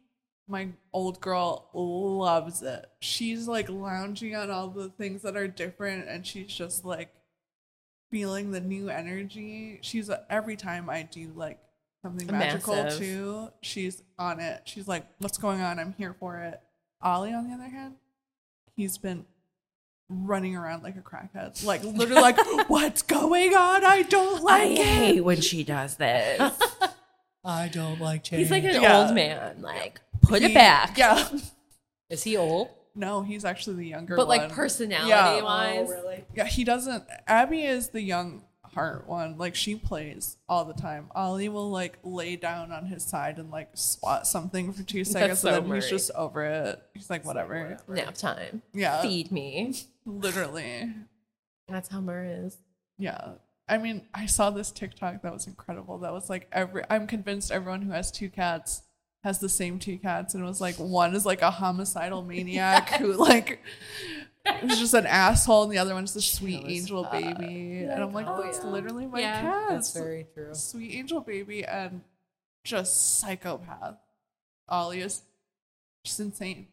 my 0.49 0.69
old 0.93 1.21
girl, 1.21 1.69
loves 1.73 2.63
it. 2.63 2.87
She's 3.01 3.49
like 3.49 3.69
lounging 3.69 4.37
on 4.37 4.51
all 4.51 4.69
the 4.69 4.89
things 4.91 5.23
that 5.23 5.37
are 5.37 5.49
different 5.49 6.09
and 6.09 6.27
she's 6.27 6.49
just 6.53 6.85
like 6.85 7.11
feeling 8.11 8.51
the 8.51 8.61
new 8.61 8.89
energy. 8.89 9.79
She's 9.83 10.11
uh, 10.11 10.21
every 10.31 10.57
time 10.57 10.89
I 10.91 11.03
do 11.03 11.33
like 11.35 11.59
something 12.03 12.27
magical 12.27 12.75
Massive. 12.75 13.01
too, 13.01 13.49
she's 13.63 14.03
on 14.19 14.41
it. 14.41 14.63
She's 14.65 14.87
like, 14.87 15.07
What's 15.19 15.39
going 15.39 15.61
on? 15.61 15.79
I'm 15.79 15.95
here 15.97 16.15
for 16.19 16.39
it. 16.39 16.61
Ollie, 17.03 17.33
on 17.33 17.49
the 17.49 17.55
other 17.55 17.69
hand, 17.69 17.95
he's 18.77 18.99
been 18.99 19.25
running 20.11 20.55
around 20.55 20.83
like 20.83 20.97
a 20.97 21.01
crackhead. 21.01 21.65
Like 21.65 21.83
literally 21.85 22.21
like, 22.21 22.39
what's 22.69 23.03
going 23.03 23.55
on? 23.55 23.85
I 23.85 24.03
don't 24.03 24.43
like 24.43 24.79
it. 24.79 25.25
when 25.25 25.41
she 25.41 25.65
does 25.65 25.97
this. 25.97 26.61
I 27.47 27.69
don't 27.69 28.01
like 28.01 28.25
change. 28.25 28.43
He's 28.43 28.51
like 28.51 28.65
an 28.65 28.81
Yeah. 28.83 29.01
old 29.07 29.15
man. 29.15 29.61
Like, 29.61 30.01
put 30.27 30.43
it 30.43 30.55
back. 30.55 30.97
Yeah. 30.99 31.29
Is 32.11 32.23
he 32.23 32.37
old? 32.37 32.69
No, 32.95 33.23
he's 33.23 33.45
actually 33.45 33.77
the 33.77 33.89
younger 33.89 34.17
one. 34.17 34.27
But 34.27 34.29
like 34.29 34.53
personality 34.53 35.09
Yeah. 35.09 35.43
wise, 35.43 35.89
really? 35.89 36.25
Yeah, 36.37 36.45
he 36.47 36.63
doesn't 36.65 37.05
Abby 37.27 37.63
is 37.65 37.89
the 37.89 38.01
young 38.01 38.45
heart 38.65 39.09
one. 39.09 39.37
Like 39.37 39.55
she 39.57 39.75
plays 39.75 40.37
all 40.49 40.65
the 40.65 40.75
time. 40.75 41.09
Ollie 41.15 41.49
will 41.49 41.71
like 41.71 41.99
lay 42.05 42.37
down 42.37 42.71
on 42.71 42.87
his 42.87 43.03
side 43.05 43.39
and 43.39 43.51
like 43.51 43.71
swat 43.75 44.27
something 44.29 44.73
for 44.73 44.83
two 44.85 45.05
seconds 45.05 45.41
so 45.41 45.49
and 45.49 45.57
then 45.57 45.69
Murray. 45.69 45.81
he's 45.81 45.91
just 45.91 46.11
over 46.13 46.45
it. 46.45 46.81
He's 46.95 47.11
like, 47.11 47.25
whatever. 47.25 47.79
nap 47.89 48.15
time. 48.15 48.63
Yeah. 48.73 49.03
Feed 49.03 49.33
me. 49.33 49.75
Literally. 50.07 50.93
That's 51.69 51.89
how 51.89 52.01
Mur 52.01 52.25
is. 52.47 52.59
Yeah. 52.99 53.33
I 53.69 53.79
mean, 53.79 54.07
I 54.13 54.27
saw 54.27 54.51
this 54.51 54.71
TikTok 54.71 55.23
that 55.23 55.33
was 55.33 55.47
incredible. 55.47 55.99
That 55.99 56.13
was 56.13 56.29
like 56.31 56.47
every 56.53 56.85
I'm 56.91 57.07
convinced 57.07 57.51
everyone 57.51 57.83
who 57.83 57.91
has 57.93 58.11
two 58.13 58.29
cats 58.29 58.83
has 59.25 59.41
the 59.41 59.49
same 59.49 59.79
two 59.81 59.99
cats 59.99 60.35
and 60.35 60.45
it 60.45 60.47
was 60.47 60.61
like 60.61 60.77
one 60.77 61.15
is 61.15 61.27
like 61.27 61.43
a 61.43 61.51
homicidal 61.51 62.23
maniac 62.23 62.91
who 63.01 63.13
like 63.15 63.61
is 64.63 64.79
just 64.79 64.95
an 64.95 65.07
asshole 65.07 65.65
and 65.65 65.73
the 65.73 65.79
other 65.79 65.95
one's 65.95 66.15
the 66.15 66.21
sweet 66.23 66.63
was 66.63 66.73
angel 66.73 67.09
baby. 67.11 67.85
And 67.91 68.03
I'm 68.03 68.13
like, 68.13 68.27
Oh, 68.29 68.43
that's 68.43 68.59
yeah. 68.59 68.67
literally 68.71 69.07
my 69.07 69.21
Yeah. 69.21 69.41
cats. 69.41 69.71
That's 69.71 69.93
very 69.99 70.27
true. 70.35 70.55
Sweet 70.55 70.95
angel 70.95 71.21
baby 71.21 71.65
and 71.65 72.03
just 72.65 73.19
psychopath. 73.19 73.97
Ollie 74.69 75.01
is 75.01 75.23
just 76.05 76.21
insane. 76.21 76.69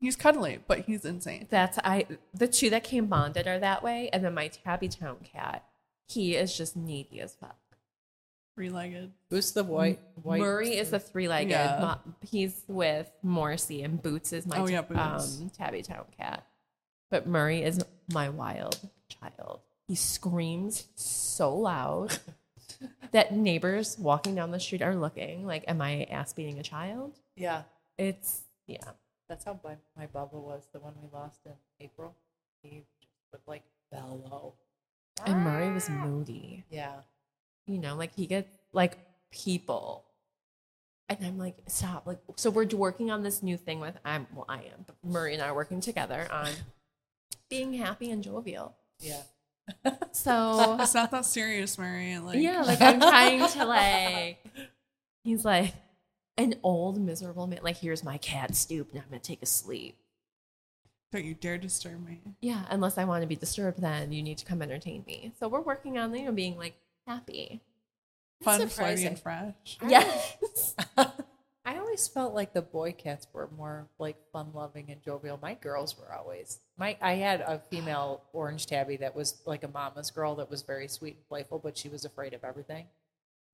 He's 0.00 0.16
cuddly, 0.16 0.58
but 0.66 0.80
he's 0.80 1.04
insane. 1.04 1.46
That's 1.50 1.78
I. 1.84 2.06
The 2.34 2.48
two 2.48 2.70
that 2.70 2.82
came 2.82 3.06
bonded 3.06 3.46
are 3.46 3.60
that 3.60 3.84
way, 3.84 4.10
and 4.12 4.24
then 4.24 4.34
my 4.34 4.48
Tabby 4.48 4.88
Town 4.88 5.18
cat. 5.22 5.64
He 6.08 6.34
is 6.34 6.56
just 6.56 6.76
needy 6.76 7.20
as 7.20 7.36
fuck. 7.36 7.56
Three 8.54 8.68
legged. 8.68 9.12
Who's 9.30 9.52
the 9.52 9.64
white? 9.64 9.98
white 10.22 10.40
Murray 10.40 10.76
is 10.76 10.90
the 10.90 10.98
three-legged. 10.98 11.50
Yeah. 11.50 11.78
Mo- 12.04 12.12
He's 12.20 12.62
with 12.68 13.10
Morrissey, 13.22 13.82
and 13.82 14.00
Boots 14.02 14.32
is 14.32 14.46
my 14.46 14.58
Oh, 14.58 14.66
yeah, 14.68 14.82
Boots. 14.82 15.40
um, 15.40 15.50
Tabby 15.50 15.82
Town 15.82 16.04
cat. 16.18 16.46
But 17.10 17.26
Murray 17.26 17.62
is 17.62 17.80
my 18.12 18.28
wild 18.28 18.78
child. 19.08 19.60
He 19.88 19.94
screams 19.94 20.86
so 20.94 21.54
loud 21.56 22.18
that 23.12 23.32
neighbors 23.34 23.98
walking 23.98 24.34
down 24.34 24.50
the 24.50 24.60
street 24.60 24.82
are 24.82 24.94
looking 24.96 25.46
like, 25.46 25.64
"Am 25.66 25.80
I 25.80 26.04
ass 26.04 26.32
beating 26.34 26.58
a 26.58 26.62
child?" 26.62 27.12
Yeah, 27.36 27.62
It's 27.98 28.42
yeah. 28.66 28.78
that's 29.28 29.44
how 29.44 29.58
my, 29.64 29.76
my 29.96 30.06
Bubba 30.06 30.34
was. 30.34 30.62
The 30.72 30.78
one 30.80 30.92
we 31.02 31.08
lost 31.12 31.40
in 31.46 31.52
April. 31.80 32.14
He 32.62 32.82
would 33.32 33.40
like 33.46 33.62
bellow. 33.90 34.54
And 35.26 35.40
Murray 35.42 35.70
was 35.72 35.88
moody. 35.90 36.64
Yeah. 36.70 36.92
You 37.66 37.78
know, 37.78 37.96
like 37.96 38.14
he 38.14 38.26
gets 38.26 38.48
like 38.72 38.98
people. 39.30 40.04
And 41.08 41.18
I'm 41.24 41.38
like, 41.38 41.56
stop. 41.66 42.06
Like, 42.06 42.20
so 42.36 42.48
we're 42.48 42.66
working 42.66 43.10
on 43.10 43.22
this 43.22 43.42
new 43.42 43.56
thing 43.56 43.80
with 43.80 43.98
I'm 44.04 44.26
well, 44.34 44.46
I 44.48 44.58
am, 44.58 44.84
but 44.86 44.96
Murray 45.04 45.34
and 45.34 45.42
I 45.42 45.48
are 45.48 45.54
working 45.54 45.80
together 45.80 46.26
on 46.30 46.50
being 47.50 47.74
happy 47.74 48.10
and 48.10 48.22
jovial. 48.22 48.74
Yeah. 48.98 49.22
So 50.12 50.76
It's 50.80 50.94
not 50.94 51.10
that 51.10 51.24
serious, 51.24 51.78
Murray. 51.78 52.18
Like 52.18 52.38
yeah, 52.38 52.62
like 52.62 52.80
I'm 52.80 53.00
trying 53.00 53.46
to 53.48 53.64
like 53.66 54.44
he's 55.24 55.44
like 55.44 55.74
an 56.36 56.54
old 56.62 57.00
miserable 57.00 57.46
man. 57.46 57.60
Like, 57.62 57.76
here's 57.78 58.04
my 58.04 58.18
cat 58.18 58.54
stoop, 58.54 58.90
and 58.92 59.00
I'm 59.00 59.08
gonna 59.08 59.20
take 59.20 59.42
a 59.42 59.46
sleep. 59.46 59.96
Don't 61.12 61.24
you 61.24 61.34
dare 61.34 61.58
disturb 61.58 62.04
me. 62.06 62.20
Yeah, 62.40 62.64
unless 62.70 62.96
I 62.96 63.04
want 63.04 63.22
to 63.22 63.28
be 63.28 63.36
disturbed, 63.36 63.82
then 63.82 64.12
you 64.12 64.22
need 64.22 64.38
to 64.38 64.46
come 64.46 64.62
entertain 64.62 65.04
me. 65.06 65.32
So 65.38 65.48
we're 65.48 65.60
working 65.60 65.98
on 65.98 66.14
you 66.14 66.24
know 66.24 66.32
being 66.32 66.56
like 66.56 66.74
happy. 67.06 67.60
Fun, 68.42 68.68
flirty, 68.68 69.06
and 69.06 69.18
fresh. 69.18 69.78
Yes. 69.88 70.74
I 71.64 71.78
always 71.78 72.08
felt 72.08 72.34
like 72.34 72.52
the 72.52 72.62
boy 72.62 72.92
cats 72.92 73.26
were 73.32 73.48
more 73.56 73.86
like 73.98 74.16
fun 74.32 74.48
loving 74.52 74.90
and 74.90 75.00
jovial. 75.00 75.38
My 75.40 75.54
girls 75.54 75.96
were 75.96 76.12
always 76.12 76.58
my 76.76 76.96
I 77.00 77.12
had 77.12 77.40
a 77.40 77.60
female 77.70 78.24
orange 78.32 78.66
tabby 78.66 78.96
that 78.96 79.14
was 79.14 79.40
like 79.46 79.62
a 79.62 79.68
mama's 79.68 80.10
girl 80.10 80.34
that 80.36 80.50
was 80.50 80.62
very 80.62 80.88
sweet 80.88 81.14
and 81.14 81.28
playful, 81.28 81.60
but 81.60 81.78
she 81.78 81.88
was 81.88 82.04
afraid 82.04 82.34
of 82.34 82.42
everything. 82.42 82.86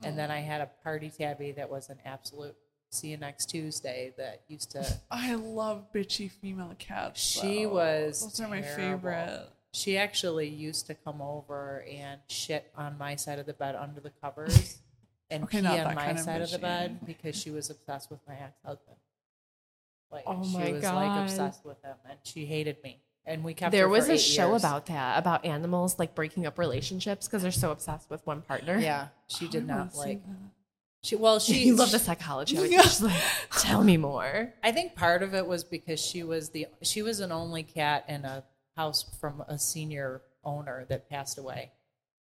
And 0.03 0.17
then 0.19 0.31
mm. 0.31 0.35
I 0.35 0.39
had 0.39 0.61
a 0.61 0.71
party 0.83 1.11
tabby 1.11 1.53
that 1.53 1.69
was 1.69 1.91
an 1.91 1.99
absolute 2.05 2.55
see 2.91 3.09
you 3.09 3.19
next 3.19 3.51
Tuesday 3.51 4.15
that 4.17 4.43
used 4.49 4.71
to 4.71 4.87
I 5.11 5.35
love 5.35 5.93
bitchy 5.95 6.31
female 6.31 6.75
cats. 6.79 7.21
She 7.21 7.65
though. 7.65 7.71
was 7.71 8.23
Those 8.23 8.41
are 8.41 8.49
my 8.49 8.63
terrible. 8.63 8.83
favorite. 8.83 9.49
She 9.79 9.97
actually 9.97 10.49
used 10.49 10.87
to 10.87 10.95
come 10.95 11.21
over 11.23 11.85
and 11.91 12.21
shit 12.29 12.71
on 12.77 12.99
my 12.99 13.17
side 13.17 13.39
of 13.39 13.47
the 13.47 13.53
bed 13.55 13.75
under 13.77 14.01
the 14.01 14.11
covers 14.23 14.79
and 15.31 15.45
Okay, 15.45 15.61
pee 15.61 15.67
on 15.67 15.95
my 15.95 16.07
of 16.11 16.19
side 16.21 16.43
of 16.43 16.51
the 16.51 16.59
bed 16.59 17.01
because 17.07 17.37
she 17.37 17.51
was 17.51 17.71
obsessed 17.71 18.11
with 18.11 18.21
my 18.27 18.35
ex-husband. 18.35 18.97
Like 20.11 20.25
Oh 20.27 20.43
she 20.43 20.73
was 20.73 20.83
God. 20.83 20.95
like 20.95 21.23
obsessed 21.23 21.65
with 21.65 21.83
him 21.83 21.97
and 22.09 22.19
she 22.23 22.47
hated 22.47 22.77
me. 22.83 23.01
And 23.27 23.45
we 23.45 23.53
kept 23.53 23.73
There 23.73 23.91
was 23.91 24.09
a 24.09 24.17
show 24.17 24.53
years. 24.53 24.63
about 24.63 24.87
that, 24.87 25.19
about 25.19 25.45
animals 25.45 25.99
like 25.99 26.15
breaking 26.15 26.47
up 26.47 26.59
relationships 26.59 27.27
because 27.29 27.43
they're 27.43 27.51
so 27.53 27.71
obsessed 27.71 28.09
with 28.09 28.27
one 28.27 28.41
partner. 28.41 28.79
Yeah, 28.79 29.09
she 29.27 29.47
Oh, 29.47 29.51
did 29.51 29.67
not 29.67 29.95
like 29.95 30.23
she 31.03 31.15
well 31.15 31.39
she 31.47 31.65
you 31.67 31.77
love 31.77 31.91
the 31.91 31.99
psychology. 31.99 32.57
Yeah. 32.57 32.81
She's 32.83 33.03
like, 33.11 33.23
tell 33.53 33.85
me 33.85 33.99
more. 33.99 34.55
I 34.65 34.73
think 34.73 34.95
part 34.95 35.23
of 35.23 35.35
it 35.35 35.47
was 35.47 35.63
because 35.63 36.01
she 36.01 36.23
was 36.23 36.51
the 36.51 36.69
she 36.83 37.03
was 37.03 37.21
an 37.21 37.31
only 37.33 37.63
cat 37.63 38.07
in 38.09 38.25
a 38.25 38.45
house 38.79 39.05
from 39.21 39.43
a 39.49 39.59
senior 39.59 40.23
owner 40.45 40.87
that 40.89 41.11
passed 41.11 41.37
away. 41.37 41.73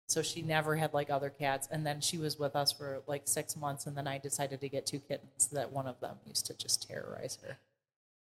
So 0.09 0.23
she 0.23 0.41
never 0.41 0.77
had 0.77 0.95
like 0.95 1.11
other 1.11 1.29
cats 1.29 1.69
and 1.71 1.87
then 1.87 2.01
she 2.01 2.17
was 2.17 2.39
with 2.39 2.57
us 2.57 2.73
for 2.73 3.03
like 3.07 3.29
6 3.29 3.57
months 3.59 3.87
and 3.87 3.95
then 3.95 4.09
I 4.09 4.17
decided 4.17 4.61
to 4.63 4.69
get 4.71 4.87
two 4.87 5.01
kittens 5.01 5.49
that 5.53 5.71
one 5.71 5.87
of 5.87 6.01
them 6.01 6.17
used 6.27 6.47
to 6.47 6.57
just 6.57 6.89
terrorize 6.89 7.39
her. 7.45 7.59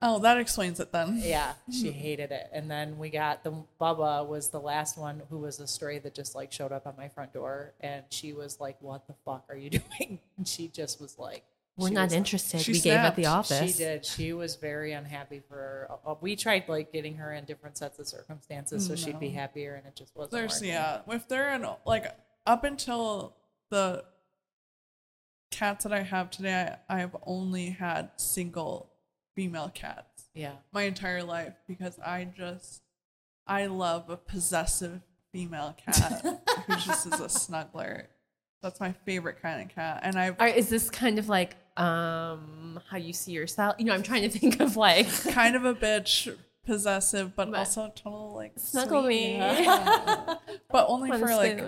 Oh, 0.03 0.19
that 0.21 0.39
explains 0.39 0.81
it 0.81 0.91
then. 0.91 1.21
Yeah, 1.23 1.55
she 1.73 1.91
hated 2.07 2.33
it. 2.33 2.51
And 2.53 2.69
then 2.69 2.99
we 2.99 3.11
got 3.11 3.45
the 3.45 3.53
Bubba 3.81 4.27
was 4.27 4.49
the 4.49 4.61
last 4.61 4.99
one 4.99 5.23
who 5.31 5.39
was 5.39 5.61
a 5.61 5.69
stray 5.69 6.01
that 6.01 6.15
just 6.15 6.35
like 6.35 6.51
showed 6.53 6.73
up 6.73 6.87
at 6.87 6.99
my 6.99 7.09
front 7.09 7.33
door 7.33 7.75
and 7.81 8.05
she 8.11 8.33
was 8.33 8.61
like, 8.61 8.77
"What 8.81 9.07
the 9.07 9.15
fuck 9.25 9.45
are 9.49 9.57
you 9.57 9.71
doing?" 9.81 10.21
And 10.37 10.47
she 10.47 10.69
just 10.69 11.01
was 11.01 11.19
like, 11.19 11.45
We're 11.79 11.89
she 11.89 11.95
not 11.95 12.13
interested. 12.13 12.61
She 12.61 12.73
we 12.73 12.81
gave 12.81 12.95
at 12.95 13.15
the 13.15 13.27
office. 13.27 13.73
She 13.73 13.79
did. 13.79 14.05
She 14.05 14.33
was 14.33 14.57
very 14.57 14.93
unhappy 14.93 15.41
for. 15.49 15.89
Uh, 16.05 16.15
we 16.21 16.35
tried 16.35 16.69
like 16.69 16.93
getting 16.93 17.15
her 17.17 17.33
in 17.33 17.45
different 17.45 17.79
sets 17.79 18.01
of 18.01 18.07
circumstances 18.09 18.85
so 18.87 18.97
she'd 18.97 19.21
be 19.21 19.31
happier, 19.31 19.77
and 19.77 19.87
it 19.87 19.95
just 19.95 20.15
wasn't. 20.17 20.33
There's 20.33 20.55
working. 20.55 20.69
yeah. 20.71 21.01
If 21.09 21.29
they're 21.29 21.55
in 21.55 21.65
like 21.87 22.13
up 22.47 22.65
until 22.65 23.37
the 23.71 24.05
cats 25.53 25.85
that 25.85 25.93
I 25.93 26.03
have 26.03 26.31
today, 26.31 26.75
I, 26.89 27.03
I've 27.03 27.17
only 27.25 27.71
had 27.71 28.11
single 28.17 28.91
female 29.37 29.71
cats 29.73 30.25
yeah. 30.35 30.55
my 30.73 30.83
entire 30.83 31.23
life 31.23 31.55
because 31.69 31.99
I 32.01 32.25
just 32.25 32.83
I 33.47 33.67
love 33.67 34.11
a 34.11 34.17
possessive 34.17 35.01
female 35.33 35.77
cat 35.85 36.25
who 36.67 36.75
just 36.75 37.07
is 37.07 37.21
a 37.21 37.27
snuggler. 37.27 38.07
That's 38.63 38.81
my 38.81 38.93
favorite 39.05 39.41
kind 39.41 39.63
of 39.63 39.69
cat, 39.69 40.01
and 40.03 40.19
I've 40.19 40.41
All 40.41 40.47
right, 40.47 40.57
is 40.57 40.69
this 40.69 40.91
kind 40.91 41.21
of 41.21 41.29
like 41.29 41.57
um 41.79 42.81
how 42.91 42.97
you 42.97 43.13
see 43.13 43.33
yourself? 43.33 43.77
You 43.79 43.85
know, 43.87 43.95
I'm 43.95 44.03
trying 44.03 44.23
to 44.23 44.31
think 44.39 44.61
of 44.61 44.77
like 44.77 45.09
kind 45.33 45.55
of 45.57 45.65
a 45.65 45.75
bitch, 45.75 46.35
possessive, 46.67 47.35
but 47.37 47.51
But- 47.51 47.59
also 47.59 47.93
total 47.95 48.35
like 48.35 48.53
snuggle 48.57 49.03
sweet. 49.05 49.17
me. 49.17 49.37
Yeah. 49.37 50.35
but 50.71 50.87
only 50.89 51.11
One 51.11 51.21
for 51.21 51.35
like 51.35 51.63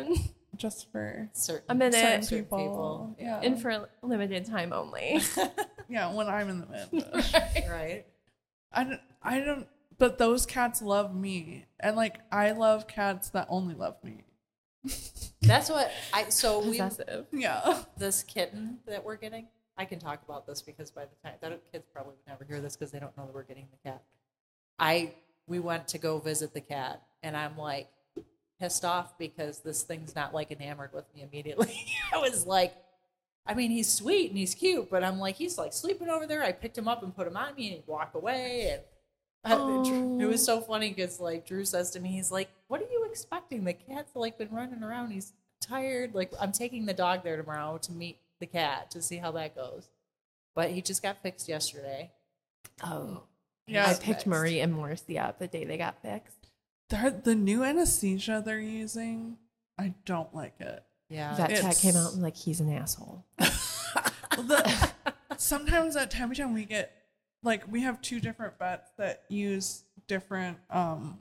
just 0.57 0.91
for 0.93 1.29
Certain, 1.33 1.65
A 1.71 1.75
minute. 1.75 1.95
certain 1.95 2.23
certain 2.23 2.45
people. 2.45 3.17
Yeah, 3.19 3.41
and 3.43 3.61
for 3.61 3.71
a 3.71 3.89
limited 4.03 4.45
time 4.47 4.73
only. 4.75 5.21
yeah. 5.89 6.13
When 6.13 6.27
I'm 6.29 6.49
in 6.51 6.61
the 6.61 6.67
mood, 6.93 7.25
right. 7.71 8.05
I 8.73 8.85
don't. 8.85 9.01
I 9.23 9.41
don't. 9.41 9.67
But 9.99 10.19
those 10.19 10.45
cats 10.47 10.81
love 10.83 11.15
me, 11.15 11.67
and 11.79 11.97
like 11.97 12.21
I 12.33 12.53
love 12.53 12.87
cats 12.89 13.31
that 13.31 13.47
only 13.51 13.75
love 13.75 13.97
me. 14.05 14.25
That's 15.43 15.69
what 15.71 15.91
I. 16.13 16.29
So 16.31 16.61
we 16.61 16.73
Possessive. 16.79 17.27
Yeah. 17.33 17.83
this 17.97 18.23
kitten 18.23 18.79
that 18.87 19.05
we're 19.05 19.17
getting. 19.17 19.49
I 19.81 19.87
can 19.87 19.99
talk 19.99 20.21
about 20.29 20.47
this 20.47 20.61
because 20.61 20.91
by 20.91 21.07
the 21.07 21.27
time 21.27 21.39
that 21.41 21.73
kids 21.73 21.87
probably 21.91 22.13
would 22.13 22.31
never 22.31 22.45
hear 22.45 22.61
this 22.61 22.77
because 22.77 22.93
they 22.93 22.99
don't 22.99 23.17
know 23.17 23.25
that 23.25 23.35
we're 23.35 23.45
getting 23.45 23.67
the 23.71 23.91
cat. 23.91 24.03
I 24.79 25.15
we 25.47 25.59
went 25.59 25.89
to 25.89 25.99
go 25.99 26.19
visit 26.19 26.53
the 26.53 26.61
cat, 26.61 27.01
and 27.23 27.35
I'm 27.35 27.57
like 27.57 27.89
pissed 28.61 28.85
off 28.85 29.17
because 29.17 29.61
this 29.61 29.83
thing's 29.83 30.15
not 30.15 30.35
like 30.35 30.51
enamored 30.51 30.93
with 30.93 31.07
me 31.15 31.23
immediately. 31.23 31.87
I 32.13 32.19
was 32.19 32.45
like, 32.45 32.75
I 33.47 33.55
mean, 33.55 33.71
he's 33.71 33.91
sweet 33.91 34.29
and 34.29 34.39
he's 34.39 34.55
cute, 34.55 34.91
but 34.91 35.03
I'm 35.03 35.19
like, 35.19 35.37
he's 35.37 35.57
like 35.57 35.73
sleeping 35.73 36.11
over 36.11 36.27
there. 36.27 36.43
I 36.43 36.53
picked 36.53 36.77
him 36.77 36.87
up 36.87 37.03
and 37.03 37.17
put 37.17 37.27
him 37.27 37.39
on 37.39 37.55
me, 37.55 37.69
and 37.69 37.77
he 37.77 37.83
walked 37.87 38.15
away, 38.15 38.73
and. 38.73 38.83
Drew- 39.87 40.21
It 40.21 40.27
was 40.27 40.45
so 40.45 40.61
funny 40.61 40.91
because 40.91 41.19
like 41.19 41.47
Drew 41.47 41.65
says 41.65 41.91
to 41.93 42.01
me, 42.01 42.11
he's 42.11 42.31
like, 42.31 42.51
"What 42.69 42.83
are 42.83 42.91
you 42.93 43.07
expecting? 43.09 43.65
The 43.65 43.73
cat's 43.73 44.15
like 44.15 44.37
been 44.37 44.51
running 44.51 44.83
around. 44.83 45.13
He's 45.13 45.33
tired. 45.63 46.15
Like 46.15 46.35
I'm 46.39 46.53
taking 46.53 46.85
the 46.85 46.93
dog 46.93 47.25
there 47.25 47.39
tomorrow 47.39 47.79
to 47.79 47.93
meet 47.93 48.19
the 48.41 48.47
cat 48.47 48.91
to 48.93 49.03
see 49.03 49.19
how 49.19 49.31
that 49.33 49.55
goes." 49.55 49.89
But 50.55 50.71
he 50.71 50.83
just 50.83 51.03
got 51.03 51.23
fixed 51.23 51.49
yesterday. 51.49 52.11
Oh. 52.83 53.23
Yeah. 53.67 53.87
I 53.87 53.91
picked 53.91 54.05
fixed. 54.05 54.27
Marie 54.27 54.61
and 54.61 54.73
Morrissey 54.73 55.19
up 55.19 55.39
the 55.39 55.47
day 55.47 55.65
they 55.65 55.79
got 55.79 56.03
fixed. 56.03 56.49
They're, 56.89 57.11
the 57.11 57.37
new 57.37 57.63
anesthesia 57.63 58.43
they're 58.45 58.59
using, 58.59 59.37
I 59.79 59.95
don't 60.05 60.35
like 60.35 60.61
it. 60.61 60.83
Yeah, 61.09 61.37
Vet 61.37 61.57
tech 61.57 61.77
came 61.77 61.97
out 61.97 62.13
and 62.13 62.23
like 62.23 62.37
he's 62.37 62.61
an 62.61 62.73
asshole. 62.73 63.25
The, 64.37 64.91
sometimes 65.37 65.97
at 65.97 66.19
every 66.19 66.37
time 66.37 66.55
we 66.55 66.65
get 66.65 66.93
like 67.43 67.71
we 67.71 67.83
have 67.83 68.01
two 68.01 68.21
different 68.21 68.59
vets 68.59 68.91
that 68.97 69.25
use 69.29 69.83
different 70.07 70.57
um 70.71 71.19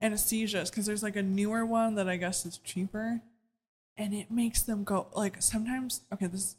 anesthesias 0.00 0.70
because 0.70 0.86
there's 0.86 1.02
like 1.02 1.16
a 1.16 1.22
newer 1.22 1.66
one 1.66 1.96
that 1.96 2.08
I 2.08 2.16
guess 2.16 2.46
is 2.46 2.58
cheaper, 2.58 3.20
and 3.96 4.14
it 4.14 4.30
makes 4.30 4.62
them 4.62 4.84
go 4.84 5.08
like 5.14 5.42
sometimes. 5.42 6.02
Okay, 6.12 6.26
this 6.26 6.56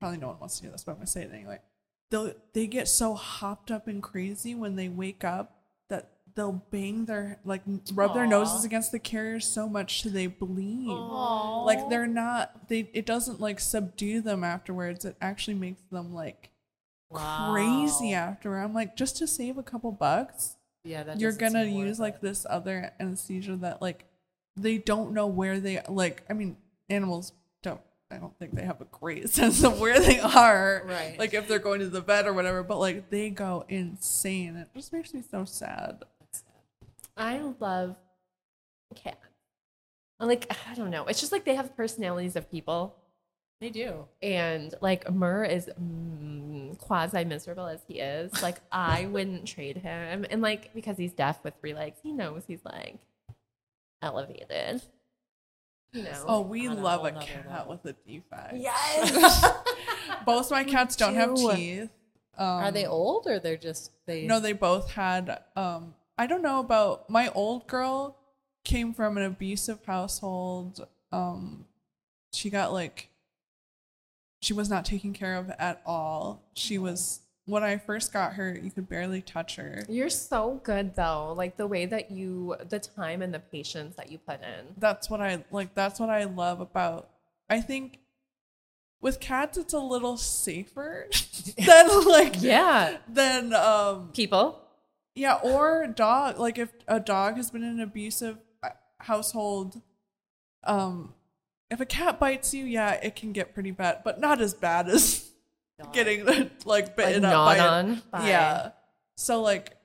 probably 0.00 0.18
no 0.18 0.28
one 0.28 0.40
wants 0.40 0.56
to 0.58 0.64
hear 0.64 0.72
this, 0.72 0.84
but 0.84 0.92
I'm 0.92 0.98
gonna 0.98 1.06
say 1.06 1.22
it 1.22 1.30
anyway. 1.32 1.60
They'll 2.10 2.32
they 2.52 2.66
get 2.66 2.88
so 2.88 3.14
hopped 3.14 3.70
up 3.70 3.88
and 3.88 4.02
crazy 4.02 4.54
when 4.54 4.76
they 4.76 4.88
wake 4.88 5.24
up 5.24 5.62
that 5.88 6.10
they'll 6.34 6.62
bang 6.70 7.06
their 7.06 7.38
like 7.44 7.62
rub 7.94 8.14
their 8.14 8.26
noses 8.26 8.64
against 8.64 8.92
the 8.92 8.98
carrier 8.98 9.40
so 9.40 9.68
much 9.68 10.02
till 10.02 10.12
they 10.12 10.26
bleed 10.26 10.88
Aw. 10.90 11.64
like 11.64 11.88
they're 11.88 12.06
not 12.06 12.68
they 12.68 12.90
it 12.92 13.06
doesn't 13.06 13.40
like 13.40 13.60
subdue 13.60 14.20
them 14.20 14.44
afterwards 14.44 15.04
it 15.04 15.16
actually 15.20 15.54
makes 15.54 15.82
them 15.90 16.12
like 16.14 16.50
crazy 17.12 18.12
after 18.12 18.58
i'm 18.58 18.74
like 18.74 18.96
just 18.96 19.16
to 19.18 19.26
save 19.26 19.56
a 19.58 19.62
couple 19.62 19.92
bucks 19.92 20.56
Yeah, 20.82 21.04
that 21.04 21.20
you're 21.20 21.32
gonna 21.32 21.64
use 21.64 22.00
like 22.00 22.20
this 22.20 22.44
other 22.48 22.92
anesthesia 22.98 23.56
that 23.56 23.80
like 23.80 24.04
they 24.56 24.78
don't 24.78 25.12
know 25.12 25.26
where 25.26 25.58
they 25.60 25.80
like 25.88 26.22
i 26.30 26.32
mean 26.32 26.56
animals 26.88 27.32
don't 27.62 27.80
i 28.10 28.16
don't 28.16 28.38
think 28.38 28.54
they 28.54 28.64
have 28.64 28.80
a 28.80 28.86
great 28.86 29.28
sense 29.38 29.62
of 29.64 29.80
where 29.80 29.98
they 30.00 30.20
are 30.20 30.82
Right. 30.86 31.18
like 31.18 31.34
if 31.34 31.48
they're 31.48 31.58
going 31.58 31.80
to 31.80 31.88
the 31.88 32.00
vet 32.00 32.26
or 32.26 32.32
whatever 32.32 32.62
but 32.62 32.78
like 32.78 33.10
they 33.10 33.30
go 33.30 33.64
insane 33.68 34.56
it 34.56 34.68
just 34.74 34.92
makes 34.92 35.12
me 35.14 35.22
so 35.28 35.44
sad 35.44 36.02
I 37.16 37.38
love 37.60 37.94
cats. 38.96 39.16
I'm 40.18 40.26
like, 40.28 40.50
I 40.70 40.74
don't 40.74 40.90
know. 40.90 41.06
It's 41.06 41.20
just 41.20 41.30
like 41.30 41.44
they 41.44 41.54
have 41.54 41.76
personalities 41.76 42.34
of 42.34 42.50
people. 42.50 42.96
They 43.60 43.70
do. 43.70 44.06
And 44.20 44.74
like 44.80 45.08
Murr 45.12 45.44
is 45.44 45.70
mm, 45.80 46.76
quasi 46.78 47.24
miserable 47.24 47.66
as 47.66 47.82
he 47.86 48.00
is. 48.00 48.42
Like 48.42 48.56
I 48.72 49.06
wouldn't 49.10 49.46
trade 49.46 49.76
him. 49.76 50.26
And 50.28 50.42
like 50.42 50.74
because 50.74 50.96
he's 50.96 51.12
deaf 51.12 51.38
with 51.44 51.54
three 51.60 51.72
legs, 51.72 51.98
he 52.02 52.10
knows 52.12 52.42
he's 52.48 52.64
like 52.64 52.98
elevated. 54.04 54.82
You 55.92 56.02
know. 56.02 56.24
oh 56.26 56.40
we 56.40 56.66
on 56.66 56.78
a 56.78 56.80
love 56.80 57.04
a 57.04 57.12
cat 57.12 57.46
level. 57.48 57.78
with 57.84 57.84
a 57.84 57.92
defect 58.04 58.56
yes. 58.56 59.46
both 60.26 60.50
my 60.50 60.64
cats 60.64 60.96
don't 60.96 61.14
have 61.14 61.36
do. 61.36 61.52
teeth 61.54 61.90
um, 62.36 62.46
Are 62.46 62.72
they 62.72 62.86
old 62.86 63.26
or 63.26 63.38
they're 63.38 63.56
just 63.56 63.92
they? 64.06 64.26
No, 64.26 64.40
they 64.40 64.52
both 64.52 64.90
had. 64.92 65.42
Um, 65.54 65.94
I 66.18 66.26
don't 66.26 66.42
know 66.42 66.60
about 66.60 67.08
my 67.08 67.28
old 67.28 67.66
girl. 67.66 68.16
Came 68.64 68.94
from 68.94 69.18
an 69.18 69.24
abusive 69.24 69.84
household. 69.84 70.86
Um, 71.12 71.66
she 72.32 72.50
got 72.50 72.72
like. 72.72 73.08
She 74.40 74.52
was 74.52 74.68
not 74.68 74.84
taken 74.84 75.12
care 75.12 75.36
of 75.36 75.50
at 75.58 75.80
all. 75.86 76.42
She 76.54 76.76
was 76.76 77.20
when 77.46 77.62
I 77.62 77.76
first 77.78 78.12
got 78.12 78.34
her. 78.34 78.58
You 78.60 78.70
could 78.70 78.88
barely 78.88 79.20
touch 79.20 79.56
her. 79.56 79.84
You're 79.88 80.08
so 80.10 80.60
good 80.64 80.94
though. 80.94 81.32
Like 81.36 81.56
the 81.56 81.66
way 81.66 81.86
that 81.86 82.10
you 82.10 82.56
the 82.68 82.78
time 82.78 83.22
and 83.22 83.32
the 83.34 83.38
patience 83.40 83.96
that 83.96 84.10
you 84.10 84.18
put 84.18 84.40
in. 84.42 84.74
That's 84.78 85.10
what 85.10 85.20
I 85.20 85.44
like. 85.50 85.74
That's 85.74 86.00
what 86.00 86.08
I 86.10 86.24
love 86.24 86.60
about. 86.60 87.10
I 87.50 87.60
think 87.60 87.98
with 89.00 89.20
cats, 89.20 89.58
it's 89.58 89.74
a 89.74 89.78
little 89.78 90.16
safer 90.16 91.08
than 91.58 92.04
like 92.06 92.40
Yeah. 92.40 92.96
than 93.08 93.52
um 93.52 94.10
People. 94.14 94.60
Yeah, 95.14 95.34
or 95.42 95.86
dog. 95.86 96.38
Like 96.38 96.58
if 96.58 96.72
a 96.88 96.98
dog 96.98 97.36
has 97.36 97.50
been 97.50 97.62
in 97.62 97.74
an 97.74 97.80
abusive 97.80 98.38
uh, 98.62 98.70
household, 98.98 99.80
um, 100.64 101.14
if 101.70 101.78
a 101.80 101.86
cat 101.86 102.18
bites 102.18 102.52
you, 102.54 102.64
yeah, 102.64 102.92
it 102.94 103.14
can 103.14 103.32
get 103.32 103.52
pretty 103.54 103.70
bad, 103.70 104.00
but 104.04 104.18
not 104.18 104.40
as 104.40 104.54
bad 104.54 104.88
as. 104.88 105.30
Getting 105.92 106.24
like 106.24 106.50
Like 106.64 106.96
bitten 106.96 107.24
up 107.24 107.32
by 107.32 107.58
on. 107.58 108.02
by- 108.10 108.28
Yeah. 108.28 108.70
So 109.16 109.42
like, 109.42 109.76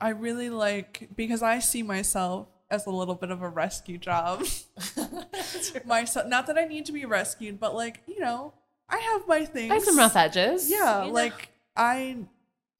I 0.00 0.10
really 0.10 0.50
like 0.50 1.08
because 1.14 1.42
I 1.42 1.58
see 1.60 1.82
myself 1.82 2.48
as 2.70 2.86
a 2.86 2.90
little 2.90 3.14
bit 3.14 3.30
of 3.30 3.42
a 3.42 3.48
rescue 3.48 3.98
job. 3.98 4.44
myself, 5.86 6.26
not 6.26 6.46
that 6.46 6.58
I 6.58 6.64
need 6.64 6.86
to 6.86 6.92
be 6.92 7.04
rescued, 7.04 7.60
but 7.60 7.74
like 7.74 8.02
you 8.06 8.20
know, 8.20 8.54
I 8.88 8.98
have 8.98 9.26
my 9.28 9.44
things. 9.44 9.70
I 9.70 9.74
have 9.74 9.84
some 9.84 9.98
rough 9.98 10.16
edges. 10.16 10.70
Yeah, 10.70 11.02
you 11.02 11.08
know? 11.08 11.14
like 11.14 11.50
I 11.76 12.16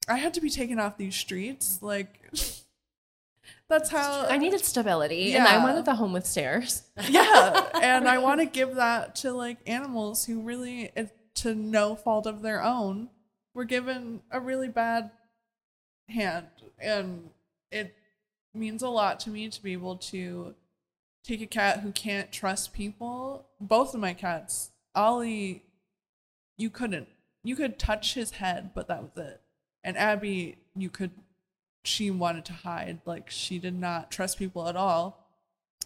I 0.07 0.17
had 0.17 0.33
to 0.35 0.41
be 0.41 0.49
taken 0.49 0.79
off 0.79 0.97
these 0.97 1.15
streets. 1.15 1.79
Like 1.81 2.29
that's 3.69 3.89
how 3.89 4.25
I 4.29 4.37
needed 4.37 4.63
stability, 4.63 5.33
and 5.35 5.47
I 5.47 5.63
wanted 5.63 5.85
the 5.85 5.95
home 5.95 6.13
with 6.13 6.25
stairs. 6.25 6.83
yeah 7.09 7.67
and 7.81 8.07
i 8.07 8.17
want 8.17 8.39
to 8.39 8.45
give 8.45 8.75
that 8.75 9.15
to 9.15 9.33
like 9.33 9.57
animals 9.67 10.25
who 10.25 10.41
really 10.41 10.91
it, 10.95 11.15
to 11.35 11.53
no 11.55 11.95
fault 11.95 12.25
of 12.25 12.41
their 12.41 12.63
own 12.63 13.09
were 13.53 13.65
given 13.65 14.21
a 14.31 14.39
really 14.39 14.67
bad 14.67 15.11
hand. 16.09 16.47
And 16.79 17.29
it 17.71 17.95
means 18.53 18.81
a 18.81 18.89
lot 18.89 19.19
to 19.21 19.29
me 19.29 19.49
to 19.49 19.63
be 19.63 19.73
able 19.73 19.97
to 19.97 20.55
take 21.23 21.41
a 21.41 21.47
cat 21.47 21.79
who 21.79 21.91
can't 21.91 22.31
trust 22.31 22.73
people. 22.73 23.45
Both 23.59 23.93
of 23.93 23.99
my 23.99 24.13
cats 24.13 24.71
ollie 24.93 25.61
you 26.57 26.69
couldn't 26.69 27.05
you 27.43 27.53
could 27.53 27.77
touch 27.77 28.13
his 28.13 28.31
head 28.31 28.69
but 28.73 28.87
that 28.87 29.03
was 29.03 29.11
it. 29.17 29.41
And 29.83 29.97
abby 29.97 30.57
you 30.73 30.89
could 30.89 31.11
she 31.83 32.11
wanted 32.11 32.45
to 32.45 32.53
hide. 32.53 32.99
Like 33.05 33.29
she 33.29 33.59
did 33.59 33.75
not 33.75 34.11
trust 34.11 34.39
people 34.39 34.67
at 34.67 34.75
all. 34.75 35.27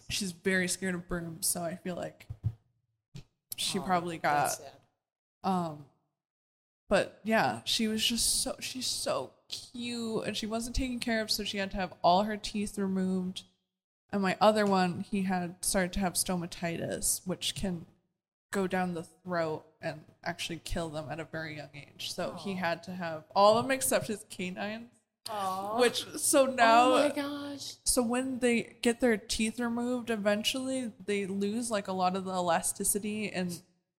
She's 0.08 0.32
very 0.32 0.66
scared 0.66 0.94
of 0.94 1.06
brooms, 1.08 1.46
so 1.46 1.62
I 1.62 1.76
feel 1.76 1.94
like 1.94 2.26
she 3.56 3.78
Oh, 3.78 3.82
probably 3.82 4.18
got. 4.18 4.58
Um 5.44 5.84
but 6.88 7.20
yeah, 7.22 7.60
she 7.64 7.86
was 7.86 8.04
just 8.04 8.42
so 8.42 8.56
she's 8.60 8.86
so 8.86 9.30
cute 9.48 10.24
and 10.26 10.36
she 10.36 10.46
wasn't 10.46 10.74
taken 10.74 10.98
care 10.98 11.22
of 11.22 11.30
so 11.30 11.44
she 11.44 11.58
had 11.58 11.70
to 11.70 11.76
have 11.76 11.94
all 12.02 12.24
her 12.24 12.36
teeth 12.36 12.76
removed. 12.76 13.44
And 14.12 14.22
my 14.22 14.36
other 14.40 14.66
one, 14.66 15.04
he 15.08 15.22
had 15.22 15.54
started 15.60 15.92
to 15.92 16.00
have 16.00 16.14
stomatitis, 16.14 17.20
which 17.24 17.54
can 17.54 17.86
go 18.52 18.66
down 18.66 18.94
the 18.94 19.04
throat 19.04 19.64
and 19.80 20.00
actually 20.24 20.60
kill 20.64 20.88
them 20.88 21.06
at 21.08 21.20
a 21.20 21.24
very 21.24 21.56
young 21.56 21.70
age. 21.76 22.12
So 22.12 22.36
he 22.36 22.54
had 22.54 22.82
to 22.84 22.92
have 22.92 23.22
all 23.36 23.56
of 23.56 23.64
them 23.64 23.70
except 23.70 24.08
his 24.08 24.24
canines. 24.28 24.88
Which 25.78 26.06
so 26.16 26.46
now 26.46 26.94
oh 26.94 27.08
my 27.08 27.14
gosh. 27.14 27.74
so 27.84 28.02
when 28.02 28.40
they 28.40 28.74
get 28.82 29.00
their 29.00 29.16
teeth 29.16 29.60
removed, 29.60 30.10
eventually 30.10 30.90
they 31.06 31.26
lose 31.26 31.70
like 31.70 31.86
a 31.86 31.92
lot 31.92 32.16
of 32.16 32.24
the 32.24 32.32
elasticity 32.32 33.26
in 33.26 33.52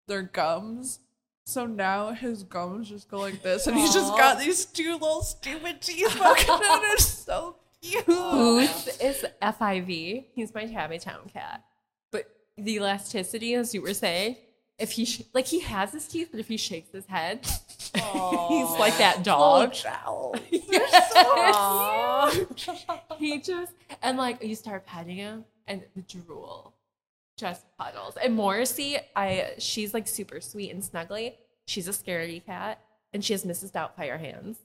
their 0.07 0.23
gums. 0.23 0.99
So 1.45 1.65
now 1.65 2.11
his 2.11 2.43
gums 2.43 2.89
just 2.89 3.09
go 3.09 3.19
like 3.19 3.41
this, 3.41 3.67
and 3.67 3.75
he's 3.75 3.93
just 3.93 4.11
got 4.17 4.39
these 4.39 4.65
two 4.65 4.93
little 4.93 5.21
stupid 5.23 5.81
teeth 5.81 6.15
poking 6.17 6.45
out. 6.49 6.81
It's 6.93 7.05
so 7.05 7.55
cute. 7.81 8.05
Boots 8.05 8.87
is 8.99 9.25
FIV. 9.41 10.25
He's 10.33 10.53
my 10.53 10.65
tabby 10.65 10.99
town 10.99 11.29
cat. 11.33 11.63
But 12.11 12.25
the 12.57 12.75
elasticity, 12.75 13.55
as 13.55 13.73
you 13.73 13.81
were 13.81 13.93
saying, 13.93 14.37
if 14.77 14.91
he 14.93 15.05
sh- 15.05 15.23
like 15.33 15.47
he 15.47 15.59
has 15.61 15.91
his 15.91 16.07
teeth, 16.07 16.29
but 16.31 16.39
if 16.39 16.47
he 16.47 16.57
shakes 16.57 16.91
his 16.91 17.05
head, 17.07 17.39
he's 17.93 18.69
like 18.79 18.97
that 18.97 19.21
dog. 19.23 19.75
Oh, 20.05 20.33
yes. 20.51 21.11
so 22.57 23.15
he 23.17 23.39
just 23.39 23.73
and 24.01 24.17
like 24.17 24.43
you 24.43 24.55
start 24.55 24.85
petting 24.85 25.17
him 25.17 25.45
and 25.67 25.83
the 25.95 26.01
drool 26.03 26.70
just 27.41 27.65
puddles. 27.77 28.15
And 28.23 28.33
Morrissey, 28.35 28.97
I 29.15 29.53
she's 29.57 29.93
like 29.93 30.07
super 30.07 30.39
sweet 30.39 30.71
and 30.71 30.81
snuggly. 30.81 31.33
She's 31.67 31.87
a 31.87 31.91
scaredy 31.91 32.45
cat 32.45 32.79
and 33.13 33.23
she 33.25 33.33
has 33.33 33.43
Mrs. 33.43 33.71
Doubtfire 33.73 34.19
hands. 34.19 34.59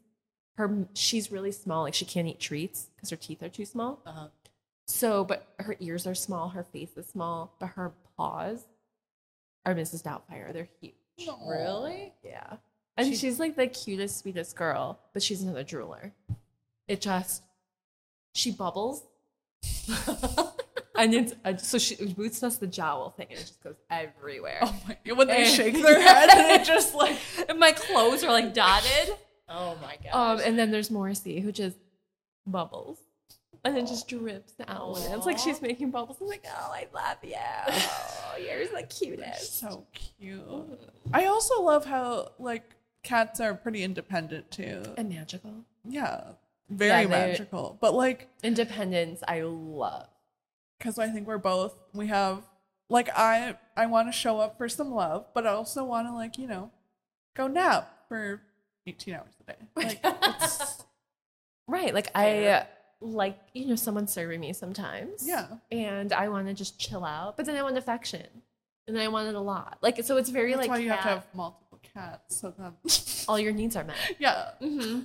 Her 0.56 0.86
she's 0.94 1.32
really 1.32 1.52
small, 1.52 1.82
like 1.82 1.94
she 1.94 2.04
can't 2.04 2.28
eat 2.28 2.38
treats 2.38 2.88
because 2.94 3.10
her 3.10 3.16
teeth 3.16 3.42
are 3.42 3.48
too 3.48 3.64
small. 3.64 4.00
Uh-huh. 4.06 4.28
So, 4.86 5.24
but 5.24 5.48
her 5.58 5.76
ears 5.80 6.06
are 6.06 6.14
small, 6.14 6.50
her 6.50 6.62
face 6.62 6.96
is 6.96 7.06
small, 7.08 7.52
but 7.58 7.70
her 7.70 7.92
paws 8.16 8.64
are 9.64 9.74
Mrs. 9.74 10.02
Doubtfire. 10.04 10.52
They're 10.52 10.68
huge. 10.80 10.94
Really? 11.44 12.12
Yeah. 12.22 12.54
And 12.96 13.08
She- 13.08 13.16
she's 13.16 13.40
like 13.40 13.56
the 13.56 13.66
cutest, 13.66 14.18
sweetest 14.18 14.54
girl, 14.54 15.00
but 15.12 15.22
she's 15.22 15.42
another 15.42 15.64
drooler. 15.64 16.12
It 16.88 17.00
just, 17.00 17.42
she 18.34 18.52
bubbles. 18.52 19.02
and 20.98 21.14
it's, 21.14 21.32
uh, 21.44 21.56
so 21.56 21.78
she, 21.78 21.96
Boots 22.06 22.40
does 22.40 22.58
the 22.58 22.66
jowl 22.66 23.10
thing 23.10 23.26
and 23.30 23.38
it 23.38 23.42
just 23.42 23.62
goes 23.62 23.76
everywhere. 23.90 24.58
Oh 24.62 24.74
my! 24.88 24.96
God. 25.04 25.18
When 25.18 25.28
they 25.28 25.44
And- 25.44 25.52
shake 25.52 25.74
their 25.82 26.00
head, 26.00 26.28
and 26.30 26.60
it 26.60 26.64
just 26.66 26.94
like 26.94 27.16
and 27.48 27.58
my 27.58 27.72
clothes 27.72 28.22
are 28.24 28.30
like 28.32 28.52
dotted. 28.54 29.14
Oh 29.48 29.76
my 29.80 29.96
god. 30.02 30.38
Um, 30.40 30.44
and 30.44 30.58
then 30.58 30.70
there's 30.70 30.90
Morrissey 30.90 31.40
who 31.40 31.52
just 31.52 31.76
bubbles. 32.46 32.98
And 33.64 33.76
then 33.76 33.86
just 33.86 34.06
drips 34.06 34.52
out. 34.68 34.96
And 34.98 35.14
it's 35.14 35.26
like 35.26 35.38
she's 35.38 35.60
making 35.60 35.90
bubbles. 35.90 36.18
I'm 36.20 36.28
like, 36.28 36.44
oh, 36.48 36.72
I 36.72 36.86
love 36.94 37.16
you. 37.22 37.34
Oh, 38.28 38.38
you're 38.38 38.66
the 38.66 38.82
cutest. 38.86 39.58
so 39.60 39.86
cute. 39.94 40.42
I 41.14 41.24
also 41.24 41.62
love 41.62 41.86
how 41.86 42.32
like 42.38 42.70
cats 43.02 43.40
are 43.40 43.54
pretty 43.54 43.82
independent 43.82 44.50
too. 44.50 44.82
And 44.98 45.08
magical. 45.08 45.64
Yeah, 45.88 46.32
very 46.68 47.04
Yeah, 47.04 47.08
magical. 47.08 47.78
But 47.80 47.94
like 47.94 48.28
Independence, 48.42 49.22
I 49.26 49.40
love. 49.42 50.06
Because 50.78 50.98
I 50.98 51.08
think 51.08 51.26
we're 51.26 51.38
both 51.38 51.74
we 51.92 52.06
have 52.08 52.42
like 52.88 53.08
I 53.16 53.56
I 53.76 53.86
want 53.86 54.08
to 54.08 54.12
show 54.12 54.40
up 54.40 54.58
for 54.58 54.68
some 54.68 54.92
love, 54.92 55.26
but 55.34 55.46
I 55.46 55.50
also 55.50 55.84
want 55.84 56.06
to 56.08 56.12
like 56.12 56.38
you 56.38 56.46
know 56.46 56.70
go 57.34 57.46
nap 57.48 58.04
for 58.08 58.42
eighteen 58.86 59.14
hours 59.14 59.32
a 59.40 59.52
day. 59.52 59.58
Like 59.76 60.04
Right. 61.68 61.92
Like 61.92 62.08
I 62.14 62.66
like, 63.00 63.38
you 63.52 63.66
know, 63.66 63.74
someone 63.74 64.06
serving 64.06 64.40
me 64.40 64.52
sometimes. 64.52 65.26
Yeah. 65.26 65.46
And 65.70 66.12
I 66.12 66.28
want 66.28 66.46
to 66.46 66.54
just 66.54 66.78
chill 66.78 67.04
out. 67.04 67.36
But 67.36 67.46
then 67.46 67.56
I 67.56 67.62
want 67.62 67.76
affection. 67.76 68.26
And 68.86 68.96
then 68.96 69.02
I 69.02 69.08
want 69.08 69.28
it 69.28 69.34
a 69.34 69.40
lot. 69.40 69.78
Like 69.82 70.02
so 70.04 70.16
it's 70.16 70.30
very 70.30 70.52
that's 70.52 70.62
like 70.62 70.70
why 70.70 70.78
you 70.78 70.90
have 70.90 71.02
to 71.02 71.08
have 71.08 71.26
multiple 71.34 71.80
cats. 71.92 72.36
So 72.36 72.54
then 72.56 72.72
all 73.28 73.38
your 73.38 73.52
needs 73.52 73.74
are 73.74 73.84
met. 73.84 73.96
yeah. 74.18 74.50
hmm 74.60 75.00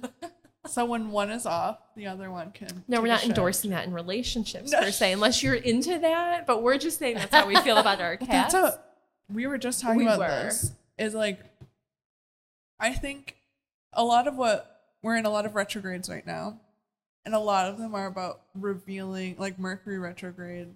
So 0.68 0.86
when 0.86 1.09
one 1.09 1.32
is 1.32 1.45
off, 1.47 1.80
the 1.95 2.05
other 2.07 2.30
one 2.30 2.51
can. 2.51 2.84
No, 2.88 3.01
we're 3.01 3.07
not 3.07 3.24
endorsing 3.26 3.72
that 3.72 3.86
in 3.88 3.93
relationships 3.93 4.72
No. 4.72 4.80
per 4.82 4.91
se, 4.91 5.12
unless 5.14 5.41
you're 5.41 5.55
into 5.55 5.97
that. 5.99 6.45
But 6.45 6.62
we're 6.62 6.78
just 6.78 6.99
saying 6.99 7.16
that's 7.16 7.34
how 7.34 7.47
we 7.47 7.55
feel 7.57 7.78
about 7.78 7.99
our 7.99 8.16
cats. 8.18 8.53
That's 8.53 8.76
how 8.76 8.80
we 9.34 9.47
were 9.47 9.57
just 9.57 9.82
talking 9.82 9.97
We 9.97 10.03
about 10.05 10.20
were. 10.20 10.28
this. 10.28 10.72
Is 10.99 11.16
like, 11.16 11.39
I 12.80 12.93
think 12.93 13.38
a 13.93 14.03
lot 14.03 14.28
of 14.28 14.36
what 14.38 14.82
we're 15.01 15.16
in 15.16 15.26
a 15.26 15.32
lot 15.32 15.47
of 15.47 15.55
retrogrades 15.55 16.09
right 16.09 16.26
now, 16.28 16.59
and 17.26 17.34
a 17.34 17.39
lot 17.39 17.68
of 17.68 17.80
them 17.80 17.95
are 17.95 18.05
about 18.05 18.41
revealing, 18.53 19.38
like 19.39 19.57
Mercury 19.57 19.97
retrograde. 19.97 20.68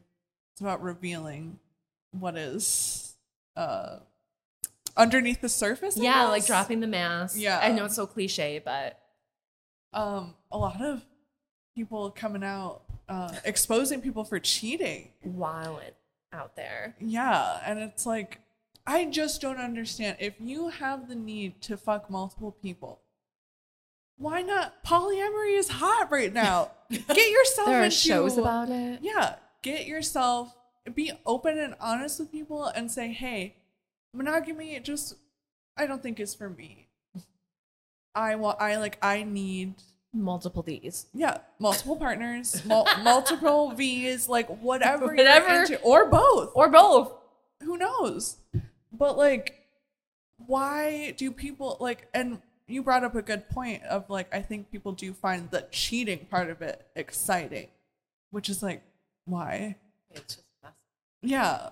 It's 0.54 0.62
about 0.62 0.82
revealing 0.82 1.60
what 2.12 2.38
is 2.38 3.14
uh 3.56 3.98
underneath 4.98 5.42
the 5.42 5.50
surface. 5.50 5.96
Yeah, 5.96 6.24
like 6.30 6.46
dropping 6.48 6.80
the 6.80 6.88
mask. 6.88 7.36
Yeah. 7.38 7.60
I 7.62 7.72
know 7.72 7.86
it's 7.86 7.96
so 7.96 8.08
cliche, 8.08 8.60
but 8.64 9.00
Um, 9.96 10.36
a 10.52 10.58
lot 10.58 10.82
of 10.82 11.04
people 11.76 12.12
coming 12.12 12.44
out, 12.44 12.82
uh, 13.10 13.34
exposing 13.44 14.02
people 14.02 14.24
for 14.24 14.40
cheating. 14.40 15.10
wild 15.24 15.82
out 16.34 16.56
there. 16.56 16.96
Yeah, 17.00 17.62
and 17.66 17.80
it's 17.80 18.06
like 18.06 18.40
I 18.86 19.06
just 19.06 19.42
don't 19.42 19.58
understand. 19.58 20.18
If 20.20 20.36
you 20.40 20.70
have 20.70 21.08
the 21.08 21.16
need 21.16 21.62
to 21.64 21.78
fuck 21.78 22.10
multiple 22.10 22.52
people, 22.62 23.00
why 24.18 24.42
not? 24.42 24.84
Polyamory 24.84 25.58
is 25.58 25.70
hot 25.70 26.12
right 26.12 26.34
now. 26.34 26.72
Get 26.90 27.32
yourself 27.32 27.68
There 27.68 27.82
are 27.82 27.86
into 27.86 27.96
shows 27.96 28.38
about 28.38 28.70
it. 28.70 29.00
Yeah, 29.02 29.36
get 29.62 29.88
yourself 29.88 30.54
be 30.94 31.12
open 31.26 31.58
and 31.58 31.74
honest 31.80 32.20
with 32.20 32.32
people 32.32 32.66
and 32.66 32.92
say, 32.92 33.12
"Hey, 33.12 33.56
monogamy 34.14 34.80
just 34.82 35.16
I 35.78 35.88
don't 35.88 36.04
think 36.04 36.20
is 36.20 36.36
for 36.36 36.50
me. 36.50 36.85
I 38.16 38.36
want 38.36 38.62
I 38.62 38.78
like 38.78 38.98
I 39.02 39.24
need 39.24 39.76
Multiple 40.14 40.64
D's. 40.64 41.08
yeah, 41.14 41.40
multiple 41.60 41.98
partners, 41.98 42.64
mul- 42.66 42.88
multiple 43.04 43.72
V's, 43.72 44.30
like 44.30 44.48
whatever, 44.62 45.08
you're 45.08 45.16
Whatever. 45.18 45.62
into, 45.64 45.82
or 45.82 46.06
both 46.06 46.52
Or 46.56 46.70
both. 46.70 47.12
who 47.62 47.78
knows? 47.78 48.38
But 48.94 49.18
like, 49.18 49.66
why 50.38 51.14
do 51.18 51.32
people 51.32 51.78
like? 51.80 52.08
And 52.14 52.42
you 52.68 52.82
brought 52.82 53.04
up 53.04 53.14
a 53.16 53.22
good 53.22 53.50
point 53.50 53.84
of 53.84 54.10
like, 54.10 54.34
I 54.34 54.42
think 54.42 54.72
people 54.72 54.94
do 54.94 55.14
find 55.14 55.52
the 55.52 55.68
cheating 55.72 56.28
part 56.32 56.50
of 56.50 56.62
it 56.62 56.86
exciting, 56.96 57.68
which 58.32 58.50
is 58.50 58.64
like, 58.64 58.84
why? 59.26 59.76
it's 60.12 60.36
just 60.36 60.48
messy. 60.64 60.76
Yeah, 61.24 61.70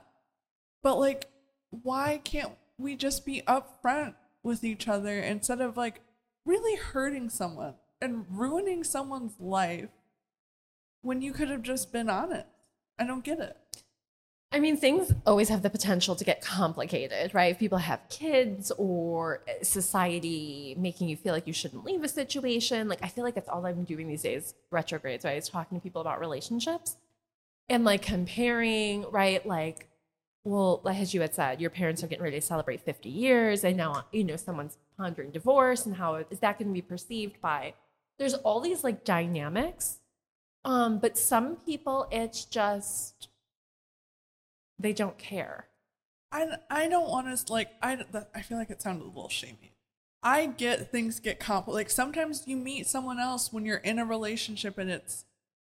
but 0.83 0.99
like, 0.99 1.29
why 1.69 2.19
can't 2.23 2.51
we 2.77 2.95
just 2.97 3.25
be 3.25 3.41
upfront 3.47 4.15
with 4.43 4.63
each 4.65 4.89
other 4.89 5.17
instead 5.19 5.61
of 5.61 5.77
like 5.77 6.01
really 6.45 6.77
hurting 6.77 7.29
someone 7.29 7.75
and 8.01 8.25
ruining 8.29 8.83
someone's 8.83 9.39
life 9.39 9.89
when 11.01 11.21
you 11.21 11.33
could 11.33 11.49
have 11.49 11.61
just 11.61 11.91
been 11.91 12.09
honest? 12.09 12.47
I 12.99 13.05
don't 13.05 13.23
get 13.23 13.39
it. 13.39 13.57
I 14.53 14.59
mean, 14.59 14.77
things 14.77 15.11
always 15.25 15.49
have 15.49 15.63
the 15.63 15.69
potential 15.71 16.15
to 16.15 16.23
get 16.23 16.39
complicated, 16.39 17.33
right? 17.33 17.51
If 17.51 17.57
people 17.57 17.79
have 17.79 18.01
kids 18.07 18.71
or 18.77 19.41
eh, 19.47 19.63
society 19.63 20.75
making 20.77 21.09
you 21.09 21.17
feel 21.17 21.33
like 21.33 21.47
you 21.47 21.53
shouldn't 21.53 21.83
leave 21.83 22.03
a 22.03 22.07
situation. 22.07 22.87
Like, 22.87 22.99
I 23.01 23.07
feel 23.07 23.23
like 23.23 23.33
that's 23.33 23.49
all 23.49 23.65
I'm 23.65 23.83
doing 23.83 24.07
these 24.07 24.21
days, 24.21 24.53
retrogrades, 24.69 25.25
right? 25.25 25.37
Is 25.37 25.49
talking 25.49 25.79
to 25.79 25.81
people 25.81 26.01
about 26.01 26.19
relationships 26.19 26.97
and 27.67 27.83
like 27.83 28.03
comparing, 28.03 29.09
right? 29.09 29.43
Like, 29.43 29.87
well, 30.45 30.81
as 30.85 31.13
you 31.13 31.21
had 31.21 31.33
said, 31.33 31.61
your 31.61 31.69
parents 31.69 32.03
are 32.03 32.07
getting 32.07 32.23
ready 32.23 32.39
to 32.39 32.45
celebrate 32.45 32.81
50 32.81 33.09
years, 33.09 33.63
and 33.63 33.77
now 33.77 34.05
you 34.11 34.23
know 34.23 34.35
someone's 34.35 34.77
pondering 34.97 35.31
divorce, 35.31 35.85
and 35.85 35.95
how 35.95 36.15
is 36.15 36.39
that 36.39 36.59
going 36.59 36.67
to 36.67 36.73
be 36.73 36.81
perceived 36.81 37.39
by? 37.41 37.73
There's 38.19 38.33
all 38.33 38.59
these 38.59 38.83
like 38.83 39.05
dynamics, 39.05 39.99
um, 40.65 40.99
but 40.99 41.17
some 41.17 41.55
people 41.57 42.07
it's 42.11 42.45
just 42.45 43.29
they 44.79 44.93
don't 44.93 45.17
care. 45.17 45.67
I, 46.31 46.57
I 46.69 46.87
don't 46.87 47.09
want 47.09 47.35
to 47.35 47.53
like 47.53 47.69
I 47.81 48.03
I 48.35 48.41
feel 48.41 48.57
like 48.57 48.69
it 48.69 48.81
sounded 48.81 49.05
a 49.05 49.07
little 49.07 49.29
shamey. 49.29 49.73
I 50.21 50.45
get 50.45 50.91
things 50.91 51.19
get 51.19 51.39
complicated. 51.39 51.75
Like 51.75 51.89
sometimes 51.89 52.43
you 52.47 52.57
meet 52.57 52.87
someone 52.87 53.19
else 53.19 53.51
when 53.53 53.65
you're 53.65 53.77
in 53.77 53.99
a 53.99 54.05
relationship 54.05 54.77
and 54.77 54.89
it's 54.89 55.25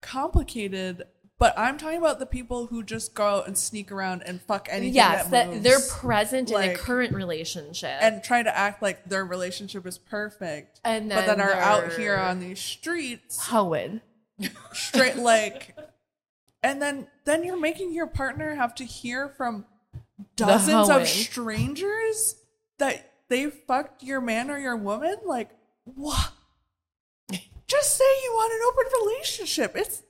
complicated. 0.01 1.03
But 1.39 1.57
I'm 1.57 1.77
talking 1.77 1.97
about 1.97 2.19
the 2.19 2.25
people 2.25 2.67
who 2.67 2.83
just 2.83 3.13
go 3.13 3.25
out 3.25 3.47
and 3.47 3.57
sneak 3.57 3.91
around 3.91 4.23
and 4.25 4.41
fuck 4.41 4.67
anything. 4.69 4.93
yes, 4.93 5.27
that, 5.29 5.49
that 5.51 5.63
they're 5.63 5.79
present 5.79 6.51
in 6.51 6.61
a 6.61 6.75
current 6.75 7.15
relationship, 7.15 7.97
and 8.01 8.21
try 8.23 8.43
to 8.43 8.55
act 8.55 8.81
like 8.81 9.05
their 9.05 9.25
relationship 9.25 9.87
is 9.87 9.97
perfect, 9.97 10.81
and 10.83 11.09
but 11.09 11.25
then 11.25 11.39
are 11.41 11.53
out 11.53 11.93
here 11.93 12.17
on 12.17 12.39
these 12.39 12.59
streets. 12.59 13.47
Hoeing. 13.47 14.01
straight 14.71 15.17
like 15.17 15.75
and 16.63 16.81
then 16.81 17.07
then 17.25 17.43
you're 17.43 17.59
making 17.59 17.93
your 17.93 18.07
partner 18.07 18.55
have 18.55 18.75
to 18.75 18.83
hear 18.83 19.29
from 19.29 19.65
dozens 20.35 20.89
of 20.89 21.07
strangers 21.07 22.35
that 22.77 23.11
they 23.29 23.49
fucked 23.49 24.03
your 24.03 24.21
man 24.21 24.49
or 24.49 24.57
your 24.57 24.75
woman? 24.75 25.15
Like 25.25 25.49
what 25.83 26.31
just 27.67 27.97
say 27.97 28.03
you 28.23 28.31
want 28.33 28.53
an 28.53 28.59
open 28.67 29.07
relationship. 29.07 29.73
It's 29.75 30.03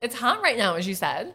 It's 0.00 0.14
hot 0.14 0.42
right 0.42 0.56
now, 0.56 0.74
as 0.74 0.86
you 0.86 0.94
said, 0.94 1.34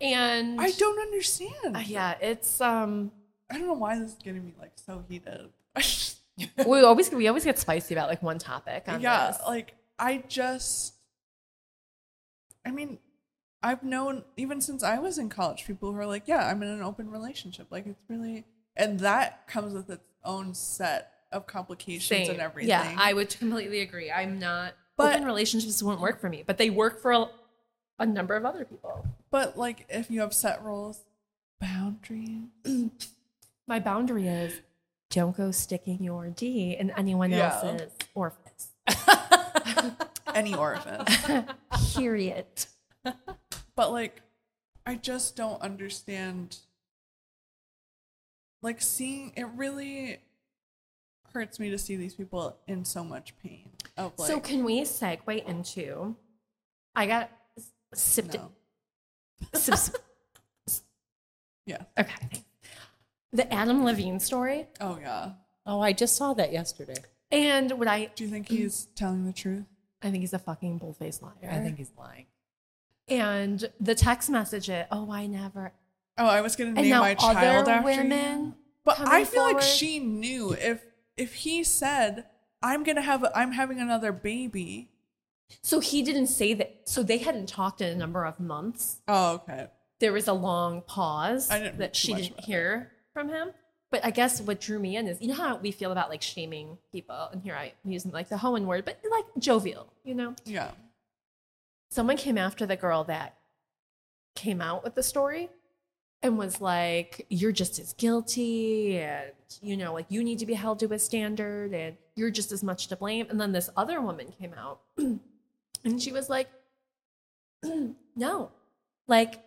and 0.00 0.60
i 0.60 0.70
don't 0.72 0.98
understand 1.00 1.76
Uh, 1.76 1.82
yeah, 1.86 2.14
it's 2.20 2.60
um. 2.60 3.10
i 3.50 3.56
don't 3.58 3.66
know 3.66 3.72
why 3.72 3.98
this 3.98 4.10
is 4.12 4.18
getting 4.22 4.44
me 4.44 4.54
like 4.58 4.72
so 4.76 5.02
heated 5.08 5.48
we 6.66 6.80
always 6.82 7.10
we 7.10 7.26
always 7.28 7.44
get 7.44 7.58
spicy 7.58 7.94
about 7.94 8.08
like 8.08 8.22
one 8.22 8.38
topic. 8.38 8.84
On 8.88 9.00
yeah 9.00 9.28
this. 9.28 9.40
like 9.46 9.74
i 9.98 10.22
just 10.28 10.94
i 12.66 12.70
mean 12.70 12.98
i've 13.62 13.82
known 13.82 14.22
even 14.36 14.60
since 14.60 14.82
i 14.82 14.98
was 14.98 15.16
in 15.16 15.28
college 15.30 15.66
people 15.66 15.92
who 15.92 15.98
are 15.98 16.06
like 16.06 16.24
yeah 16.26 16.46
i'm 16.46 16.62
in 16.62 16.68
an 16.68 16.82
open 16.82 17.10
relationship 17.10 17.66
like 17.70 17.86
it's 17.86 18.02
really 18.10 18.44
and 18.76 19.00
that 19.00 19.46
comes 19.46 19.72
with 19.72 19.88
its 19.88 20.04
own 20.24 20.52
set 20.52 21.12
of 21.32 21.46
complications 21.46 22.06
Same. 22.06 22.30
and 22.32 22.40
everything 22.40 22.68
Yeah, 22.68 22.94
I 22.98 23.12
would 23.14 23.30
completely 23.30 23.80
agree. 23.80 24.10
I'm 24.12 24.38
not. 24.38 24.74
But- 24.96 25.14
open 25.14 25.24
relationships 25.26 25.82
won't 25.82 26.00
work 26.00 26.20
for 26.20 26.28
me, 26.28 26.44
but 26.46 26.58
they 26.58 26.68
work 26.70 27.00
for 27.00 27.12
a, 27.12 27.26
a 27.98 28.06
number 28.06 28.34
of 28.36 28.44
other 28.44 28.64
people. 28.64 29.06
but 29.30 29.56
like 29.58 29.86
if 29.88 30.10
you 30.10 30.20
have 30.20 30.32
set 30.34 30.62
rules 30.62 31.00
boundaries 31.60 32.42
My 33.68 33.80
boundary 33.80 34.28
is 34.28 34.60
don't 35.10 35.36
go 35.36 35.50
sticking 35.50 36.02
your 36.02 36.28
D 36.28 36.76
in 36.78 36.90
anyone 36.92 37.30
Yeah. 37.30 37.52
else's 37.64 37.92
orifice. 38.14 38.68
any 40.34 40.54
orifice 40.54 41.44
Period. 41.94 42.46
but 43.74 43.90
like 43.92 44.20
i 44.84 44.94
just 44.94 45.34
don't 45.36 45.60
understand 45.62 46.58
like 48.62 48.80
seeing 48.82 49.32
it 49.36 49.46
really 49.56 50.18
hurts 51.32 51.58
me 51.58 51.70
to 51.70 51.78
see 51.78 51.96
these 51.96 52.14
people 52.14 52.56
in 52.66 52.84
so 52.84 53.02
much 53.04 53.34
pain 53.42 53.70
of 53.96 54.12
like 54.18 54.28
so 54.28 54.40
can 54.40 54.64
we 54.64 54.82
segue 54.82 55.44
into? 55.46 56.16
I 56.94 57.06
got 57.06 57.30
sipped. 57.94 58.34
no. 58.34 58.50
sip- 59.54 59.76
sip- 59.76 59.96
yeah 61.66 61.82
okay. 61.98 62.44
The 63.32 63.52
Adam 63.52 63.84
Levine 63.84 64.20
story, 64.20 64.66
oh 64.80 64.98
yeah 65.00 65.32
Oh, 65.68 65.80
I 65.80 65.92
just 65.92 66.16
saw 66.16 66.32
that 66.34 66.52
yesterday. 66.52 66.94
and 67.32 67.72
what 67.78 67.88
I 67.88 68.10
do 68.14 68.24
you 68.24 68.30
think 68.30 68.48
he's 68.48 68.86
telling 68.94 69.26
the 69.26 69.32
truth 69.32 69.64
I 70.02 70.10
think 70.10 70.20
he's 70.22 70.32
a 70.34 70.38
fucking 70.38 70.78
bullface 70.78 71.20
liar. 71.22 71.50
I 71.50 71.58
think 71.58 71.78
he's 71.78 71.90
lying. 71.98 72.26
And 73.08 73.68
the 73.80 73.94
text 73.94 74.30
message 74.30 74.68
it, 74.68 74.86
oh, 74.92 75.10
I 75.10 75.26
never. 75.26 75.72
oh 76.18 76.26
i 76.26 76.40
was 76.40 76.56
gonna 76.56 76.70
And 76.70 76.76
name 76.78 76.90
now 76.90 77.00
my 77.00 77.14
child 77.14 77.68
after 77.68 77.84
women 77.84 78.44
you. 78.46 78.54
but 78.84 78.98
i 79.00 79.24
feel 79.24 79.42
like 79.42 79.60
she 79.62 79.98
knew 79.98 80.52
if 80.54 80.82
if 81.16 81.34
he 81.34 81.62
said 81.64 82.24
i'm 82.62 82.82
gonna 82.84 83.02
have 83.02 83.24
I'm 83.34 83.52
having 83.52 83.80
another 83.80 84.12
baby 84.12 84.88
So 85.62 85.80
he 85.80 86.02
didn't 86.02 86.26
say 86.26 86.54
that. 86.54 86.80
So 86.84 87.02
they 87.02 87.18
hadn't 87.18 87.48
talked 87.48 87.80
in 87.80 87.88
a 87.88 87.94
number 87.96 88.24
of 88.24 88.38
months. 88.40 89.00
oh 89.08 89.34
okay 89.34 89.68
There 90.00 90.12
was 90.12 90.28
a 90.28 90.32
long 90.32 90.82
pause 90.82 91.48
that 91.48 91.96
she 91.96 92.14
didn't 92.14 92.40
hear 92.44 92.92
from 93.12 93.28
him. 93.28 93.50
But 93.90 94.04
I 94.04 94.10
guess 94.10 94.40
what 94.40 94.60
drew 94.60 94.78
me 94.80 94.96
in 94.96 95.06
is 95.06 95.22
you 95.22 95.28
know 95.28 95.34
how 95.34 95.56
we 95.56 95.70
feel 95.70 95.92
about 95.92 96.10
like 96.10 96.20
shaming 96.20 96.76
people, 96.90 97.28
and 97.32 97.40
here 97.42 97.54
I'm 97.54 97.70
using 97.84 98.10
like 98.10 98.28
the 98.28 98.36
Hohen 98.36 98.64
word, 98.66 98.84
but 98.84 98.98
like 99.10 99.24
jovial, 99.38 99.92
you 100.04 100.14
know. 100.14 100.34
yeah 100.44 100.72
Someone 101.88 102.16
came 102.16 102.36
after 102.36 102.66
the 102.66 102.76
girl 102.76 103.04
that 103.04 103.36
came 104.34 104.60
out 104.60 104.82
with 104.82 104.96
the 104.96 105.02
story 105.04 105.48
and 106.20 106.36
was 106.36 106.60
like, 106.60 107.26
You're 107.28 107.52
just 107.52 107.78
as 107.78 107.92
guilty, 107.92 108.98
and 108.98 109.30
you 109.62 109.76
know, 109.76 109.94
like 109.94 110.06
you 110.08 110.24
need 110.24 110.40
to 110.40 110.46
be 110.46 110.54
held 110.54 110.80
to 110.80 110.92
a 110.92 110.98
standard, 110.98 111.72
and 111.72 111.96
you're 112.16 112.30
just 112.30 112.50
as 112.50 112.64
much 112.64 112.88
to 112.88 112.96
blame. 112.96 113.28
And 113.30 113.40
then 113.40 113.52
this 113.52 113.70
other 113.76 114.00
woman 114.00 114.32
came 114.38 114.52
out 114.54 114.80
and 115.86 116.02
she 116.02 116.12
was 116.12 116.28
like, 116.28 116.48
No, 118.16 118.50
like 119.08 119.42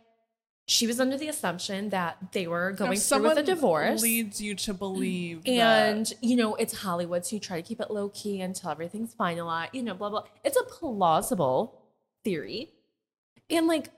she 0.70 0.86
was 0.86 1.00
under 1.00 1.18
the 1.18 1.28
assumption 1.28 1.90
that 1.90 2.18
they 2.32 2.46
were 2.46 2.72
Now, 2.72 2.86
going 2.86 3.00
through 3.00 3.24
with 3.24 3.38
a 3.40 3.44
divorce. 3.44 4.04
leads 4.04 4.40
you 4.40 4.54
to 4.54 4.74
believe 4.74 5.42
And 5.48 6.06
that, 6.06 6.24
you 6.24 6.36
know 6.36 6.54
it's 6.56 6.82
Hollywood, 6.82 7.26
so 7.26 7.36
you 7.36 7.40
try 7.40 7.60
to 7.60 7.68
keep 7.68 7.82
it 7.82 7.90
low 7.90 8.10
key 8.10 8.40
until 8.42 8.70
everything's 8.70 9.16
finalized. 9.16 9.74
You 9.74 9.84
know, 9.84 9.96
blah 9.96 10.10
blah. 10.10 10.24
It's 10.44 10.58
a 10.58 10.64
plausible 10.64 11.82
theory, 12.24 12.70
and 13.50 13.66
like, 13.66 13.90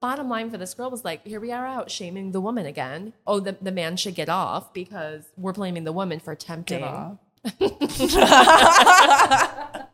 bottom 0.00 0.28
line 0.28 0.50
for 0.50 0.58
this 0.58 0.74
girl 0.74 0.90
was 0.90 1.04
like, 1.04 1.24
here 1.24 1.38
we 1.38 1.52
are 1.52 1.66
out 1.66 1.90
shaming 1.90 2.32
the 2.32 2.40
woman 2.40 2.66
again. 2.66 3.12
Oh, 3.24 3.38
the 3.38 3.56
the 3.62 3.72
man 3.72 3.96
should 3.96 4.16
get 4.16 4.28
off 4.28 4.74
because 4.74 5.24
we're 5.36 5.52
blaming 5.52 5.84
the 5.84 5.92
woman 5.92 6.18
for 6.18 6.34
tempting. 6.34 6.82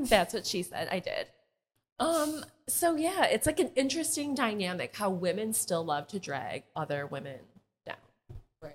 get 0.00 0.02
off 0.04 0.08
That's 0.10 0.34
what 0.34 0.46
she 0.46 0.62
said. 0.62 0.88
I 0.90 0.98
did. 1.00 1.26
Um. 1.98 2.44
So 2.68 2.96
yeah, 2.96 3.24
it's 3.24 3.46
like 3.46 3.60
an 3.60 3.70
interesting 3.76 4.34
dynamic 4.34 4.94
how 4.96 5.08
women 5.10 5.52
still 5.52 5.84
love 5.84 6.08
to 6.08 6.18
drag 6.18 6.64
other 6.74 7.06
women 7.06 7.38
down. 7.86 7.96
Right. 8.60 8.74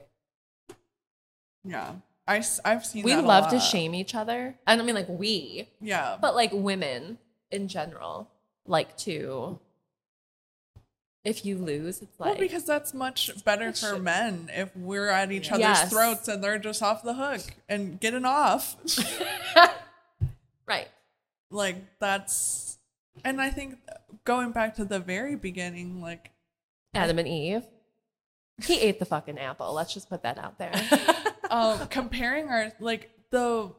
yeah 1.64 1.94
I, 2.28 2.42
I've 2.64 2.86
seen 2.86 3.04
We 3.04 3.12
that 3.12 3.24
a 3.24 3.28
love 3.28 3.50
to 3.50 3.56
lot. 3.56 3.62
shame 3.64 3.94
each 3.94 4.16
other. 4.16 4.38
And 4.46 4.56
I 4.66 4.76
don't 4.78 4.86
mean 4.86 4.96
like 4.96 5.10
we, 5.10 5.68
yeah 5.82 6.18
but 6.22 6.36
like 6.36 6.52
women 6.54 7.18
in 7.52 7.68
general 7.68 8.30
like 8.66 8.96
to 9.00 9.60
if 11.26 11.46
you 11.46 11.58
lose 11.58 12.02
it's 12.02 12.18
well 12.18 12.30
like 12.30 12.40
because 12.40 12.64
that's 12.66 12.94
much 12.94 13.44
better 13.44 13.72
for 13.74 13.76
should- 13.96 14.02
men 14.04 14.50
if 14.54 14.76
we're 14.76 15.10
at 15.10 15.32
each 15.32 15.50
other's 15.52 15.60
Yes. 15.62 15.90
throats 15.92 16.28
and 16.28 16.44
they're 16.44 16.58
just 16.58 16.82
off 16.82 17.04
the 17.04 17.14
hook 17.16 17.42
and 17.70 18.00
getting 18.00 18.24
off 18.26 18.76
right 19.56 19.70
like 21.52 21.76
that's 22.00 22.78
and 23.24 23.42
i 23.42 23.50
think 23.50 23.78
going 24.24 24.52
back 24.52 24.76
to 24.76 24.86
the 24.86 25.00
very 25.00 25.36
beginning 25.36 26.02
like 26.02 26.32
adam 26.94 27.20
and 27.20 27.28
eve. 27.28 27.64
He 28.64 28.80
ate 28.80 29.00
the 29.00 29.06
fucking 29.06 29.40
apple. 29.40 29.74
Let's 29.74 29.92
just 29.92 30.08
put 30.08 30.24
that 30.24 30.38
out 30.38 30.58
there. 30.58 30.74
Um 31.50 31.86
comparing 31.90 32.48
our 32.48 32.72
like 32.80 33.10
the 33.30 33.74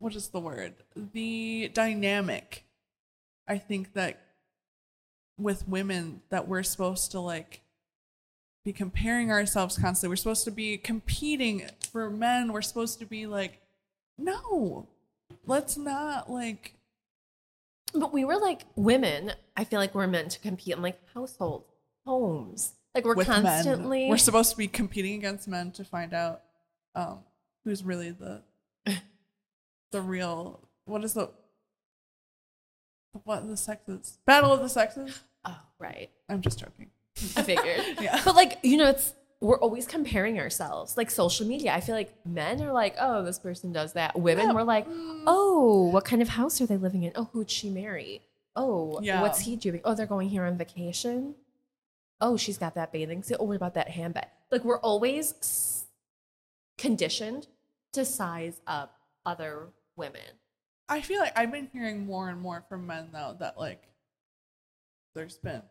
what 0.00 0.16
is 0.16 0.28
the 0.28 0.40
word? 0.40 0.74
The 0.96 1.70
dynamic 1.72 2.64
i 3.46 3.58
think 3.58 3.92
that 3.94 4.20
with 5.38 5.68
women 5.68 6.20
that 6.30 6.48
we're 6.48 6.64
supposed 6.64 7.12
to 7.12 7.20
like 7.20 7.62
be 8.64 8.72
comparing 8.72 9.30
ourselves 9.30 9.78
constantly. 9.78 10.12
We're 10.12 10.16
supposed 10.16 10.44
to 10.44 10.50
be 10.50 10.76
competing 10.76 11.62
for 11.90 12.10
men. 12.10 12.52
We're 12.52 12.60
supposed 12.60 12.98
to 12.98 13.06
be 13.06 13.26
like 13.26 13.60
no 14.18 14.88
let's 15.46 15.76
not 15.76 16.30
like 16.30 16.74
but 17.94 18.12
we 18.12 18.24
were 18.24 18.36
like 18.36 18.64
women 18.76 19.32
i 19.56 19.64
feel 19.64 19.80
like 19.80 19.94
we're 19.94 20.06
meant 20.06 20.30
to 20.30 20.38
compete 20.40 20.74
in 20.74 20.82
like 20.82 21.00
household 21.14 21.64
homes. 22.08 22.72
Like 22.94 23.04
we're 23.04 23.22
constantly 23.22 24.00
men. 24.00 24.08
we're 24.08 24.16
supposed 24.16 24.50
to 24.50 24.56
be 24.56 24.66
competing 24.66 25.14
against 25.14 25.46
men 25.46 25.70
to 25.72 25.84
find 25.84 26.14
out 26.14 26.40
um 26.94 27.18
who's 27.64 27.84
really 27.84 28.10
the 28.10 28.42
the 29.92 30.00
real 30.00 30.60
what 30.86 31.04
is 31.04 31.12
the 31.12 31.30
what 33.24 33.46
the 33.46 33.56
sexes 33.56 34.18
battle 34.26 34.52
of 34.52 34.60
the 34.60 34.68
sexes? 34.68 35.20
Oh 35.44 35.58
right. 35.78 36.10
I'm 36.28 36.40
just 36.40 36.58
joking. 36.58 36.90
I 37.36 37.42
figured. 37.42 37.82
Yeah. 38.00 38.20
but 38.24 38.34
like 38.34 38.58
you 38.62 38.78
know 38.78 38.88
it's 38.88 39.12
we're 39.40 39.58
always 39.60 39.86
comparing 39.86 40.38
ourselves 40.38 40.96
like 40.96 41.10
social 41.10 41.46
media 41.46 41.72
i 41.72 41.80
feel 41.80 41.94
like 41.94 42.12
men 42.26 42.60
are 42.60 42.72
like 42.72 42.94
oh 43.00 43.24
this 43.24 43.38
person 43.38 43.72
does 43.72 43.92
that 43.92 44.18
women 44.18 44.48
Yeah. 44.48 44.52
we're 44.52 44.62
like 44.64 44.88
mm. 44.88 45.22
oh 45.26 45.88
what 45.90 46.04
kind 46.04 46.20
of 46.20 46.28
house 46.28 46.60
are 46.60 46.66
they 46.66 46.76
living 46.76 47.04
in 47.04 47.12
oh 47.14 47.28
who'd 47.32 47.50
she 47.50 47.70
marry 47.70 48.22
oh 48.56 48.98
Yeah. 49.00 49.22
what's 49.22 49.40
he 49.40 49.54
doing 49.54 49.80
oh 49.84 49.94
they're 49.94 50.06
going 50.06 50.28
here 50.28 50.44
on 50.44 50.56
vacation 50.58 51.34
oh, 52.20 52.36
she's 52.36 52.58
got 52.58 52.74
that 52.74 52.92
bathing 52.92 53.22
suit. 53.22 53.36
Oh, 53.40 53.44
what 53.44 53.56
about 53.56 53.74
that 53.74 53.88
handbag? 53.90 54.26
Like 54.50 54.64
we're 54.64 54.80
always 54.80 55.84
conditioned 56.76 57.46
to 57.92 58.04
size 58.04 58.60
up 58.66 58.96
other 59.26 59.68
women. 59.96 60.22
I 60.88 61.00
feel 61.00 61.20
like 61.20 61.38
I've 61.38 61.52
been 61.52 61.68
hearing 61.72 62.06
more 62.06 62.28
and 62.28 62.40
more 62.40 62.64
from 62.68 62.86
men 62.86 63.08
though 63.12 63.36
that 63.40 63.58
like 63.58 63.82
there's 65.14 65.36
been 65.36 65.62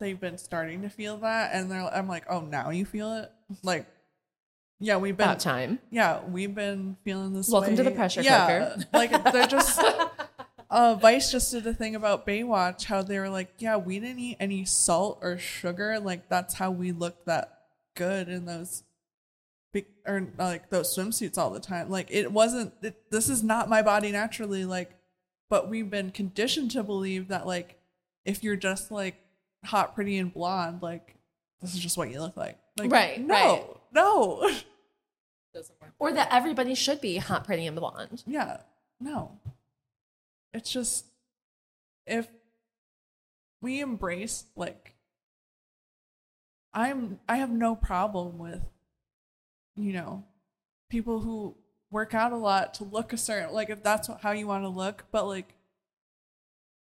they've 0.00 0.18
been 0.18 0.38
starting 0.38 0.82
to 0.82 0.88
feel 0.88 1.18
that 1.18 1.50
and 1.54 1.70
they're 1.70 1.82
I'm 1.82 2.08
like, 2.08 2.24
"Oh, 2.28 2.40
now 2.40 2.70
you 2.70 2.84
feel 2.84 3.12
it?" 3.14 3.30
Like 3.62 3.86
yeah, 4.78 4.96
we've 4.96 5.16
been 5.16 5.28
About 5.28 5.40
time. 5.40 5.78
Yeah, 5.90 6.20
we've 6.24 6.54
been 6.54 6.96
feeling 7.04 7.32
this 7.32 7.48
Welcome 7.48 7.76
to 7.76 7.82
the 7.82 7.90
pressure 7.90 8.22
yeah, 8.22 8.74
cooker. 8.74 8.84
Like 8.92 9.32
they're 9.32 9.46
just 9.46 9.80
uh 10.70 10.94
Vice 10.96 11.30
just 11.30 11.52
did 11.52 11.66
a 11.66 11.74
thing 11.74 11.94
about 11.94 12.26
Baywatch 12.26 12.84
how 12.84 13.02
they 13.02 13.18
were 13.18 13.30
like, 13.30 13.54
"Yeah, 13.58 13.76
we 13.76 13.98
didn't 13.98 14.18
eat 14.18 14.36
any 14.38 14.64
salt 14.64 15.18
or 15.22 15.38
sugar. 15.38 15.98
Like 15.98 16.28
that's 16.28 16.54
how 16.54 16.70
we 16.70 16.92
looked 16.92 17.26
that 17.26 17.52
good 17.94 18.28
in 18.28 18.44
those 18.44 18.82
big 19.72 19.86
or 20.06 20.28
like 20.38 20.68
those 20.70 20.94
swimsuits 20.94 21.38
all 21.38 21.50
the 21.50 21.60
time. 21.60 21.88
Like 21.88 22.08
it 22.10 22.30
wasn't 22.30 22.74
it, 22.82 23.10
this 23.10 23.28
is 23.28 23.42
not 23.42 23.68
my 23.68 23.82
body 23.82 24.12
naturally 24.12 24.64
like 24.64 24.96
but 25.48 25.68
we've 25.68 25.90
been 25.90 26.10
conditioned 26.10 26.70
to 26.72 26.82
believe 26.82 27.28
that 27.28 27.46
like 27.46 27.78
if 28.24 28.42
you're 28.42 28.56
just 28.56 28.90
like 28.90 29.16
hot, 29.66 29.94
pretty 29.94 30.18
and 30.18 30.32
blonde, 30.32 30.82
like 30.82 31.14
this 31.60 31.74
is 31.74 31.80
just 31.80 31.96
what 31.96 32.10
you 32.10 32.20
look 32.20 32.36
like. 32.36 32.58
Like 32.78 32.90
Right, 32.90 33.20
no. 33.20 33.34
right. 33.34 33.64
No. 33.92 34.50
Doesn't 35.54 35.80
work. 35.80 35.92
Or 35.98 36.12
that 36.12 36.28
everybody 36.30 36.74
should 36.74 37.00
be 37.00 37.16
hot, 37.16 37.44
pretty, 37.44 37.66
and 37.66 37.76
blonde. 37.76 38.22
Yeah, 38.26 38.58
no. 39.00 39.38
It's 40.52 40.70
just 40.70 41.06
if 42.06 42.28
we 43.60 43.80
embrace 43.80 44.44
like 44.54 44.94
I'm 46.72 47.18
I 47.28 47.36
have 47.36 47.50
no 47.50 47.74
problem 47.74 48.38
with 48.38 48.62
you 49.76 49.92
know 49.92 50.24
people 50.90 51.20
who 51.20 51.56
work 51.90 52.14
out 52.14 52.32
a 52.32 52.36
lot 52.36 52.74
to 52.74 52.84
look 52.84 53.12
a 53.12 53.16
certain 53.16 53.52
like 53.52 53.70
if 53.70 53.82
that's 53.82 54.08
how 54.20 54.32
you 54.32 54.46
want 54.46 54.64
to 54.64 54.68
look, 54.68 55.04
but 55.10 55.26
like 55.26 55.54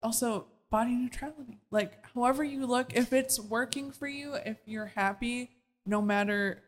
also 0.03 0.45
body 0.69 0.95
neutrality. 0.95 1.59
Like 1.71 1.93
however 2.13 2.43
you 2.43 2.65
look, 2.65 2.93
if 2.95 3.13
it's 3.13 3.39
working 3.39 3.91
for 3.91 4.07
you, 4.07 4.33
if 4.35 4.57
you're 4.65 4.87
happy, 4.95 5.51
no 5.85 6.01
matter 6.01 6.61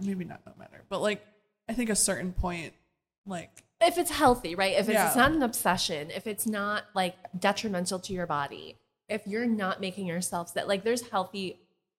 maybe 0.00 0.24
not 0.24 0.40
no 0.46 0.52
matter, 0.58 0.82
but 0.88 1.00
like 1.00 1.24
I 1.68 1.74
think 1.74 1.90
a 1.90 1.96
certain 1.96 2.32
point 2.32 2.72
like 3.26 3.62
If 3.80 3.98
it's 3.98 4.10
healthy, 4.10 4.54
right? 4.54 4.72
If 4.74 4.88
it's, 4.88 4.90
Yeah. 4.94 5.06
it's 5.08 5.16
not 5.16 5.32
an 5.32 5.42
obsession, 5.42 6.10
if 6.10 6.26
it's 6.26 6.46
not 6.46 6.84
like 6.94 7.16
detrimental 7.38 7.98
to 8.00 8.12
your 8.12 8.26
body, 8.26 8.76
if 9.08 9.26
you're 9.26 9.46
not 9.46 9.80
making 9.80 10.06
yourself 10.06 10.54
that 10.54 10.68
like 10.68 10.84
there's 10.84 11.08
healthy 11.08 11.58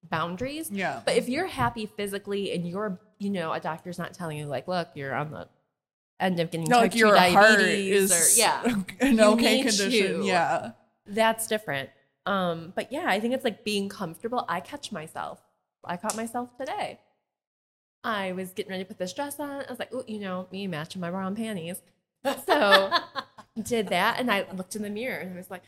boundaries. 0.10 0.70
yeah. 0.72 1.02
But 1.06 1.16
if 1.16 1.30
you're 1.30 1.48
happy 1.48 1.86
physically 1.86 2.54
and 2.54 2.68
you're, 2.68 3.00
you 3.20 3.30
know, 3.30 3.54
a 3.54 3.60
doctor's 3.60 3.98
not 3.98 4.14
telling 4.14 4.38
you 4.38 4.46
like, 4.46 4.68
look, 4.68 4.90
you're 4.96 5.14
on 5.16 5.32
the 5.32 5.48
end 6.20 6.40
up 6.40 6.52
getting 6.52 6.68
no, 6.70 6.80
like 6.80 6.94
2 6.94 6.98
your 6.98 7.18
heart 7.18 7.58
diabetes 7.60 8.12
is 8.12 8.38
or 8.38 8.40
yeah, 8.40 8.64
an 9.02 9.20
okay 9.20 9.58
condition. 9.64 10.22
to. 10.22 10.26
Yeah. 10.26 10.72
that's 11.06 11.48
different. 11.48 11.90
Um, 12.26 12.72
but 12.76 12.92
yeah, 12.92 13.06
I 13.08 13.20
think 13.20 13.34
it's 13.34 13.44
like 13.44 13.64
being 13.64 13.90
comfortable. 13.90 14.46
I 14.48 14.60
catch 14.60 14.92
myself. 14.92 15.42
I 15.84 15.98
caught 15.98 16.16
myself 16.16 16.58
today. 16.58 17.00
I 18.04 18.32
was 18.34 18.52
getting 18.52 18.72
ready 18.72 18.84
to 18.84 18.88
put 18.88 18.98
this 18.98 19.14
dress 19.14 19.40
on. 19.40 19.50
I 19.50 19.66
was 19.70 19.80
like, 19.80 19.94
oh, 19.94 20.04
you 20.08 20.20
know, 20.20 20.48
me 20.52 20.68
matching 20.68 21.02
my 21.02 21.10
bra 21.10 21.28
and 21.28 21.36
panties. 21.38 21.82
So 22.46 22.92
did 23.62 23.90
that, 23.90 24.20
and 24.20 24.32
I 24.32 24.46
looked 24.54 24.76
in 24.76 24.82
the 24.82 24.90
mirror 24.90 25.20
and 25.20 25.34
I 25.34 25.38
was 25.38 25.52
like, 25.52 25.64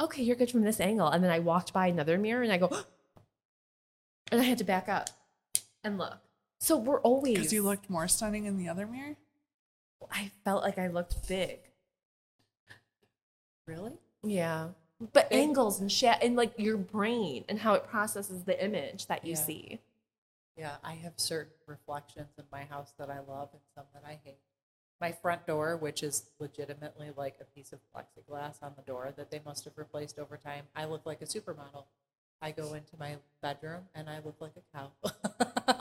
okay, 0.00 0.22
you're 0.22 0.36
good 0.36 0.50
from 0.50 0.62
this 0.62 0.80
angle. 0.80 1.08
And 1.08 1.22
then 1.22 1.30
I 1.30 1.38
walked 1.40 1.72
by 1.72 1.88
another 1.88 2.18
mirror 2.18 2.42
and 2.42 2.52
I 2.52 2.58
go, 2.58 2.68
and 4.32 4.40
I 4.40 4.44
had 4.44 4.58
to 4.58 4.64
back 4.64 4.88
up 4.88 5.08
and 5.82 5.98
look. 5.98 6.18
So 6.58 6.76
we're 6.76 7.00
always. 7.00 7.34
Because 7.36 7.52
you 7.52 7.62
looked 7.62 7.88
more 7.88 8.08
stunning 8.08 8.44
in 8.46 8.56
the 8.58 8.68
other 8.68 8.86
mirror. 8.86 9.16
I 10.10 10.30
felt 10.44 10.62
like 10.62 10.78
I 10.78 10.88
looked 10.88 11.28
big. 11.28 11.60
really? 13.66 13.92
Yeah. 14.22 14.68
But 15.12 15.30
Big? 15.30 15.38
angles 15.40 15.80
and 15.80 15.92
shit, 15.92 16.16
and 16.22 16.34
like 16.34 16.54
your 16.58 16.76
brain 16.76 17.44
and 17.48 17.58
how 17.58 17.74
it 17.74 17.86
processes 17.86 18.42
the 18.44 18.64
image 18.64 19.06
that 19.06 19.24
you 19.24 19.32
Yeah. 19.32 19.36
see. 19.44 19.80
Yeah, 20.56 20.76
I 20.82 20.94
have 20.94 21.12
certain 21.16 21.52
reflections 21.66 22.30
in 22.36 22.44
my 22.50 22.64
house 22.64 22.92
that 22.98 23.08
I 23.10 23.20
love 23.20 23.50
and 23.52 23.62
some 23.76 23.84
that 23.94 24.02
I 24.04 24.18
hate. 24.24 24.40
My 25.00 25.12
front 25.12 25.46
door, 25.46 25.76
which 25.76 26.02
is 26.02 26.30
legitimately 26.40 27.12
like 27.16 27.36
a 27.40 27.44
piece 27.44 27.72
of 27.72 27.78
plexiglass 27.94 28.60
on 28.60 28.72
the 28.74 28.82
door 28.82 29.12
that 29.16 29.30
they 29.30 29.40
must 29.44 29.64
have 29.66 29.78
replaced 29.78 30.18
over 30.18 30.36
time, 30.36 30.64
I 30.74 30.86
look 30.86 31.06
like 31.06 31.22
a 31.22 31.26
supermodel. 31.26 31.84
I 32.42 32.50
go 32.50 32.74
into 32.74 32.96
my 32.98 33.18
bedroom 33.40 33.82
and 33.94 34.10
I 34.10 34.18
look 34.24 34.40
like 34.40 34.54
a 34.56 34.76
cow. 34.76 34.90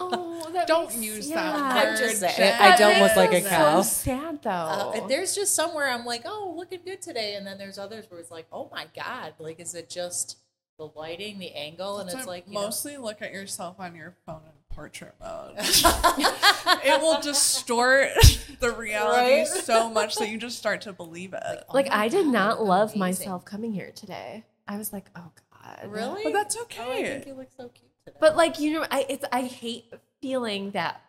Oh, 0.48 0.52
that 0.54 0.68
Don't 0.68 0.90
makes- 0.90 1.02
use 1.02 1.30
yeah. 1.30 1.36
that 1.36 1.88
I'm 1.88 1.98
just 1.98 2.20
saying, 2.22 2.56
I 2.60 2.76
don't 2.78 3.00
look 3.02 3.16
like 3.16 3.30
a 3.32 3.34
makes 3.34 3.48
cow. 3.50 3.82
So 3.82 3.90
sad 4.12 4.42
though. 4.44 4.50
Uh, 4.50 5.08
there's 5.08 5.36
just 5.36 5.54
somewhere 5.56 5.90
I'm 5.90 6.06
like, 6.06 6.22
oh, 6.26 6.54
looking 6.58 6.80
good 6.86 7.02
today, 7.02 7.36
and 7.36 7.46
then 7.46 7.58
there's 7.58 7.78
others 7.78 8.06
where 8.10 8.20
it's 8.20 8.32
like, 8.32 8.48
oh 8.52 8.70
my 8.72 8.86
god, 8.96 9.34
like 9.40 9.60
is 9.60 9.76
it 9.76 9.90
just 9.90 10.38
the 10.80 10.90
lighting, 10.96 11.40
the 11.40 11.52
angle, 11.54 12.00
and 12.00 12.10
So 12.10 12.18
it's 12.20 12.28
like 12.28 12.48
you 12.48 12.54
know- 12.54 12.62
mostly 12.62 12.98
look 12.98 13.22
at 13.22 13.32
yourself 13.34 13.80
on 13.80 13.96
your 13.96 14.16
phone 14.26 14.42
in 14.46 14.76
portrait 14.76 15.16
mode. 15.20 15.56
it 15.58 17.02
will 17.02 17.20
distort 17.22 18.10
the 18.60 18.72
reality 18.72 19.38
Right? 19.40 19.48
so 19.48 19.90
much 19.90 20.16
that 20.18 20.30
you 20.30 20.38
just 20.38 20.58
start 20.58 20.82
to 20.82 20.94
believe 20.94 21.34
it. 21.34 21.42
oh 21.46 21.74
like 21.74 21.90
I 21.92 22.08
did 22.10 22.26
God, 22.26 22.34
not 22.34 22.64
love 22.64 22.90
amazing. 22.90 23.00
myself 23.00 23.46
coming 23.46 23.74
here 23.74 23.92
today. 23.96 24.44
I 24.68 24.78
was 24.78 24.94
like, 24.94 25.06
oh 25.16 25.32
god. 25.64 25.90
Really? 25.92 26.24
But 26.24 26.34
that's 26.34 26.56
Oh, 26.56 26.66
I 26.80 27.04
think 27.04 27.26
you 27.28 27.34
look 27.34 27.50
so 27.58 27.70
cute 27.70 27.90
today. 28.06 28.18
But 28.20 28.38
like 28.38 28.60
you 28.60 28.74
know, 28.74 28.86
I 28.92 29.06
it's 29.10 29.26
I 29.32 29.42
hate 29.44 29.92
feeling 30.22 30.72
that 30.72 31.02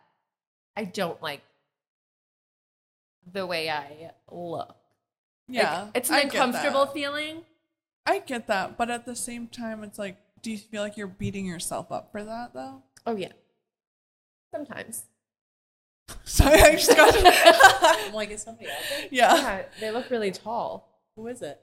I 0.75 0.83
don't 0.85 1.21
like 1.21 1.41
the 3.31 3.45
way 3.45 3.69
I 3.69 4.11
look. 4.31 4.67
Like, 4.67 4.75
yeah, 5.47 5.87
it's 5.95 6.09
an 6.09 6.15
I 6.15 6.19
uncomfortable 6.21 6.85
feeling. 6.87 7.43
I 8.05 8.19
get 8.19 8.47
that, 8.47 8.77
but 8.77 8.89
at 8.89 9.05
the 9.05 9.15
same 9.15 9.47
time, 9.47 9.83
it's 9.83 9.99
like, 9.99 10.17
do 10.41 10.51
you 10.51 10.57
feel 10.57 10.81
like 10.81 10.97
you're 10.97 11.07
beating 11.07 11.45
yourself 11.45 11.91
up 11.91 12.11
for 12.11 12.23
that 12.23 12.53
though? 12.53 12.83
Oh 13.05 13.15
yeah. 13.15 13.31
Sometimes. 14.53 15.03
Sorry, 16.23 16.59
I 16.61 16.71
just 16.71 16.95
got. 16.95 17.13
I'm 18.07 18.13
like, 18.13 18.31
is 18.31 18.41
somebody 18.43 18.67
out 18.69 18.77
there? 18.89 19.07
yeah, 19.11 19.35
Yeah, 19.35 19.61
they 19.79 19.91
look 19.91 20.09
really 20.09 20.31
tall. 20.31 20.99
Who 21.15 21.27
is 21.27 21.41
it? 21.41 21.59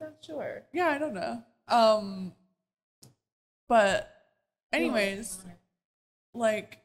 Not 0.00 0.14
sure. 0.24 0.62
yeah, 0.72 0.88
I 0.88 0.98
don't 0.98 1.14
know. 1.14 1.42
Um, 1.68 2.32
but 3.68 4.10
anyways, 4.72 5.44
like, 6.34 6.78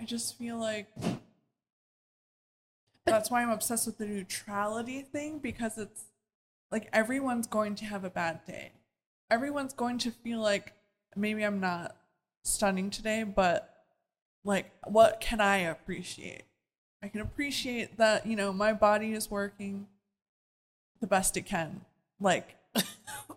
I 0.00 0.04
just 0.04 0.38
feel 0.38 0.58
like 0.58 0.88
that's 3.04 3.30
why 3.30 3.42
I'm 3.42 3.50
obsessed 3.50 3.86
with 3.86 3.98
the 3.98 4.06
neutrality 4.06 5.02
thing 5.02 5.38
because 5.38 5.78
it's 5.78 6.04
like 6.70 6.88
everyone's 6.92 7.46
going 7.46 7.74
to 7.76 7.84
have 7.84 8.04
a 8.04 8.10
bad 8.10 8.44
day. 8.44 8.72
Everyone's 9.30 9.72
going 9.72 9.98
to 9.98 10.10
feel 10.10 10.40
like 10.40 10.72
maybe 11.16 11.42
I'm 11.42 11.60
not 11.60 11.96
stunning 12.44 12.90
today, 12.90 13.22
but 13.24 13.74
like, 14.44 14.70
what 14.84 15.20
can 15.20 15.40
I 15.40 15.58
appreciate? 15.58 16.44
I 17.02 17.08
can 17.08 17.20
appreciate 17.20 17.96
that, 17.98 18.26
you 18.26 18.36
know, 18.36 18.52
my 18.52 18.72
body 18.72 19.12
is 19.12 19.30
working 19.30 19.86
the 21.00 21.06
best 21.06 21.36
it 21.36 21.42
can. 21.42 21.82
Like, 22.20 22.56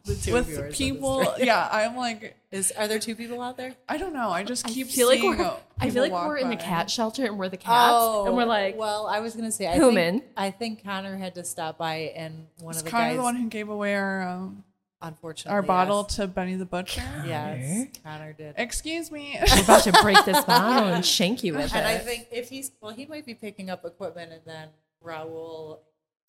The 0.04 0.16
two 0.16 0.34
with 0.34 0.74
people, 0.74 1.36
yeah, 1.38 1.68
I'm 1.72 1.96
like, 1.96 2.36
Is 2.52 2.72
are 2.72 2.88
there 2.88 3.00
two 3.00 3.16
people 3.16 3.42
out 3.42 3.58
there? 3.58 3.76
I 3.88 3.98
don't 3.98 4.14
know. 4.14 4.30
I 4.30 4.44
just 4.44 4.66
I 4.66 4.70
keep 4.70 4.88
feel 4.88 5.08
like 5.08 5.22
we're 5.22 5.54
I 5.80 5.90
feel 5.90 6.02
like 6.02 6.12
we're 6.12 6.38
in 6.38 6.50
by. 6.50 6.56
cat 6.56 6.90
shelter 6.90 7.26
and 7.26 7.38
we're 7.38 7.50
the 7.50 7.58
cats 7.58 8.26
and 8.26 8.36
we're 8.36 8.46
like 8.46 8.76
Oh, 8.76 8.80
well, 8.80 9.08
I 9.08 9.20
was 9.20 9.36
gonna 9.36 9.52
say, 9.52 9.68
I 9.68 9.76
Human. 9.76 10.22
Think, 10.22 10.32
I 10.36 10.52
think 10.52 10.84
Connor 10.84 11.18
had 11.18 11.36
to 11.36 11.44
stop 11.44 11.78
by, 11.78 12.14
and 12.16 12.48
one 12.60 12.76
of 12.76 12.84
the 12.84 12.90
Connor 12.90 13.10
guys, 13.10 13.18
the 13.18 13.24
one 13.24 13.36
who 13.36 13.48
gave 13.48 13.70
away 13.70 13.94
our 13.96 14.28
um, 14.28 14.64
unfortunately, 15.02 15.54
our 15.54 15.62
bottle 15.62 16.06
yes. 16.08 16.16
to 16.16 16.28
Benny 16.28 16.56
the 16.56 16.66
Butcher? 16.66 17.04
Yes, 17.26 17.88
Connor 18.04 18.34
did. 18.34 18.56
Excuse 18.58 19.12
me. 19.12 19.40
we're 19.40 19.64
about 19.64 19.84
to 19.84 19.92
break 20.02 20.24
this 20.26 20.44
bottle 20.46 20.90
and 20.94 21.06
shank 21.06 21.44
you 21.44 21.54
with 21.54 21.74
And 21.76 21.86
I 21.86 22.00
think 22.00 22.28
if 22.32 22.50
he's 22.50 22.72
well, 22.82 22.92
he 22.92 23.06
might 23.06 23.26
be 23.26 23.36
picking 23.36 23.70
up 23.70 23.86
equipment, 23.86 24.32
and 24.32 24.42
then 24.46 24.70
Raul 25.06 25.80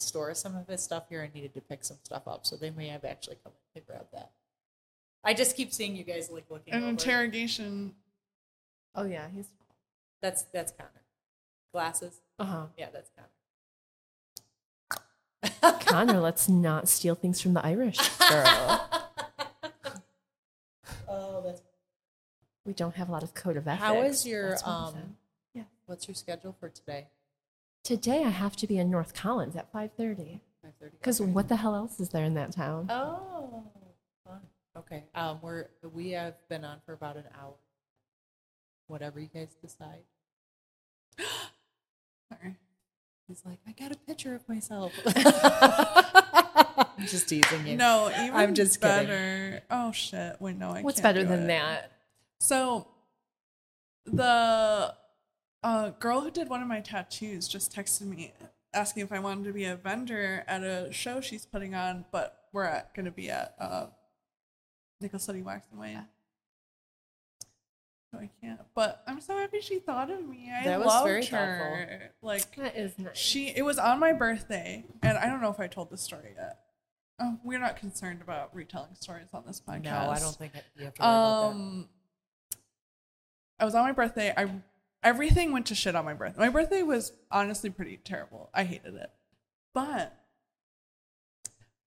stores 0.02 0.38
some 0.38 0.56
of 0.56 0.66
his 0.66 0.82
stuff 0.82 1.04
here 1.08 1.22
and 1.22 1.34
needed 1.34 1.54
to 1.54 1.60
pick 1.60 1.84
some 1.84 1.98
stuff 2.02 2.26
up, 2.26 2.44
so 2.46 2.56
they 2.56 2.70
may 2.70 2.88
have 2.88 3.04
actually 3.04 3.36
come 3.42 3.52
in 3.74 3.80
to 3.80 3.86
grab 3.86 4.06
that. 4.12 4.30
I 5.24 5.34
just 5.34 5.56
keep 5.56 5.72
seeing 5.72 5.94
you 5.96 6.04
guys 6.04 6.30
like 6.30 6.44
looking. 6.50 6.74
An 6.74 6.82
over. 6.82 6.90
interrogation. 6.90 7.94
oh 8.94 9.04
yeah, 9.04 9.26
he's 9.34 9.48
That's 10.20 10.42
that's 10.42 10.72
Connor. 10.72 10.90
Glasses. 11.72 12.20
uh-huh. 12.38 12.66
Yeah, 12.76 12.88
that's 12.92 13.10
Connor. 13.16 13.28
Connor, 15.80 16.20
let's 16.20 16.48
not 16.48 16.88
steal 16.88 17.14
things 17.14 17.40
from 17.40 17.54
the 17.54 17.64
Irish 17.64 17.98
girl. 18.18 18.88
oh, 21.08 21.42
that's. 21.44 21.62
we 22.66 22.72
don't 22.72 22.96
have 22.96 23.08
a 23.08 23.12
lot 23.12 23.22
of 23.22 23.34
code 23.34 23.56
of 23.56 23.66
ethics. 23.66 23.82
How 23.82 24.02
is 24.02 24.26
your 24.26 24.50
That's 24.50 24.62
what 24.64 24.72
I 24.72 24.86
um? 24.88 25.16
Yeah. 25.54 25.62
What's 25.86 26.08
your 26.08 26.14
schedule 26.14 26.56
for 26.58 26.68
today? 26.68 27.06
Today 27.84 28.22
I 28.24 28.28
have 28.30 28.56
to 28.56 28.66
be 28.66 28.78
in 28.78 28.90
North 28.90 29.14
Collins 29.14 29.56
at 29.56 29.72
5:30. 29.72 30.40
Five 30.62 30.72
thirty. 30.80 30.96
Because 30.98 31.20
what 31.20 31.48
the 31.48 31.56
hell 31.56 31.74
else 31.74 31.98
is 31.98 32.10
there 32.10 32.24
in 32.24 32.34
that 32.34 32.52
town? 32.52 32.86
Oh. 32.90 33.64
Okay. 34.76 35.04
Um, 35.14 35.38
we're 35.42 35.66
we 35.92 36.10
have 36.10 36.34
been 36.48 36.64
on 36.64 36.78
for 36.86 36.92
about 36.92 37.16
an 37.16 37.24
hour. 37.38 37.54
Whatever 38.86 39.20
you 39.20 39.28
guys 39.32 39.54
decide. 39.60 40.02
Sorry. 41.18 42.56
He's 43.28 43.42
like, 43.44 43.58
I 43.66 43.72
got 43.72 43.92
a 43.92 43.96
picture 43.96 44.34
of 44.34 44.48
myself. 44.48 44.92
I'm 46.98 47.06
just 47.06 47.28
teasing 47.28 47.66
you. 47.66 47.76
No, 47.76 48.10
even 48.10 48.34
I'm 48.34 48.54
just 48.54 48.80
kidding. 48.80 49.06
better. 49.08 49.62
Oh 49.70 49.92
shit! 49.92 50.36
Wait, 50.40 50.56
no, 50.56 50.70
I. 50.70 50.82
What's 50.82 51.00
better 51.00 51.24
than 51.24 51.44
it. 51.44 51.46
that? 51.48 51.92
So, 52.40 52.88
the 54.06 54.94
uh, 55.62 55.90
girl 55.90 56.20
who 56.20 56.30
did 56.30 56.48
one 56.48 56.62
of 56.62 56.68
my 56.68 56.80
tattoos 56.80 57.48
just 57.48 57.74
texted 57.74 58.02
me 58.02 58.32
asking 58.74 59.02
if 59.04 59.12
I 59.12 59.18
wanted 59.18 59.44
to 59.44 59.52
be 59.52 59.64
a 59.64 59.76
vendor 59.76 60.44
at 60.46 60.62
a 60.62 60.92
show 60.92 61.20
she's 61.20 61.44
putting 61.46 61.74
on, 61.74 62.04
but 62.10 62.46
we're 62.52 62.64
at 62.64 62.94
going 62.94 63.04
to 63.06 63.10
be 63.12 63.30
at 63.30 63.54
uh, 63.58 63.86
Nickel 65.00 65.18
City 65.18 65.42
Wax 65.42 65.66
and 65.70 65.80
Wane. 65.80 66.06
So 68.10 68.18
I 68.18 68.30
can't. 68.42 68.60
But 68.74 69.02
I'm 69.06 69.20
so 69.20 69.36
happy 69.38 69.60
she 69.60 69.78
thought 69.78 70.10
of 70.10 70.26
me. 70.26 70.50
I 70.54 70.64
That 70.64 70.78
was 70.80 70.86
loved 70.88 71.06
very 71.06 71.26
her. 71.26 72.12
Like 72.20 72.54
That 72.56 72.76
is 72.76 72.98
nice. 72.98 73.16
she, 73.16 73.48
it 73.54 73.62
was 73.62 73.78
on 73.78 73.98
my 74.00 74.12
birthday, 74.12 74.84
and 75.02 75.16
I 75.16 75.26
don't 75.28 75.40
know 75.40 75.50
if 75.50 75.60
I 75.60 75.66
told 75.66 75.90
this 75.90 76.02
story 76.02 76.34
yet. 76.36 76.58
Oh, 77.20 77.38
we're 77.44 77.58
not 77.58 77.76
concerned 77.76 78.20
about 78.20 78.54
retelling 78.54 78.94
stories 78.94 79.28
on 79.32 79.44
this 79.46 79.60
podcast. 79.60 79.84
No, 79.84 80.10
I 80.10 80.18
don't 80.18 80.34
think 80.36 80.52
you 80.76 80.84
have 80.84 80.94
to 80.94 81.02
worry 81.02 81.10
about 81.10 81.40
that. 81.40 81.56
Um, 81.56 81.88
I 83.60 83.64
was 83.64 83.74
on 83.74 83.84
my 83.84 83.92
birthday. 83.92 84.34
I 84.36 84.50
everything 85.02 85.52
went 85.52 85.66
to 85.66 85.74
shit 85.74 85.94
on 85.94 86.04
my 86.04 86.14
birthday. 86.14 86.40
My 86.40 86.48
birthday 86.48 86.82
was 86.82 87.12
honestly 87.30 87.70
pretty 87.70 87.98
terrible. 87.98 88.50
I 88.54 88.64
hated 88.64 88.94
it, 88.94 89.10
but 89.74 90.16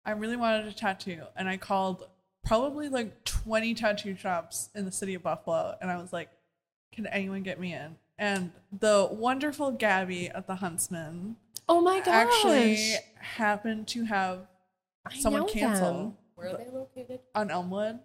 I 0.05 0.11
really 0.11 0.35
wanted 0.35 0.67
a 0.67 0.73
tattoo, 0.73 1.23
and 1.35 1.47
I 1.47 1.57
called 1.57 2.07
probably 2.45 2.89
like 2.89 3.23
twenty 3.23 3.73
tattoo 3.73 4.15
shops 4.15 4.69
in 4.75 4.85
the 4.85 4.91
city 4.91 5.13
of 5.13 5.23
Buffalo, 5.23 5.75
and 5.81 5.89
I 5.89 5.97
was 5.97 6.11
like, 6.13 6.29
"Can 6.93 7.07
anyone 7.07 7.43
get 7.43 7.59
me 7.59 7.73
in?" 7.73 7.95
And 8.17 8.51
the 8.71 9.07
wonderful 9.11 9.71
Gabby 9.71 10.29
at 10.29 10.47
the 10.47 10.55
Huntsman 10.55 11.37
oh 11.67 11.81
my 11.81 11.99
gosh. 11.99 12.07
actually 12.07 12.95
happened 13.19 13.87
to 13.89 14.05
have 14.05 14.47
I 15.05 15.17
someone 15.19 15.47
cancel 15.47 15.93
them. 15.93 16.17
Where 16.35 16.49
are 16.49 16.57
they 16.57 16.69
located? 16.71 17.19
on 17.35 17.51
Elmwood. 17.51 17.99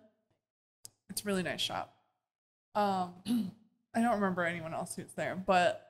It's 1.10 1.22
a 1.22 1.24
really 1.24 1.42
nice 1.42 1.60
shop. 1.60 1.94
Um, 2.74 3.14
I 3.94 4.02
don't 4.02 4.14
remember 4.14 4.44
anyone 4.44 4.74
else 4.74 4.94
who's 4.96 5.12
there, 5.14 5.34
but 5.34 5.84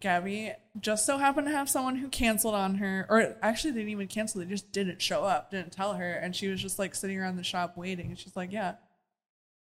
Gabby 0.00 0.52
just 0.80 1.04
so 1.04 1.18
happened 1.18 1.46
to 1.46 1.52
have 1.52 1.68
someone 1.68 1.96
who 1.96 2.08
canceled 2.08 2.54
on 2.54 2.76
her, 2.76 3.06
or 3.08 3.36
actually 3.42 3.72
they 3.72 3.80
didn't 3.80 3.90
even 3.92 4.08
cancel; 4.08 4.40
they 4.40 4.46
just 4.46 4.72
didn't 4.72 5.02
show 5.02 5.24
up, 5.24 5.50
didn't 5.50 5.72
tell 5.72 5.94
her, 5.94 6.12
and 6.12 6.34
she 6.34 6.48
was 6.48 6.60
just 6.62 6.78
like 6.78 6.94
sitting 6.94 7.18
around 7.18 7.36
the 7.36 7.44
shop 7.44 7.76
waiting. 7.76 8.06
And 8.06 8.18
she's 8.18 8.34
like, 8.36 8.52
"Yeah, 8.52 8.76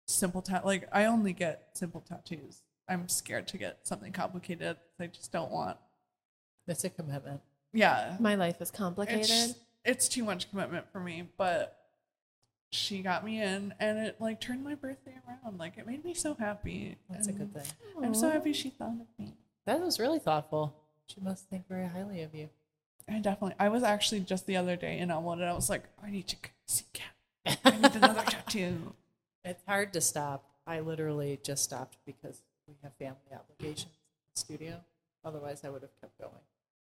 simple 0.07 0.41
tat. 0.41 0.65
Like 0.65 0.89
I 0.91 1.05
only 1.05 1.33
get 1.33 1.69
simple 1.73 2.01
tattoos. 2.01 2.61
I'm 2.89 3.07
scared 3.09 3.47
to 3.49 3.57
get 3.57 3.79
something 3.83 4.11
complicated. 4.11 4.77
I 4.99 5.07
just 5.07 5.31
don't 5.31 5.51
want. 5.51 5.77
It's 6.67 6.83
a 6.83 6.89
commitment. 6.89 7.41
Yeah, 7.73 8.17
My 8.19 8.35
life 8.35 8.61
is 8.61 8.71
complicated. 8.71 9.29
it's 9.29 9.55
it's 9.85 10.07
too 10.09 10.23
much 10.23 10.49
commitment 10.49 10.91
for 10.91 10.99
me, 10.99 11.29
but 11.37 11.76
she 12.69 13.01
got 13.01 13.23
me 13.23 13.41
in 13.41 13.73
and 13.79 13.97
it 13.97 14.17
like 14.19 14.39
turned 14.41 14.63
my 14.63 14.75
birthday 14.75 15.15
around. 15.27 15.57
Like 15.57 15.77
it 15.77 15.87
made 15.87 16.03
me 16.03 16.13
so 16.13 16.33
happy. 16.33 16.97
That's 17.09 17.27
a 17.27 17.31
good 17.31 17.53
thing. 17.53 17.65
I'm 18.03 18.13
so 18.13 18.29
happy 18.29 18.53
she 18.53 18.69
thought 18.69 18.97
of 19.01 19.07
me. 19.17 19.33
That 19.65 19.81
was 19.81 19.99
really 19.99 20.19
thoughtful. 20.19 20.75
She 21.07 21.21
must 21.21 21.49
think 21.49 21.67
very 21.67 21.87
highly 21.87 22.21
of 22.21 22.35
you. 22.35 22.49
I 23.09 23.19
definitely 23.19 23.55
I 23.59 23.69
was 23.69 23.83
actually 23.83 24.21
just 24.21 24.45
the 24.47 24.57
other 24.57 24.75
day 24.75 24.99
in 24.99 25.11
Elmwood 25.11 25.39
and 25.39 25.49
I 25.49 25.53
was 25.53 25.69
like, 25.69 25.83
I 26.03 26.11
need 26.11 26.27
to 26.27 26.35
see 26.65 26.85
Kat. 26.93 27.57
I 27.63 27.71
need 27.71 27.95
another 27.95 28.21
tattoo. 28.27 28.93
It's 29.45 29.63
hard 29.65 29.93
to 29.93 30.01
stop. 30.01 30.43
I 30.65 30.81
literally 30.81 31.39
just 31.41 31.63
stopped 31.63 31.97
because 32.05 32.41
we 32.67 32.73
have 32.83 32.91
family 32.95 33.15
obligations 33.33 33.85
in 33.93 34.33
the 34.33 34.39
studio. 34.39 34.81
Otherwise, 35.23 35.61
I 35.63 35.69
would 35.69 35.81
have 35.81 36.01
kept 36.01 36.19
going. 36.19 36.33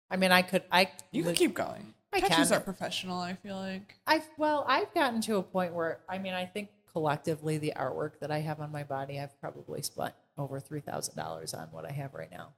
I 0.10 0.18
mean, 0.18 0.34
I 0.34 0.42
could. 0.42 0.64
I 0.70 0.90
You 1.12 1.24
could 1.24 1.38
keep 1.38 1.54
going. 1.54 1.94
I 2.14 2.20
Tattoos 2.20 2.50
can. 2.50 2.58
are 2.58 2.60
professional, 2.62 3.20
I 3.20 3.34
feel 3.36 3.56
like. 3.56 3.96
I've 4.06 4.28
well, 4.38 4.66
I've 4.68 4.94
gotten 4.94 5.22
to 5.22 5.38
a 5.38 5.44
point 5.44 5.74
where 5.74 6.00
I 6.10 6.18
mean, 6.18 6.34
I 6.34 6.46
think 6.46 6.70
collectively 6.92 7.58
the 7.58 7.74
artwork 7.78 8.20
that 8.20 8.32
I 8.32 8.40
have 8.40 8.60
on 8.60 8.72
my 8.72 8.84
body, 8.84 9.20
I've 9.20 9.40
probably 9.40 9.82
spent 9.82 10.14
over 10.38 10.60
three 10.60 10.82
thousand 10.82 11.16
dollars 11.16 11.54
on 11.54 11.68
what 11.72 11.86
I 11.86 11.92
have 11.92 12.14
right 12.14 12.32
now. 12.32 12.50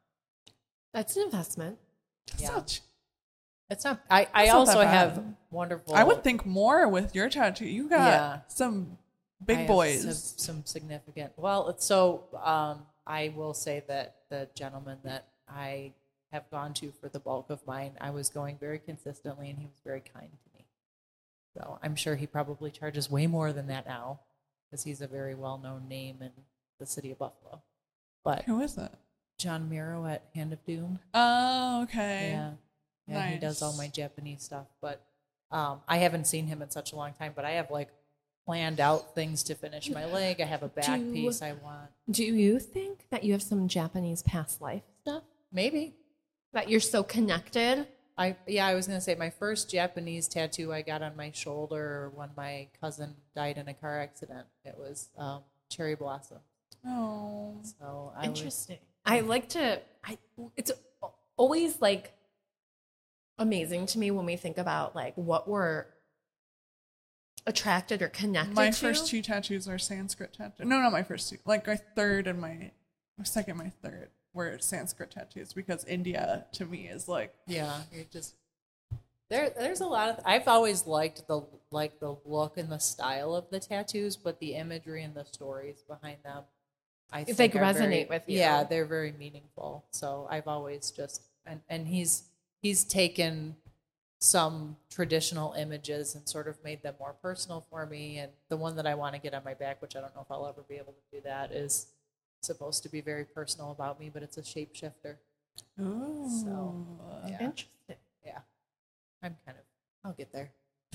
That's 0.93 1.15
an 1.17 1.23
investment. 1.23 1.77
Yeah. 2.39 2.47
Such 2.55 2.81
It's 3.69 3.83
not. 3.85 4.01
I 4.09 4.27
I 4.33 4.45
not 4.47 4.55
also 4.55 4.81
have 4.81 5.23
wonderful. 5.51 5.93
I 5.95 6.03
would 6.03 6.23
think 6.23 6.45
more 6.45 6.87
with 6.87 7.13
your 7.15 7.29
tattoo. 7.29 7.65
You 7.65 7.89
got 7.89 8.07
Yeah. 8.07 8.39
some 8.47 8.97
I 9.41 9.45
big 9.45 9.57
have 9.59 9.67
boys. 9.67 10.01
Some, 10.03 10.55
some 10.55 10.65
significant. 10.65 11.33
Well, 11.37 11.69
it's 11.69 11.85
so 11.85 12.23
um, 12.43 12.85
I 13.05 13.33
will 13.35 13.53
say 13.53 13.83
that 13.87 14.15
the 14.29 14.47
gentleman 14.55 14.97
that 15.03 15.27
I 15.47 15.93
have 16.33 16.49
gone 16.51 16.73
to 16.75 16.91
for 16.99 17.07
the 17.07 17.19
bulk 17.19 17.49
of 17.49 17.65
mine, 17.65 17.93
I 18.01 18.09
was 18.09 18.27
going 18.29 18.57
very 18.57 18.79
consistently, 18.79 19.49
and 19.49 19.57
he 19.57 19.65
was 19.65 19.79
very 19.85 20.01
kind 20.01 20.29
to 20.29 20.57
me. 20.57 20.65
So 21.55 21.79
I'm 21.81 21.95
sure 21.95 22.15
he 22.15 22.27
probably 22.27 22.71
charges 22.71 23.09
way 23.09 23.27
more 23.27 23.53
than 23.53 23.67
that 23.67 23.85
now, 23.87 24.19
because 24.69 24.83
he's 24.83 24.99
a 24.99 25.07
very 25.07 25.35
well-known 25.35 25.87
name 25.87 26.17
in 26.21 26.31
the 26.79 26.85
city 26.85 27.11
of 27.11 27.19
Buffalo. 27.19 27.61
But 28.25 28.43
Who 28.43 28.59
is 28.61 28.77
it? 28.77 28.91
John 29.37 29.69
Miro 29.69 30.05
at 30.05 30.23
Hand 30.35 30.53
of 30.53 30.65
Doom. 30.65 30.99
Oh, 31.13 31.83
okay. 31.83 32.31
Yeah. 32.33 32.51
Yeah, 33.07 33.27
he 33.27 33.37
does 33.37 33.61
all 33.61 33.73
my 33.73 33.87
Japanese 33.87 34.43
stuff. 34.43 34.67
But 34.81 35.01
um, 35.51 35.81
I 35.87 35.97
haven't 35.97 36.25
seen 36.25 36.47
him 36.47 36.61
in 36.61 36.69
such 36.69 36.93
a 36.93 36.95
long 36.95 37.13
time. 37.13 37.33
But 37.35 37.43
I 37.45 37.51
have 37.51 37.69
like 37.69 37.89
planned 38.45 38.79
out 38.79 39.13
things 39.13 39.43
to 39.43 39.55
finish 39.55 39.89
my 39.89 40.05
leg. 40.05 40.39
I 40.39 40.45
have 40.45 40.63
a 40.63 40.69
back 40.69 40.99
Do- 40.99 41.13
piece 41.13 41.41
I 41.41 41.53
want. 41.53 41.89
Do 42.09 42.23
you 42.23 42.59
think 42.59 43.07
that 43.09 43.23
you 43.23 43.33
have 43.33 43.43
some 43.43 43.67
Japanese 43.67 44.23
past 44.23 44.61
life 44.61 44.83
stuff? 45.01 45.23
Maybe. 45.51 45.95
That 46.53 46.69
you're 46.69 46.79
so 46.79 47.03
connected? 47.03 47.87
I 48.17 48.35
yeah, 48.47 48.67
I 48.67 48.75
was 48.75 48.87
gonna 48.87 49.01
say 49.01 49.15
my 49.15 49.31
first 49.31 49.71
Japanese 49.71 50.27
tattoo 50.27 50.71
I 50.71 50.83
got 50.83 51.01
on 51.01 51.15
my 51.15 51.31
shoulder 51.31 52.11
when 52.13 52.29
my 52.37 52.67
cousin 52.79 53.15
died 53.35 53.57
in 53.57 53.67
a 53.67 53.73
car 53.73 53.99
accident. 53.99 54.45
It 54.63 54.75
was 54.77 55.09
um, 55.17 55.41
cherry 55.69 55.95
blossom. 55.95 56.37
Oh. 56.85 57.57
So 57.63 58.13
I 58.15 58.29
was, 58.29 58.39
Interesting. 58.39 58.77
I 59.05 59.21
like 59.21 59.49
to. 59.49 59.81
I. 60.03 60.17
It's 60.55 60.71
always 61.37 61.81
like 61.81 62.13
amazing 63.39 63.87
to 63.87 63.97
me 63.97 64.11
when 64.11 64.25
we 64.25 64.35
think 64.35 64.59
about 64.59 64.95
like 64.95 65.13
what 65.15 65.47
we're 65.47 65.85
attracted 67.45 68.01
or 68.01 68.07
connected 68.09 68.55
My 68.55 68.69
to. 68.69 68.73
first 68.75 69.07
two 69.07 69.21
tattoos 69.21 69.67
are 69.67 69.79
Sanskrit 69.79 70.33
tattoos. 70.33 70.67
No, 70.67 70.79
not 70.79 70.91
my 70.91 71.03
first 71.03 71.29
two. 71.29 71.37
Like 71.45 71.67
my 71.67 71.75
third 71.95 72.27
and 72.27 72.39
my, 72.39 72.71
my 73.17 73.23
second, 73.23 73.57
my 73.57 73.71
third 73.81 74.09
were 74.33 74.57
Sanskrit 74.59 75.11
tattoos 75.11 75.53
because 75.53 75.85
India 75.85 76.45
to 76.53 76.65
me 76.65 76.87
is 76.87 77.07
like 77.07 77.33
yeah, 77.47 77.81
you're 77.91 78.05
just 78.11 78.35
there. 79.29 79.49
There's 79.49 79.81
a 79.81 79.87
lot 79.87 80.09
of. 80.09 80.19
I've 80.25 80.47
always 80.47 80.85
liked 80.87 81.27
the 81.27 81.41
like 81.71 81.99
the 81.99 82.15
look 82.25 82.57
and 82.57 82.71
the 82.71 82.79
style 82.79 83.35
of 83.35 83.49
the 83.49 83.59
tattoos, 83.59 84.15
but 84.17 84.39
the 84.39 84.55
imagery 84.55 85.03
and 85.03 85.13
the 85.15 85.25
stories 85.25 85.83
behind 85.87 86.17
them, 86.23 86.43
I 87.11 87.23
They 87.23 87.33
think 87.33 87.55
are 87.55 87.59
resonate 87.59 87.77
very- 87.89 88.05
with 88.09 88.23
you. 88.27 88.39
Yeah, 88.39 88.63
they're 88.63 88.85
very 88.85 89.11
meaningful. 89.11 89.85
So 89.91 90.27
I've 90.29 90.47
always 90.47 90.91
just 90.91 91.23
and 91.45 91.61
and 91.69 91.87
he's 91.87 92.23
he's 92.61 92.83
taken 92.83 93.55
some 94.19 94.77
traditional 94.89 95.51
images 95.53 96.15
and 96.15 96.27
sort 96.29 96.47
of 96.47 96.55
made 96.63 96.81
them 96.81 96.95
more 96.97 97.13
personal 97.21 97.65
for 97.69 97.85
me. 97.85 98.17
And 98.19 98.31
the 98.47 98.55
one 98.55 98.77
that 98.77 98.87
I 98.87 98.95
want 98.95 99.15
to 99.15 99.21
get 99.21 99.33
on 99.33 99.43
my 99.43 99.53
back, 99.53 99.81
which 99.81 99.97
I 99.97 99.99
don't 99.99 100.15
know 100.15 100.21
if 100.21 100.31
I'll 100.31 100.47
ever 100.47 100.61
be 100.67 100.75
able 100.75 100.93
to 100.93 101.17
do 101.17 101.21
that, 101.25 101.51
is 101.51 101.87
supposed 102.45 102.83
to 102.83 102.89
be 102.89 103.01
very 103.01 103.25
personal 103.25 103.71
about 103.71 103.99
me, 103.99 104.09
but 104.13 104.23
it's 104.23 104.37
a 104.37 104.41
shapeshifter. 104.41 105.15
oh. 105.79 106.29
So, 106.43 106.85
yeah. 107.27 107.39
Interesting. 107.41 107.95
Yeah. 108.25 108.39
I'm 109.21 109.35
kind 109.45 109.57
of, 109.57 109.63
I'll 110.03 110.13
get 110.13 110.31
there. 110.31 110.51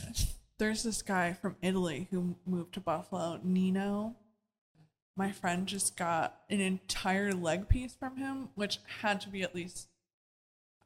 There's 0.58 0.82
this 0.82 1.02
guy 1.02 1.32
from 1.34 1.56
Italy 1.62 2.08
who 2.10 2.34
moved 2.46 2.74
to 2.74 2.80
Buffalo, 2.80 3.38
Nino. 3.42 4.16
My 5.16 5.32
friend 5.32 5.66
just 5.66 5.96
got 5.96 6.40
an 6.50 6.60
entire 6.60 7.32
leg 7.32 7.68
piece 7.68 7.94
from 7.94 8.16
him, 8.16 8.48
which 8.54 8.78
had 9.00 9.20
to 9.22 9.28
be 9.28 9.42
at 9.42 9.54
least, 9.54 9.88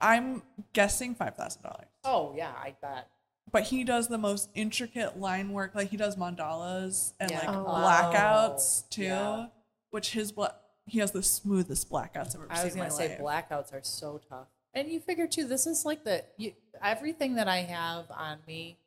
I'm 0.00 0.42
guessing 0.72 1.14
five 1.14 1.36
thousand 1.36 1.62
dollars. 1.62 1.86
Oh, 2.04 2.34
yeah, 2.36 2.52
I 2.56 2.74
bet. 2.80 3.08
But 3.50 3.64
he 3.64 3.84
does 3.84 4.08
the 4.08 4.18
most 4.18 4.48
intricate 4.54 5.18
line 5.18 5.52
work, 5.52 5.74
like 5.74 5.90
he 5.90 5.96
does 5.96 6.16
mandalas 6.16 7.12
and 7.20 7.30
Yeah. 7.30 7.38
like 7.40 7.48
Oh. 7.56 7.64
blackouts 7.64 8.88
too. 8.88 9.02
yeah. 9.04 9.46
Which 9.92 10.10
his 10.10 10.32
bla- 10.32 10.56
he 10.86 10.98
has 10.98 11.12
the 11.12 11.22
smoothest 11.22 11.88
blackouts 11.90 12.34
I've 12.34 12.42
ever 12.42 12.46
I 12.50 12.56
seen 12.56 12.64
was 12.64 12.72
in 12.74 12.78
my 12.80 12.84
gonna 12.86 12.96
say 12.96 13.08
life. 13.08 13.48
blackouts 13.50 13.72
are 13.72 13.82
so 13.84 14.20
tough, 14.28 14.48
and 14.74 14.88
you 14.88 14.98
figure 14.98 15.26
too. 15.26 15.46
This 15.46 15.66
is 15.66 15.84
like 15.84 16.02
the 16.02 16.24
you, 16.36 16.52
everything 16.82 17.36
that 17.36 17.46
I 17.46 17.58
have 17.58 18.06
on 18.10 18.38
me 18.48 18.78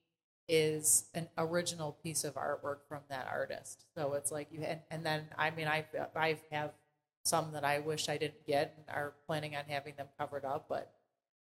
is 0.48 1.06
an 1.14 1.28
original 1.38 1.98
piece 2.04 2.24
of 2.24 2.36
artwork 2.36 2.80
from 2.88 3.00
that 3.10 3.28
artist. 3.32 3.86
So 3.96 4.14
it's 4.14 4.32
like 4.32 4.48
you 4.52 4.62
and, 4.62 4.80
and 4.92 5.06
then 5.06 5.24
I 5.38 5.52
mean 5.52 5.68
I 5.68 5.86
I 6.16 6.38
have 6.52 6.72
some 7.24 7.52
that 7.54 7.64
I 7.64 7.80
wish 7.80 8.10
I 8.10 8.18
didn't 8.18 8.46
get 8.46 8.76
and 8.78 8.96
are 8.96 9.14
planning 9.26 9.56
on 9.56 9.64
having 9.68 9.96
them 9.96 10.08
covered 10.20 10.46
up, 10.46 10.66
but 10.70 10.92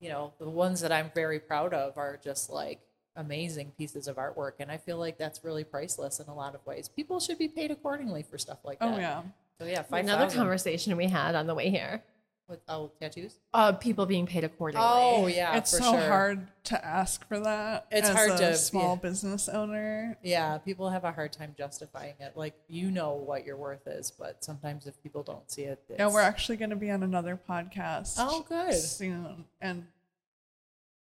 you 0.01 0.09
know 0.09 0.33
the 0.39 0.49
ones 0.49 0.81
that 0.81 0.93
I'm 0.93 1.11
very 1.15 1.41
proud 1.41 1.75
of 1.75 1.99
are 1.99 2.19
just 2.23 2.51
like 2.51 2.81
amazing 3.17 3.73
pieces 3.77 4.07
of 4.09 4.17
artwork, 4.17 4.53
and 4.61 4.71
I 4.71 4.77
feel 4.77 4.99
like 4.99 5.19
that's 5.19 5.43
really 5.43 5.65
priceless 5.65 6.21
in 6.21 6.27
a 6.27 6.35
lot 6.35 6.55
of 6.55 6.65
ways. 6.67 6.89
People 6.89 7.19
should 7.19 7.39
be 7.39 7.49
paid 7.49 7.71
accordingly 7.71 8.23
for 8.23 8.39
stuff 8.39 8.59
like 8.65 8.79
oh, 8.81 8.91
that. 8.91 8.97
Oh 8.97 9.01
yeah. 9.01 9.23
So 9.61 9.67
yeah, 9.67 9.83
five 9.83 10.05
Another 10.05 10.33
conversation 10.35 10.97
we 10.97 11.07
had 11.07 11.35
on 11.35 11.47
the 11.47 11.55
way 11.55 11.71
here. 11.71 12.03
with 12.49 12.61
oh 12.69 12.91
tattoos. 13.01 13.39
Uh, 13.55 13.73
people 13.73 14.05
being 14.07 14.27
paid 14.27 14.45
accordingly. 14.45 14.87
Oh 14.87 15.27
yeah, 15.27 15.57
it's 15.57 15.77
for 15.77 15.83
so 15.83 15.93
sure. 15.93 16.01
hard 16.09 16.47
to 16.65 16.85
ask 16.85 17.27
for 17.27 17.41
that. 17.41 17.87
It's 17.91 18.09
as 18.09 18.15
hard 18.15 18.31
a 18.33 18.37
to- 18.39 18.57
small 18.57 18.95
yeah. 18.95 19.09
business 19.09 19.49
owner. 19.49 20.19
Yeah, 20.23 20.59
people 20.59 20.91
have 20.91 21.05
a 21.05 21.11
hard 21.13 21.33
time 21.33 21.55
justifying 21.57 22.15
it. 22.21 22.37
Like 22.37 22.55
you 22.69 22.91
know 22.91 23.15
what 23.15 23.47
your 23.47 23.57
worth 23.57 23.87
is, 23.87 24.11
but 24.11 24.45
sometimes 24.45 24.87
if 24.87 25.03
people 25.03 25.23
don't 25.23 25.51
see 25.51 25.63
it, 25.63 25.83
Yeah, 25.89 26.09
we're 26.09 26.21
actually 26.21 26.57
going 26.59 26.71
to 26.71 26.77
be 26.77 26.91
on 26.91 27.03
another 27.03 27.41
podcast. 27.49 28.17
Oh, 28.19 28.45
good. 28.49 28.75
Soon. 28.75 29.45
And 29.61 29.87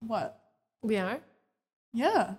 what? 0.05 0.39
We 0.83 0.97
are? 0.97 1.19
Yeah, 1.93 2.33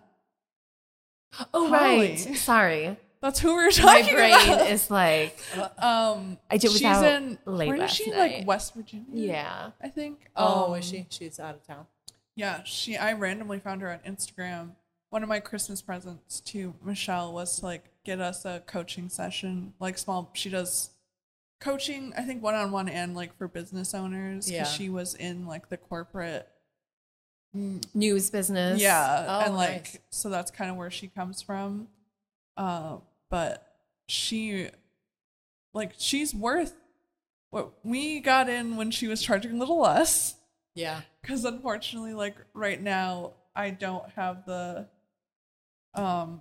Oh, 1.54 1.68
Holly. 1.68 2.10
right. 2.10 2.18
Sorry. 2.18 2.96
That's 3.22 3.38
who 3.40 3.50
we 3.56 3.64
we're 3.64 3.70
My 3.84 4.02
brain 4.02 4.34
about. 4.34 4.66
is 4.70 4.90
like, 4.90 5.38
um, 5.78 6.36
I 6.50 6.58
did 6.58 6.70
she's 6.72 6.82
without 6.82 7.04
in 7.04 7.38
late 7.46 7.68
where 7.68 7.76
is 7.76 7.80
last 7.80 7.96
she? 7.96 8.10
night. 8.10 8.38
Like 8.38 8.46
West 8.46 8.74
Virginia. 8.74 9.06
yeah. 9.10 9.70
I 9.80 9.88
think. 9.88 10.28
Oh, 10.36 10.72
Um, 10.72 10.78
is 10.78 10.84
she? 10.84 11.06
She's 11.08 11.40
out 11.40 11.54
of 11.54 11.66
town. 11.66 11.86
Yeah, 12.36 12.62
she. 12.64 12.96
I 12.98 13.12
randomly 13.14 13.58
found 13.60 13.80
her 13.82 13.90
on 13.90 13.98
Instagram. 14.00 14.72
One 15.10 15.22
of 15.22 15.28
my 15.28 15.40
Christmas 15.40 15.80
presents 15.82 16.40
to 16.40 16.74
Michelle 16.84 17.32
was 17.32 17.60
to 17.60 17.66
like 17.66 17.84
get 18.04 18.20
us 18.20 18.44
a 18.44 18.62
coaching 18.66 19.08
session, 19.08 19.72
like 19.80 19.96
small. 19.98 20.30
She 20.34 20.48
does 20.50 20.90
coaching, 21.60 22.12
I 22.16 22.22
think 22.22 22.42
one 22.42 22.54
on 22.56 22.72
one 22.72 22.88
and 22.88 23.14
like 23.14 23.36
for 23.38 23.46
business 23.46 23.94
owners. 23.94 24.46
'cause 24.46 24.50
Yeah. 24.52 24.64
she 24.64 24.88
was 24.88 25.14
in 25.14 25.46
like 25.46 25.68
the 25.68 25.76
corporate. 25.76 26.48
News 27.94 28.30
business. 28.30 28.80
Yeah, 28.80 29.26
Oh, 29.28 29.40
and 29.44 29.54
like 29.54 29.84
nice. 29.84 29.98
so 30.08 30.30
that's 30.30 30.50
kind 30.50 30.70
of 30.70 30.76
where 30.78 30.90
she 30.90 31.06
comes 31.08 31.42
from. 31.42 31.88
Uh, 32.56 32.96
but 33.32 33.66
she, 34.08 34.68
like, 35.72 35.94
she's 35.96 36.34
worth 36.34 36.74
what 37.50 37.72
we 37.82 38.20
got 38.20 38.50
in 38.50 38.76
when 38.76 38.90
she 38.90 39.08
was 39.08 39.22
charging 39.22 39.52
a 39.52 39.56
little 39.58 39.80
less. 39.80 40.36
Yeah. 40.74 41.00
because 41.20 41.44
unfortunately 41.44 42.14
like 42.14 42.34
right 42.54 42.80
now 42.80 43.32
i 43.54 43.68
don't 43.68 44.08
have 44.16 44.46
the 44.46 44.86
um 45.94 46.40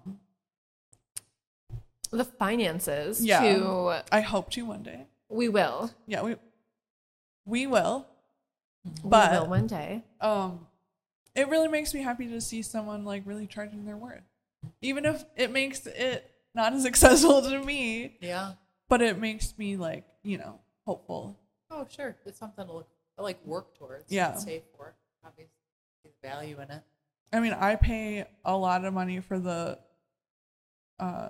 The 2.11 2.23
finances 2.25 3.23
Yeah. 3.25 3.41
to, 3.41 4.03
i 4.11 4.21
hope 4.21 4.49
to 4.51 4.65
one 4.65 4.83
day 4.83 5.07
we 5.29 5.49
will. 5.49 5.91
yeah 6.07 6.21
we 6.23 6.35
we 7.45 7.67
will 7.67 8.07
we 8.85 8.91
But- 9.09 9.31
will 9.33 9.49
one 9.49 9.67
day. 9.67 10.03
um 10.21 10.65
it 11.35 11.47
really 11.49 11.67
makes 11.67 11.93
me 11.93 12.01
happy 12.01 12.27
to 12.29 12.39
see 12.41 12.61
someone 12.61 13.03
like 13.03 13.23
really 13.25 13.47
charging 13.47 13.83
their 13.85 13.97
worth 13.97 14.23
even 14.81 15.03
if 15.05 15.25
it 15.35 15.51
makes 15.51 15.85
it 15.87 16.31
not 16.55 16.73
as 16.73 16.85
accessible 16.91 17.41
to 17.41 17.63
me 17.63 18.17
Yeah. 18.21 18.53
but 18.89 19.01
it 19.01 19.19
makes 19.19 19.57
me 19.57 19.77
like 19.77 20.05
you 20.23 20.37
know 20.37 20.59
hopeful 20.85 21.37
Oh, 21.73 21.87
sure. 21.89 22.17
It's 22.25 22.37
something 22.37 22.67
to 22.67 22.73
look 22.73 22.89
like 23.17 23.39
work 23.45 23.77
towards. 23.77 24.11
Yeah. 24.11 24.35
save 24.35 24.63
for. 24.75 24.93
Obviously, 25.25 25.53
there's 26.03 26.15
value 26.21 26.57
in 26.59 26.69
it. 26.69 26.81
I 27.31 27.39
mean, 27.39 27.53
I 27.53 27.77
pay 27.77 28.25
a 28.43 28.57
lot 28.57 28.83
of 28.83 28.93
money 28.93 29.21
for 29.21 29.39
the, 29.39 29.79
uh, 30.99 31.29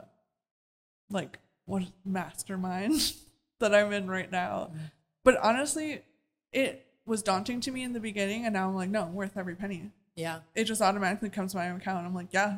like 1.11 1.37
what 1.65 1.83
mastermind 2.03 3.13
that 3.59 3.75
I'm 3.75 3.93
in 3.93 4.09
right 4.09 4.31
now. 4.31 4.71
But 5.23 5.37
honestly, 5.43 6.01
it 6.51 6.87
was 7.05 7.21
daunting 7.21 7.61
to 7.61 7.71
me 7.71 7.83
in 7.83 7.93
the 7.93 7.99
beginning, 7.99 8.45
and 8.45 8.53
now 8.53 8.67
I'm 8.67 8.75
like, 8.75 8.89
no, 8.89 9.05
worth 9.05 9.37
every 9.37 9.53
penny. 9.55 9.91
Yeah. 10.15 10.39
It 10.55 10.63
just 10.63 10.81
automatically 10.81 11.29
comes 11.29 11.51
to 11.51 11.59
my 11.59 11.65
account. 11.65 12.07
I'm 12.07 12.15
like, 12.15 12.29
yeah. 12.31 12.57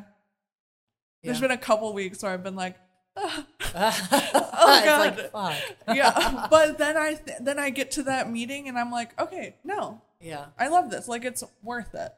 There's 1.24 1.38
Yeah. 1.38 1.48
been 1.48 1.50
a 1.52 1.58
couple 1.58 1.92
weeks 1.92 2.22
where 2.22 2.32
I've 2.32 2.42
been 2.44 2.54
like, 2.56 2.76
oh 3.16 3.44
God. 3.74 5.16
Like, 5.16 5.30
fuck. 5.32 5.54
yeah. 5.96 6.46
but 6.50 6.78
then 6.78 6.96
I 6.96 7.14
th- 7.14 7.38
then 7.40 7.58
I 7.58 7.70
get 7.70 7.90
to 7.92 8.02
that 8.04 8.30
meeting, 8.30 8.68
and 8.68 8.78
I'm 8.78 8.90
like, 8.90 9.18
okay, 9.20 9.56
no, 9.64 10.00
Yeah. 10.20 10.46
I 10.58 10.68
love 10.68 10.90
this. 10.90 11.08
Like, 11.08 11.24
it's 11.24 11.42
worth 11.62 11.94
it. 11.94 12.12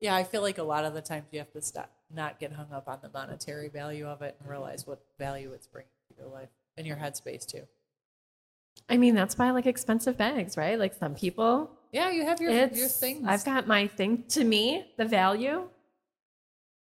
Yeah, 0.00 0.14
I 0.14 0.22
feel 0.24 0.42
like 0.42 0.58
a 0.58 0.62
lot 0.62 0.84
of 0.84 0.94
the 0.94 1.00
times 1.02 1.26
you 1.32 1.40
have 1.40 1.52
to 1.52 1.60
stop, 1.60 1.90
not 2.14 2.38
get 2.38 2.52
hung 2.52 2.72
up 2.72 2.88
on 2.88 2.98
the 3.02 3.08
monetary 3.12 3.68
value 3.68 4.06
of 4.06 4.22
it, 4.22 4.36
and 4.40 4.48
realize 4.48 4.86
what 4.86 5.00
value 5.18 5.52
it's 5.52 5.66
bringing 5.66 5.90
to 6.10 6.22
your 6.22 6.28
life 6.32 6.48
and 6.76 6.86
your 6.86 6.96
headspace 6.96 7.44
too. 7.44 7.62
I 8.88 8.96
mean, 8.96 9.14
that's 9.16 9.36
why 9.36 9.48
I 9.48 9.50
like 9.50 9.66
expensive 9.66 10.16
bags, 10.16 10.56
right? 10.56 10.78
Like 10.78 10.94
some 10.94 11.16
people, 11.16 11.70
Yeah, 11.90 12.10
you 12.12 12.24
have 12.24 12.40
your 12.40 12.52
your 12.52 12.86
things. 12.88 13.26
I've 13.26 13.44
got 13.44 13.66
my 13.66 13.88
thing 13.88 14.22
to 14.28 14.44
me, 14.44 14.86
the 14.96 15.04
value. 15.04 15.68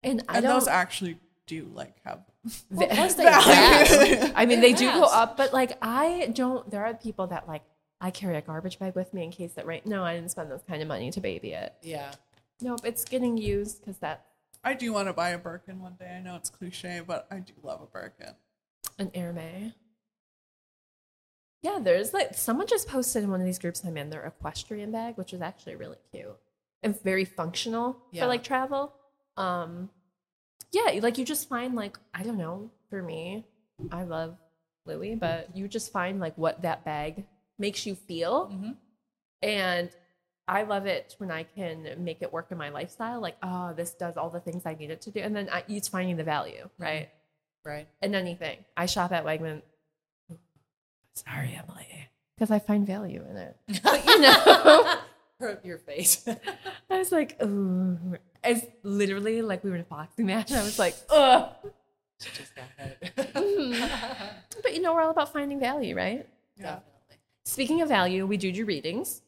And 0.03 0.24
I 0.30 0.36
And 0.38 0.43
don't. 0.45 0.53
those 0.53 0.68
actually 0.68 1.18
do 1.47 1.69
like 1.73 1.95
have 2.05 2.23
Well, 2.69 2.87
plus 2.89 3.15
they 3.15 3.23
Value. 3.23 3.47
last. 3.49 4.33
I 4.35 4.45
mean, 4.45 4.61
they 4.61 4.73
do 4.73 4.91
go 4.91 5.03
up, 5.03 5.35
but 5.37 5.53
like 5.53 5.77
I 5.81 6.29
don't. 6.33 6.69
There 6.69 6.85
are 6.85 6.93
people 6.93 7.27
that 7.27 7.47
like 7.47 7.63
I 7.99 8.11
carry 8.11 8.35
a 8.37 8.41
garbage 8.41 8.77
bag 8.79 8.95
with 8.95 9.13
me 9.13 9.23
in 9.23 9.31
case 9.31 9.53
that 9.53 9.65
right. 9.65 9.85
No, 9.85 10.03
I 10.03 10.15
didn't 10.15 10.29
spend 10.31 10.51
those 10.51 10.61
kind 10.67 10.81
of 10.81 10.87
money 10.87 11.09
to 11.11 11.19
baby 11.21 11.51
it. 11.53 11.73
Yeah, 11.81 12.11
Nope, 12.61 12.81
it's 12.83 13.03
getting 13.05 13.37
used 13.37 13.79
because 13.81 13.97
that 13.99 14.25
I 14.63 14.73
do 14.73 14.93
want 14.93 15.07
to 15.07 15.13
buy 15.13 15.29
a 15.29 15.37
Birkin 15.37 15.79
one 15.79 15.95
day. 15.99 16.15
I 16.17 16.19
know 16.21 16.35
it's 16.35 16.49
cliche, 16.49 17.01
but 17.05 17.27
I 17.31 17.39
do 17.39 17.53
love 17.63 17.81
a 17.81 17.85
Birkin. 17.87 18.33
an 18.99 19.11
Hermes. 19.15 19.73
Yeah, 21.63 21.79
there's 21.81 22.13
like 22.13 22.33
someone 22.35 22.67
just 22.67 22.87
posted 22.87 23.23
in 23.23 23.31
one 23.31 23.39
of 23.41 23.45
these 23.45 23.59
groups 23.59 23.83
I'm 23.83 23.97
in 23.97 24.09
their 24.09 24.23
equestrian 24.25 24.91
bag, 24.91 25.17
which 25.17 25.33
is 25.33 25.41
actually 25.41 25.75
really 25.75 25.97
cute 26.11 26.37
and 26.83 26.99
very 27.01 27.25
functional 27.25 27.97
Yeah. 28.11 28.21
for 28.23 28.27
like 28.27 28.43
travel. 28.43 28.93
Um, 29.37 29.89
yeah, 30.72 30.99
like 31.01 31.18
you 31.18 31.26
just 31.26 31.49
find 31.49 31.76
like 31.76 31.97
I 32.13 32.24
don't 32.24 32.38
know. 32.38 32.70
For 32.89 33.01
me, 33.01 33.45
I 33.91 34.03
love 34.03 34.38
Louis, 34.86 35.11
mm-hmm. 35.11 35.20
but 35.20 35.55
you 35.55 35.68
just 35.68 35.91
find 35.91 36.20
like 36.20 36.38
what 36.38 36.61
that 36.61 36.86
bag 36.86 37.26
makes 37.59 37.86
you 37.86 37.95
feel, 37.95 38.47
Mhm. 38.47 38.76
and 39.41 39.89
I 40.47 40.63
love 40.63 40.86
it 40.86 41.15
when 41.18 41.30
I 41.32 41.43
can 41.43 41.95
make 41.97 42.22
it 42.22 42.32
work 42.32 42.47
in 42.51 42.57
my 42.57 42.70
lifestyle. 42.70 43.20
Like, 43.20 43.36
oh, 43.43 43.74
this 43.74 43.93
does 43.93 44.15
all 44.15 44.30
the 44.30 44.39
things 44.39 44.65
I 44.65 44.76
need 44.76 44.89
it 44.89 45.01
to 45.01 45.11
do, 45.11 45.20
and 45.20 45.36
then 45.36 45.49
I, 45.51 45.63
it's 45.68 45.89
finding 45.89 46.15
the 46.15 46.24
value, 46.24 46.63
mm-hmm. 46.63 46.84
right? 46.84 47.09
right. 47.65 47.88
in 48.01 48.15
anything. 48.15 48.59
I 48.76 48.86
shop 48.86 49.11
at 49.11 49.26
Wegman. 49.26 49.61
Sorry, 51.13 51.59
Emily. 51.61 52.07
Because 52.36 52.51
I 52.51 52.59
find 52.59 52.88
value 52.88 53.24
in 53.30 53.38
it. 53.38 53.57
But 53.84 54.05
you 54.05 54.22
know, 54.22 54.97
Hurt 55.39 55.63
your 55.65 55.78
face. 55.78 56.28
I 56.89 56.97
was 56.97 57.11
like, 57.11 57.41
ooh. 57.43 58.18
It's 58.43 58.65
literally 58.83 59.41
like 59.41 59.63
we 59.63 59.69
were 59.69 59.75
in 59.75 59.81
a 59.81 59.85
boxing 59.85 60.25
match. 60.25 60.51
And 60.51 60.59
I 60.59 60.63
was 60.63 60.79
like, 60.79 60.95
ugh. 61.09 61.49
She 62.19 62.29
just 62.31 62.55
got 62.55 62.65
hurt. 62.77 63.33
Mhm. 63.33 64.29
But 64.63 64.73
you 64.73 64.81
know, 64.81 64.93
we're 64.93 65.01
all 65.03 65.11
about 65.11 65.31
finding 65.33 65.59
value, 65.59 65.95
right? 65.95 66.27
Definitely. 66.57 66.83
Speaking 67.45 67.81
of 67.81 67.89
value, 67.89 68.25
we 68.25 68.38
do 68.38 68.51
do 68.51 68.65
readings. 68.65 69.21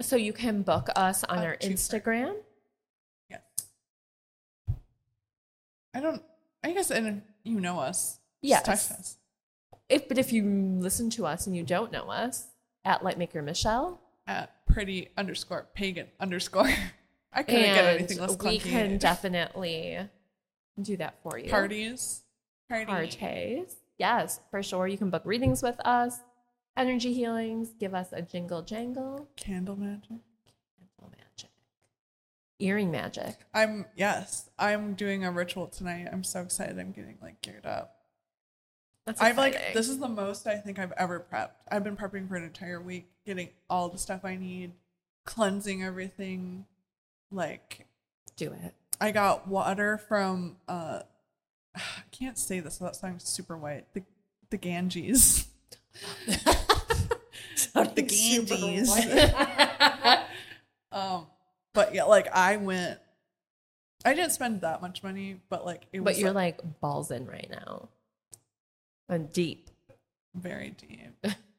So 0.00 0.16
you 0.16 0.32
can 0.32 0.62
book 0.62 0.88
us 0.96 1.22
on 1.24 1.38
Uh, 1.38 1.42
our 1.42 1.56
two 1.56 1.70
Instagram. 1.70 2.34
Yes. 3.30 3.40
I 5.94 6.00
don't. 6.00 6.22
I 6.64 6.72
guess, 6.72 6.90
and 6.90 7.22
you 7.44 7.60
know 7.60 7.78
us. 7.80 8.12
Just 8.14 8.20
Yes. 8.42 8.62
text 8.64 8.90
us. 8.92 9.18
If, 9.88 10.08
but 10.08 10.18
if 10.18 10.32
you 10.32 10.44
listen 10.44 11.10
to 11.10 11.26
us 11.26 11.46
and 11.46 11.56
you 11.56 11.62
don't 11.62 11.92
know 11.92 12.10
us, 12.10 12.48
at 12.84 13.02
Lightmaker 13.02 13.44
Michelle, 13.44 14.00
at 14.26 14.64
pretty 14.66 15.10
underscore 15.16 15.68
pagan 15.74 16.08
underscore. 16.18 16.68
I 17.32 17.42
couldn't 17.42 17.62
get 17.62 17.84
anything 17.84 18.18
less 18.18 18.36
we 18.38 18.58
can 18.58 18.98
definitely 18.98 20.08
do 20.80 20.96
that 20.98 21.14
for 21.22 21.38
you. 21.38 21.50
parties. 21.50 22.22
Parties. 22.68 23.76
Yes, 23.98 24.40
for 24.50 24.62
sure. 24.62 24.86
You 24.86 24.98
can 24.98 25.10
book 25.10 25.22
readings 25.24 25.62
with 25.62 25.78
us, 25.84 26.20
energy 26.76 27.12
healings, 27.12 27.70
give 27.78 27.94
us 27.94 28.08
a 28.12 28.22
jingle 28.22 28.62
jangle, 28.62 29.28
Candle 29.36 29.76
magic. 29.76 30.08
candle 30.08 31.10
magic, 31.10 31.50
earring 32.58 32.90
magic. 32.90 33.36
I'm 33.54 33.86
yes. 33.96 34.50
I'm 34.58 34.94
doing 34.94 35.24
a 35.24 35.30
ritual 35.30 35.68
tonight. 35.68 36.08
I'm 36.12 36.24
so 36.24 36.40
excited. 36.40 36.78
I'm 36.78 36.92
getting 36.92 37.18
like 37.22 37.40
geared 37.42 37.66
up. 37.66 37.96
That's 39.06 39.20
I've 39.20 39.36
like 39.38 39.74
this 39.74 39.88
is 39.88 39.98
the 39.98 40.08
most 40.08 40.46
I 40.46 40.56
think 40.56 40.78
I've 40.78 40.92
ever 40.92 41.24
prepped. 41.32 41.50
I've 41.70 41.84
been 41.84 41.96
prepping 41.96 42.28
for 42.28 42.36
an 42.36 42.44
entire 42.44 42.80
week, 42.80 43.08
getting 43.26 43.50
all 43.68 43.88
the 43.88 43.98
stuff 43.98 44.24
I 44.24 44.36
need, 44.36 44.72
cleansing 45.24 45.82
everything. 45.82 46.66
Like 47.32 47.86
Do 48.36 48.52
it. 48.52 48.74
I 49.00 49.10
got 49.10 49.48
water 49.48 49.98
from 49.98 50.56
uh 50.68 51.00
I 51.74 51.80
can't 52.10 52.38
say 52.38 52.60
this 52.60 52.78
without 52.78 52.96
sounding 52.96 53.18
super 53.18 53.56
white. 53.56 53.86
The 53.94 54.02
the 54.50 54.58
Ganges. 54.58 55.46
the 57.74 58.02
Ganges. 58.02 58.94
Um 60.92 61.26
but 61.72 61.94
yeah, 61.94 62.04
like 62.04 62.28
I 62.34 62.58
went 62.58 62.98
I 64.04 64.14
didn't 64.14 64.32
spend 64.32 64.60
that 64.62 64.82
much 64.82 65.02
money, 65.02 65.40
but 65.48 65.64
like 65.64 65.86
it 65.92 66.00
was 66.00 66.16
But 66.16 66.20
you're 66.20 66.32
like 66.32 66.60
balls 66.80 67.10
in 67.10 67.26
right 67.26 67.48
now. 67.50 67.88
And 69.08 69.32
deep. 69.32 69.70
very 70.34 70.70
deep. 70.70 71.14